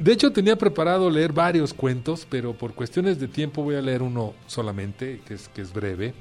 de 0.00 0.12
hecho 0.12 0.32
tenía 0.32 0.56
preparado 0.56 1.10
leer 1.10 1.32
varios 1.32 1.74
cuentos, 1.74 2.26
pero 2.28 2.54
por 2.54 2.74
cuestiones 2.74 3.20
de 3.20 3.28
tiempo 3.28 3.62
voy 3.62 3.76
a 3.76 3.82
leer 3.82 4.02
uno 4.02 4.34
solamente, 4.46 5.20
que 5.26 5.34
es, 5.34 5.48
que 5.48 5.60
es 5.60 5.72
breve. 5.72 6.14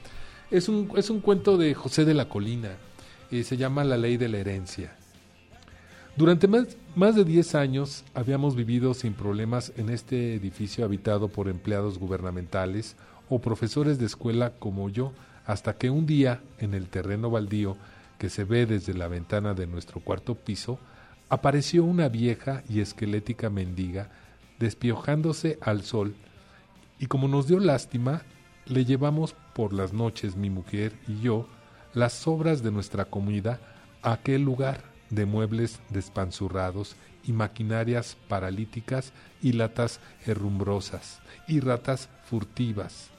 Es 0.51 0.69
un, 0.69 0.91
es 0.95 1.09
un 1.09 1.21
cuento 1.21 1.57
de 1.57 1.73
José 1.73 2.05
de 2.05 2.13
la 2.13 2.27
Colina 2.29 2.77
y 3.31 3.43
se 3.43 3.57
llama 3.57 3.83
La 3.83 3.97
Ley 3.97 4.17
de 4.17 4.29
la 4.29 4.37
Herencia. 4.37 4.95
Durante 6.15 6.47
más, 6.47 6.77
más 6.95 7.15
de 7.15 7.23
10 7.23 7.55
años 7.55 8.03
habíamos 8.13 8.55
vivido 8.55 8.93
sin 8.93 9.13
problemas 9.13 9.71
en 9.77 9.89
este 9.89 10.35
edificio 10.35 10.83
habitado 10.83 11.29
por 11.29 11.47
empleados 11.47 11.97
gubernamentales, 11.97 12.97
o 13.29 13.39
profesores 13.39 13.99
de 13.99 14.07
escuela 14.07 14.53
como 14.59 14.89
yo, 14.89 15.13
hasta 15.45 15.77
que 15.77 15.89
un 15.89 16.05
día, 16.05 16.41
en 16.57 16.73
el 16.73 16.89
terreno 16.89 17.29
baldío 17.29 17.77
que 18.17 18.29
se 18.29 18.43
ve 18.43 18.65
desde 18.65 18.93
la 18.93 19.07
ventana 19.07 19.53
de 19.53 19.67
nuestro 19.67 20.01
cuarto 20.01 20.35
piso, 20.35 20.79
apareció 21.29 21.83
una 21.83 22.09
vieja 22.09 22.63
y 22.67 22.81
esquelética 22.81 23.49
mendiga 23.49 24.09
despiojándose 24.59 25.57
al 25.61 25.83
sol, 25.83 26.15
y 26.99 27.05
como 27.05 27.27
nos 27.27 27.47
dio 27.47 27.59
lástima, 27.59 28.23
le 28.65 28.83
llevamos 28.83 29.35
por 29.53 29.73
las 29.73 29.93
noches 29.93 30.35
mi 30.35 30.49
mujer 30.49 30.93
y 31.07 31.21
yo 31.21 31.47
las 31.93 32.13
sobras 32.13 32.61
de 32.61 32.71
nuestra 32.71 33.05
comida 33.05 33.59
a 34.01 34.13
aquel 34.13 34.43
lugar 34.43 34.83
de 35.09 35.25
muebles 35.25 35.79
despanzurrados 35.89 36.95
y 37.23 37.31
maquinarias 37.31 38.17
paralíticas 38.27 39.13
y 39.41 39.53
latas 39.53 39.99
herrumbrosas 40.25 41.19
y 41.47 41.61
ratas 41.61 42.09
furtivas. 42.25 43.09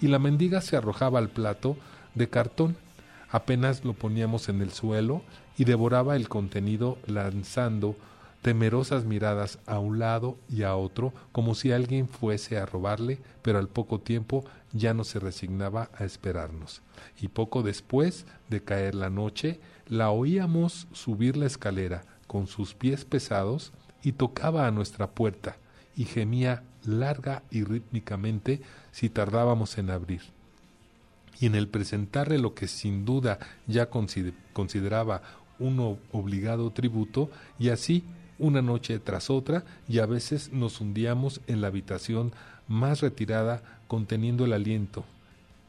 Y 0.00 0.08
la 0.08 0.18
mendiga 0.18 0.60
se 0.60 0.76
arrojaba 0.76 1.18
al 1.18 1.28
plato 1.28 1.76
de 2.14 2.28
cartón, 2.28 2.76
apenas 3.30 3.84
lo 3.84 3.92
poníamos 3.92 4.48
en 4.48 4.62
el 4.62 4.72
suelo 4.72 5.22
y 5.56 5.64
devoraba 5.64 6.16
el 6.16 6.28
contenido 6.28 6.98
lanzando 7.06 7.96
temerosas 8.42 9.04
miradas 9.04 9.58
a 9.66 9.78
un 9.78 9.98
lado 9.98 10.36
y 10.48 10.62
a 10.62 10.76
otro 10.76 11.12
como 11.32 11.54
si 11.54 11.72
alguien 11.72 12.08
fuese 12.08 12.58
a 12.58 12.66
robarle, 12.66 13.18
pero 13.42 13.58
al 13.58 13.68
poco 13.68 13.98
tiempo 14.00 14.44
ya 14.72 14.94
no 14.94 15.04
se 15.04 15.18
resignaba 15.18 15.90
a 15.98 16.04
esperarnos. 16.04 16.82
Y 17.20 17.28
poco 17.28 17.62
después 17.62 18.26
de 18.48 18.62
caer 18.62 18.94
la 18.94 19.10
noche, 19.10 19.58
la 19.88 20.10
oíamos 20.10 20.86
subir 20.92 21.36
la 21.36 21.46
escalera 21.46 22.04
con 22.26 22.46
sus 22.46 22.74
pies 22.74 23.04
pesados 23.04 23.72
y 24.02 24.12
tocaba 24.12 24.66
a 24.66 24.70
nuestra 24.70 25.08
puerta 25.10 25.56
y 25.96 26.04
gemía 26.04 26.62
larga 26.84 27.42
y 27.50 27.64
rítmicamente 27.64 28.60
si 28.92 29.08
tardábamos 29.08 29.78
en 29.78 29.90
abrir. 29.90 30.22
Y 31.40 31.46
en 31.46 31.54
el 31.54 31.68
presentarle 31.68 32.38
lo 32.38 32.54
que 32.54 32.68
sin 32.68 33.04
duda 33.04 33.38
ya 33.66 33.90
consider- 33.90 34.34
consideraba 34.52 35.22
un 35.58 35.98
obligado 36.12 36.70
tributo, 36.70 37.30
y 37.58 37.70
así 37.70 38.04
una 38.38 38.62
noche 38.62 38.98
tras 38.98 39.30
otra, 39.30 39.64
y 39.88 39.98
a 39.98 40.06
veces 40.06 40.52
nos 40.52 40.80
hundíamos 40.80 41.40
en 41.46 41.60
la 41.60 41.68
habitación 41.68 42.32
más 42.68 43.00
retirada 43.00 43.62
conteniendo 43.88 44.44
el 44.44 44.52
aliento, 44.52 45.04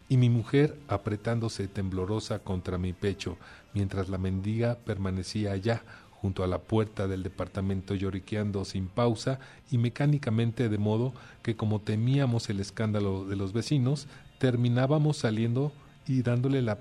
y 0.10 0.18
mi 0.18 0.30
mujer 0.30 0.78
apretándose 0.88 1.68
temblorosa 1.68 2.40
contra 2.40 2.78
mi 2.78 2.94
pecho, 2.94 3.38
mientras 3.74 4.10
la 4.10 4.18
mendiga 4.18 4.76
permanecía 4.86 5.52
allá, 5.52 5.84
junto 6.22 6.44
a 6.44 6.48
la 6.48 6.60
puerta 6.60 7.08
del 7.08 7.24
departamento 7.24 7.94
lloriqueando 7.94 8.66
sin 8.66 8.88
pausa 8.88 9.40
y 9.70 9.78
mecánicamente 9.78 10.68
de 10.68 10.78
modo 10.78 11.14
que 11.44 11.56
como 11.56 11.80
temíamos 11.80 12.50
el 12.50 12.60
escándalo 12.60 13.26
de 13.26 13.36
los 13.36 13.54
vecinos, 13.54 14.08
terminábamos 14.40 15.18
saliendo 15.18 15.72
y 16.08 16.24
dándole 16.24 16.62
la, 16.62 16.80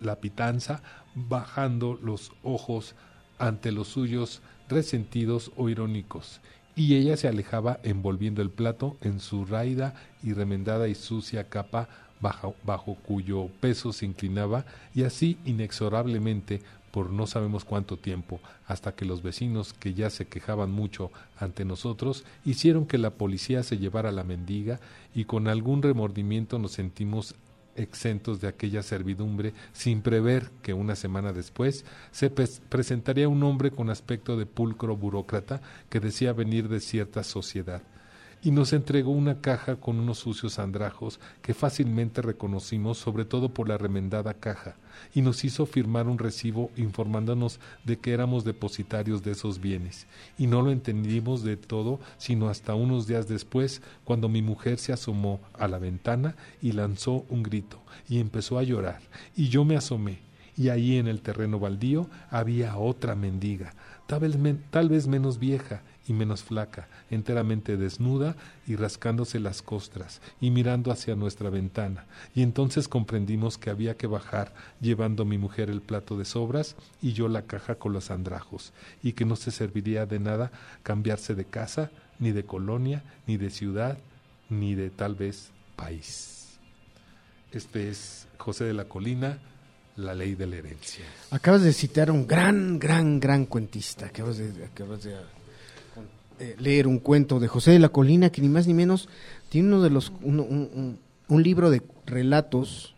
la 0.00 0.16
pitanza, 0.16 0.82
bajando 1.14 1.98
los 2.02 2.32
ojos 2.42 2.94
ante 3.38 3.72
los 3.72 3.88
suyos 3.88 4.40
resentidos 4.68 5.52
o 5.56 5.68
irónicos, 5.68 6.40
y 6.74 6.94
ella 6.94 7.16
se 7.16 7.28
alejaba 7.28 7.78
envolviendo 7.82 8.40
el 8.40 8.50
plato 8.50 8.96
en 9.02 9.20
su 9.20 9.44
raída 9.44 9.94
y 10.22 10.32
remendada 10.32 10.88
y 10.88 10.94
sucia 10.94 11.48
capa 11.48 11.88
bajo, 12.20 12.54
bajo 12.64 12.94
cuyo 12.94 13.48
peso 13.60 13.92
se 13.92 14.06
inclinaba, 14.06 14.64
y 14.94 15.02
así 15.02 15.38
inexorablemente 15.44 16.62
por 16.92 17.10
no 17.10 17.26
sabemos 17.26 17.64
cuánto 17.64 17.96
tiempo, 17.96 18.38
hasta 18.66 18.94
que 18.94 19.06
los 19.06 19.22
vecinos, 19.22 19.72
que 19.72 19.94
ya 19.94 20.10
se 20.10 20.26
quejaban 20.26 20.70
mucho 20.70 21.10
ante 21.38 21.64
nosotros, 21.64 22.24
hicieron 22.44 22.86
que 22.86 22.98
la 22.98 23.10
policía 23.10 23.62
se 23.62 23.78
llevara 23.78 24.10
a 24.10 24.12
la 24.12 24.24
mendiga 24.24 24.78
y 25.14 25.24
con 25.24 25.48
algún 25.48 25.82
remordimiento 25.82 26.58
nos 26.58 26.72
sentimos 26.72 27.34
exentos 27.76 28.40
de 28.40 28.48
aquella 28.48 28.82
servidumbre 28.82 29.52
sin 29.72 30.02
prever 30.02 30.50
que 30.62 30.74
una 30.74 30.96
semana 30.96 31.32
después 31.32 31.84
se 32.10 32.34
pres- 32.34 32.60
presentaría 32.68 33.28
un 33.28 33.42
hombre 33.42 33.70
con 33.70 33.90
aspecto 33.90 34.36
de 34.36 34.46
pulcro 34.46 34.96
burócrata 34.96 35.60
que 35.88 36.00
decía 36.00 36.32
venir 36.32 36.68
de 36.68 36.80
cierta 36.80 37.22
sociedad 37.24 37.82
y 38.44 38.50
nos 38.50 38.72
entregó 38.72 39.12
una 39.12 39.40
caja 39.40 39.76
con 39.76 40.00
unos 40.00 40.18
sucios 40.18 40.58
andrajos 40.58 41.20
que 41.42 41.54
fácilmente 41.54 42.22
reconocimos, 42.22 42.98
sobre 42.98 43.24
todo 43.24 43.48
por 43.50 43.68
la 43.68 43.78
remendada 43.78 44.34
caja, 44.34 44.74
y 45.14 45.22
nos 45.22 45.44
hizo 45.44 45.64
firmar 45.64 46.08
un 46.08 46.18
recibo 46.18 46.70
informándonos 46.76 47.60
de 47.84 47.98
que 47.98 48.12
éramos 48.12 48.44
depositarios 48.44 49.22
de 49.22 49.32
esos 49.32 49.60
bienes, 49.60 50.06
y 50.36 50.48
no 50.48 50.60
lo 50.62 50.70
entendimos 50.72 51.42
de 51.44 51.56
todo 51.56 52.00
sino 52.18 52.48
hasta 52.48 52.74
unos 52.74 53.06
días 53.06 53.28
después, 53.28 53.80
cuando 54.04 54.28
mi 54.28 54.42
mujer 54.42 54.78
se 54.78 54.92
asomó 54.92 55.40
a 55.58 55.68
la 55.68 55.78
ventana 55.78 56.34
y 56.60 56.72
lanzó 56.72 57.24
un 57.28 57.42
grito, 57.42 57.80
y 58.08 58.18
empezó 58.18 58.58
a 58.58 58.64
llorar, 58.64 59.00
y 59.36 59.48
yo 59.50 59.64
me 59.64 59.76
asomé, 59.76 60.18
y 60.56 60.68
ahí 60.68 60.96
en 60.98 61.06
el 61.06 61.22
terreno 61.22 61.58
baldío 61.58 62.08
había 62.28 62.76
otra 62.76 63.14
mendiga, 63.14 63.72
tal 64.06 64.20
vez, 64.20 64.36
men- 64.36 64.62
tal 64.70 64.88
vez 64.88 65.06
menos 65.06 65.38
vieja 65.38 65.82
y 66.06 66.12
menos 66.12 66.42
flaca, 66.42 66.88
enteramente 67.10 67.76
desnuda 67.76 68.36
y 68.66 68.76
rascándose 68.76 69.38
las 69.38 69.62
costras 69.62 70.20
y 70.40 70.50
mirando 70.50 70.90
hacia 70.90 71.14
nuestra 71.14 71.50
ventana. 71.50 72.06
Y 72.34 72.42
entonces 72.42 72.88
comprendimos 72.88 73.58
que 73.58 73.70
había 73.70 73.96
que 73.96 74.06
bajar 74.06 74.52
llevando 74.80 75.24
mi 75.24 75.38
mujer 75.38 75.70
el 75.70 75.80
plato 75.80 76.16
de 76.16 76.24
sobras 76.24 76.76
y 77.00 77.12
yo 77.12 77.28
la 77.28 77.42
caja 77.42 77.76
con 77.76 77.92
los 77.92 78.10
andrajos, 78.10 78.72
y 79.02 79.12
que 79.12 79.24
no 79.24 79.36
se 79.36 79.50
serviría 79.50 80.06
de 80.06 80.18
nada 80.18 80.50
cambiarse 80.82 81.34
de 81.34 81.44
casa, 81.44 81.90
ni 82.18 82.32
de 82.32 82.44
colonia, 82.44 83.02
ni 83.26 83.36
de 83.36 83.50
ciudad, 83.50 83.98
ni 84.48 84.74
de 84.74 84.90
tal 84.90 85.14
vez 85.14 85.50
país. 85.76 86.58
Este 87.52 87.90
es 87.90 88.26
José 88.38 88.64
de 88.64 88.74
la 88.74 88.84
Colina, 88.84 89.38
La 89.96 90.14
ley 90.14 90.34
de 90.34 90.46
la 90.46 90.56
herencia. 90.56 91.04
Acabas 91.30 91.62
de 91.62 91.72
citar 91.74 92.10
un 92.10 92.26
gran, 92.26 92.78
gran, 92.78 93.20
gran 93.20 93.44
cuentista. 93.44 94.06
Acabas 94.06 94.38
de 94.38 95.16
eh, 96.40 96.56
leer 96.58 96.86
un 96.86 96.98
cuento 96.98 97.38
de 97.40 97.48
José 97.48 97.70
de 97.72 97.78
la 97.78 97.88
Colina 97.90 98.30
que 98.30 98.42
ni 98.42 98.48
más 98.48 98.66
ni 98.66 98.74
menos 98.74 99.08
tiene 99.48 99.68
uno 99.68 99.82
de 99.82 99.90
los 99.90 100.12
un, 100.22 100.40
un- 100.40 100.98
un 101.28 101.42
libro 101.42 101.70
de 101.70 101.82
relatos 102.06 102.94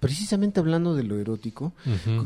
precisamente 0.00 0.58
hablando 0.58 0.94
de 0.96 1.04
lo 1.04 1.18
erótico 1.18 1.72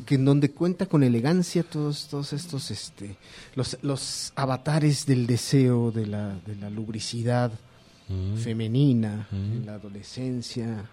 que 0.07 0.15
en 0.15 0.25
donde 0.25 0.51
cuenta 0.51 0.87
con 0.87 1.03
elegancia 1.03 1.63
todos 1.63 2.09
todos 2.09 2.33
estos 2.33 2.71
este 2.71 3.17
los 3.55 3.77
los 3.83 4.33
avatares 4.35 5.05
del 5.05 5.27
deseo 5.27 5.91
de 5.93 6.07
la 6.07 6.39
de 6.47 6.57
la 6.57 6.71
lubricidad 6.71 7.53
Mm. 8.09 8.37
femenina 8.37 9.27
Mm. 9.33 9.35
en 9.53 9.67
la 9.67 9.75
adolescencia 9.75 10.85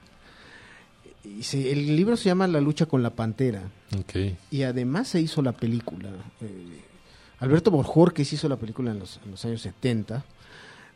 y 1.24 1.44
se- 1.44 1.72
el 1.72 1.96
libro 1.96 2.18
se 2.18 2.26
llama 2.26 2.48
La 2.48 2.60
lucha 2.60 2.88
con 2.88 3.04
la 3.04 3.12
pantera 3.12 3.62
y 4.50 4.64
además 4.64 5.10
se 5.10 5.22
hizo 5.22 5.44
la 5.44 5.52
película. 5.52 6.10
Eh, 6.42 6.82
Alberto 7.44 7.72
Borjorques 7.72 8.32
hizo 8.32 8.48
la 8.48 8.56
película 8.56 8.92
en 8.92 9.00
los, 9.00 9.20
en 9.26 9.32
los 9.32 9.44
años 9.44 9.62
70, 9.62 10.24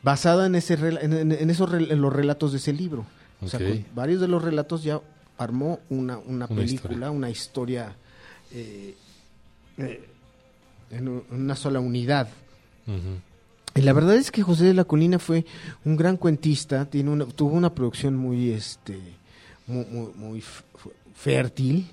basada 0.02 0.46
en, 0.46 0.56
ese, 0.56 0.76
en, 0.76 1.50
esos 1.50 1.74
en 1.74 2.02
los 2.02 2.14
relatos 2.14 2.54
de 2.54 2.60
ese 2.60 2.72
libro. 2.72 3.06
O 3.42 3.50
sea, 3.50 3.60
con 3.60 3.86
varios 3.94 4.22
de 4.22 4.30
los 4.30 4.42
relatos 4.42 4.82
ya 4.82 5.02
armó 5.38 5.82
una, 5.90 6.18
una 6.20 6.48
película, 6.48 6.74
historia. 6.74 7.12
una 7.12 7.30
historia 7.30 7.96
eh, 8.54 8.96
eh, 9.78 10.10
en 10.92 11.22
una 11.32 11.58
sola 11.58 11.82
unidad. 11.82 12.30
Y 13.76 13.82
la 13.82 13.92
verdad 13.92 14.16
es 14.16 14.32
que 14.32 14.42
José 14.42 14.64
de 14.64 14.74
la 14.74 14.86
Colina 14.86 15.20
fue 15.20 15.46
un 15.84 15.98
gran 15.98 16.16
cuentista, 16.16 16.86
tiene 16.86 17.10
una, 17.10 17.26
tuvo 17.26 17.58
una 17.58 17.74
producción 17.76 18.16
muy, 18.16 18.52
este, 18.52 18.98
muy, 19.68 20.42
fértil 21.14 21.90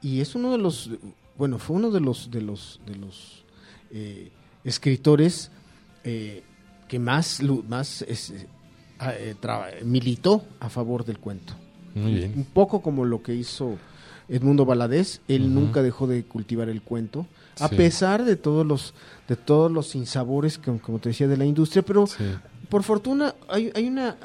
y 0.00 0.22
es 0.22 0.34
uno 0.34 0.52
de 0.52 0.56
los, 0.58 0.88
bueno, 1.36 1.58
fue 1.58 1.76
uno 1.76 1.90
de 1.90 2.00
los, 2.00 2.30
de 2.30 2.40
los, 2.40 2.80
de 2.86 2.96
los 2.96 3.39
eh, 3.90 4.30
escritores 4.64 5.50
eh, 6.04 6.42
que 6.88 6.98
más, 6.98 7.40
más 7.68 8.02
es, 8.02 8.30
eh, 8.30 8.46
eh, 9.02 9.34
militó 9.84 10.44
a 10.60 10.68
favor 10.68 11.04
del 11.04 11.18
cuento. 11.18 11.54
Muy 11.94 12.14
bien. 12.14 12.32
Un 12.36 12.44
poco 12.44 12.82
como 12.82 13.04
lo 13.04 13.22
que 13.22 13.34
hizo 13.34 13.76
Edmundo 14.28 14.64
Valadez, 14.64 15.20
él 15.28 15.52
nunca 15.54 15.82
dejó 15.82 16.06
de 16.06 16.22
cultivar 16.24 16.68
el 16.68 16.82
cuento, 16.82 17.26
a 17.58 17.68
Sí. 17.68 17.74
pesar 17.76 18.24
de 18.24 18.36
todos 18.36 18.64
los, 18.64 18.94
de 19.28 19.36
todos 19.36 19.70
los 19.72 19.88
sinsabores, 19.88 20.56
que, 20.58 20.78
como 20.78 20.98
te 21.00 21.08
decía, 21.10 21.26
de 21.28 21.36
la 21.36 21.44
industria, 21.44 21.82
pero 21.82 22.06
Sí. 22.06 22.24
por 22.68 22.82
fortuna 22.84 23.34
hay, 23.48 23.70
hay 23.74 23.86
una 23.88 24.16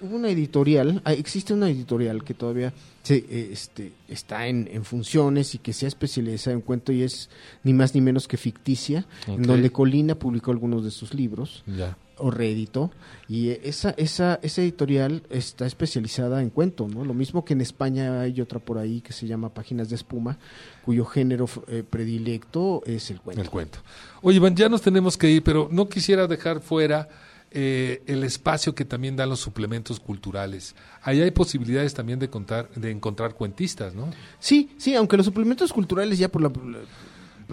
una 0.00 0.28
editorial 0.30 1.00
hay- 1.04 1.20
existe 1.20 1.54
una 1.54 1.68
editorial 1.70 2.24
que 2.24 2.34
todavía 2.34 2.72
se, 3.02 3.52
este, 3.52 3.92
está 4.08 4.46
en, 4.46 4.68
en 4.72 4.84
funciones 4.84 5.54
y 5.54 5.58
que 5.58 5.72
se 5.72 5.86
ha 5.86 5.88
especializado 5.88 6.54
en 6.56 6.62
cuento 6.62 6.92
y 6.92 7.02
es 7.02 7.30
ni 7.64 7.72
más 7.72 7.94
ni 7.94 8.00
menos 8.00 8.28
que 8.28 8.36
ficticia 8.36 9.06
en 9.26 9.42
donde 9.42 9.70
Colina 9.70 10.14
publicó 10.14 10.52
algunos 10.52 10.84
de 10.84 10.90
sus 10.92 11.12
libros 11.12 11.64
Ya. 11.66 11.96
o 12.18 12.30
reeditó 12.30 12.92
y 13.28 13.48
esa 13.50 13.90
esa 13.96 14.38
esa 14.42 14.62
editorial 14.62 15.24
está 15.30 15.66
especializada 15.66 16.40
en 16.42 16.50
cuento 16.50 16.86
no 16.86 17.04
lo 17.04 17.12
mismo 17.14 17.44
que 17.44 17.54
en 17.54 17.60
España 17.62 18.20
hay 18.20 18.40
otra 18.40 18.60
por 18.60 18.78
ahí 18.78 19.00
que 19.00 19.12
se 19.12 19.26
llama 19.26 19.52
Páginas 19.52 19.88
de 19.88 19.96
espuma 19.96 20.38
cuyo 20.84 21.04
género 21.04 21.48
eh, 21.66 21.82
predilecto 21.88 22.82
es 22.86 23.10
el 23.10 23.20
cuento 23.20 23.42
El 23.42 23.50
cuento. 23.50 23.78
Oye, 24.22 24.36
Iván, 24.36 24.54
ya 24.54 24.68
nos 24.68 24.82
tenemos 24.82 25.16
que 25.16 25.28
ir, 25.28 25.42
pero 25.42 25.68
no 25.72 25.88
quisiera 25.88 26.28
dejar 26.28 26.60
fuera 26.60 27.08
eh, 27.54 28.02
el 28.06 28.24
espacio 28.24 28.74
que 28.74 28.84
también 28.84 29.16
dan 29.16 29.28
los 29.28 29.40
suplementos 29.40 30.00
culturales. 30.00 30.74
Ahí 31.02 31.20
hay 31.20 31.30
posibilidades 31.30 31.94
también 31.94 32.18
de, 32.18 32.28
contar, 32.30 32.68
de 32.74 32.90
encontrar 32.90 33.34
cuentistas, 33.34 33.94
¿no? 33.94 34.10
Sí, 34.38 34.70
sí, 34.78 34.94
aunque 34.94 35.16
los 35.16 35.26
suplementos 35.26 35.72
culturales 35.72 36.18
ya 36.18 36.28
por 36.28 36.42
la... 36.42 36.50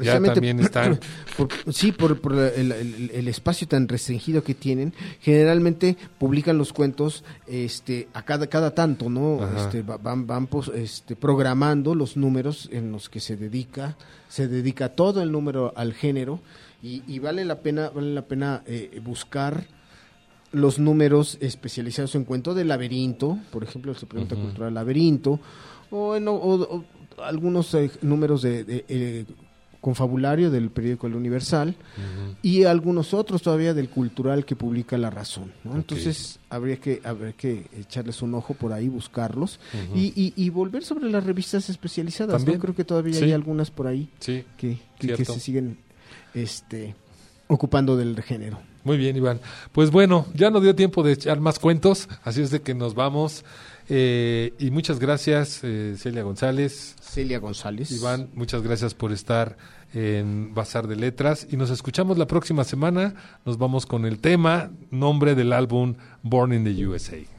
Ya 0.01 0.21
también 0.21 0.59
están. 0.61 0.97
por- 1.37 1.49
sí, 1.73 1.91
por, 1.91 2.21
por 2.21 2.33
el, 2.35 2.71
el- 2.71 3.11
el 3.13 3.27
espacio 3.27 3.67
tan 3.67 3.85
restringido 3.87 4.43
que 4.43 4.53
tienen, 4.53 4.93
generalmente 5.19 5.97
publican 6.17 6.57
los 6.57 6.71
cuentos 6.71 7.25
este, 7.47 8.07
a 8.13 8.23
cada, 8.23 8.47
cada 8.47 8.73
tanto, 8.73 9.09
¿no? 9.09 9.43
Ajá. 9.43 9.65
Este, 9.65 9.81
va- 9.81 9.97
van 9.97 10.25
van 10.25 10.47
pos- 10.47 10.71
este, 10.73 11.17
programando 11.17 11.95
los 11.95 12.15
números 12.15 12.69
en 12.71 12.93
los 12.93 13.09
que 13.09 13.19
se 13.19 13.35
dedica, 13.35 13.97
se 14.29 14.47
dedica 14.47 14.89
todo 14.89 15.21
el 15.21 15.33
número 15.33 15.73
al 15.75 15.93
género 15.93 16.39
y, 16.81 17.03
y 17.05 17.19
vale 17.19 17.43
la 17.43 17.59
pena, 17.59 17.89
vale 17.89 18.13
la 18.13 18.21
pena 18.21 18.61
eh, 18.67 19.01
buscar 19.03 19.65
los 20.51 20.79
números 20.79 21.37
especializados 21.41 22.15
en 22.15 22.23
cuento 22.25 22.53
de 22.53 22.65
laberinto, 22.65 23.37
por 23.51 23.63
ejemplo, 23.63 23.91
el 23.91 23.97
suplemento 23.97 24.35
cultural 24.35 24.73
laberinto, 24.73 25.39
o, 25.91 26.15
en- 26.15 26.27
o- 26.27 26.33
o 26.35 26.83
algunos 27.23 27.73
eh, 27.73 27.91
números 28.01 28.41
de, 28.41 28.63
de, 28.63 28.85
eh, 28.87 29.25
confabulario 29.81 30.51
del 30.51 30.71
periódico 30.71 31.07
El 31.07 31.15
Universal 31.15 31.73
y 32.41 32.63
algunos 32.65 33.13
otros 33.13 33.41
todavía 33.41 33.73
del 33.73 33.89
cultural 33.89 34.43
que 34.43 34.55
publica 34.57 34.97
La 34.97 35.09
Razón. 35.09 35.53
¿no? 35.63 35.75
Entonces 35.75 36.39
habría 36.49 36.75
que 36.77 36.99
habría 37.05 37.31
que 37.31 37.67
echarles 37.77 38.21
un 38.21 38.33
ojo 38.35 38.53
por 38.55 38.73
ahí, 38.73 38.89
buscarlos 38.89 39.57
y, 39.95 40.07
y, 40.21 40.33
y 40.35 40.49
volver 40.49 40.83
sobre 40.83 41.09
las 41.09 41.23
revistas 41.23 41.69
especializadas. 41.69 42.33
¿no? 42.33 42.37
También. 42.39 42.59
Creo 42.59 42.75
que 42.75 42.83
todavía 42.83 43.13
Sí. 43.13 43.23
hay 43.25 43.31
algunas 43.31 43.71
por 43.71 43.87
ahí 43.87 44.09
Sí. 44.19 44.43
que, 44.57 44.79
que, 44.99 45.13
que 45.13 45.23
se 45.25 45.39
siguen 45.39 45.77
este, 46.33 46.95
ocupando 47.47 47.95
del 47.95 48.21
género. 48.21 48.59
Muy 48.83 48.97
bien, 48.97 49.15
Iván. 49.15 49.39
Pues 49.71 49.91
bueno, 49.91 50.25
ya 50.33 50.49
no 50.49 50.61
dio 50.61 50.75
tiempo 50.75 51.03
de 51.03 51.13
echar 51.13 51.39
más 51.39 51.59
cuentos, 51.59 52.07
así 52.23 52.41
es 52.41 52.51
de 52.51 52.61
que 52.61 52.73
nos 52.73 52.95
vamos. 52.95 53.43
Eh, 53.89 54.53
y 54.59 54.69
muchas 54.69 54.99
gracias, 54.99 55.61
eh, 55.63 55.95
Celia 55.97 56.23
González. 56.23 56.95
Celia 57.01 57.39
González. 57.39 57.91
Iván, 57.91 58.29
muchas 58.35 58.61
gracias 58.61 58.93
por 58.93 59.11
estar 59.11 59.57
en 59.93 60.53
Bazar 60.53 60.87
de 60.87 60.95
Letras 60.95 61.47
y 61.49 61.57
nos 61.57 61.71
escuchamos 61.71 62.17
la 62.17 62.27
próxima 62.27 62.63
semana. 62.63 63.15
Nos 63.45 63.57
vamos 63.57 63.85
con 63.85 64.05
el 64.05 64.19
tema, 64.19 64.71
nombre 64.91 65.35
del 65.35 65.53
álbum 65.53 65.95
Born 66.21 66.53
in 66.53 66.63
the 66.63 66.87
USA. 66.87 67.38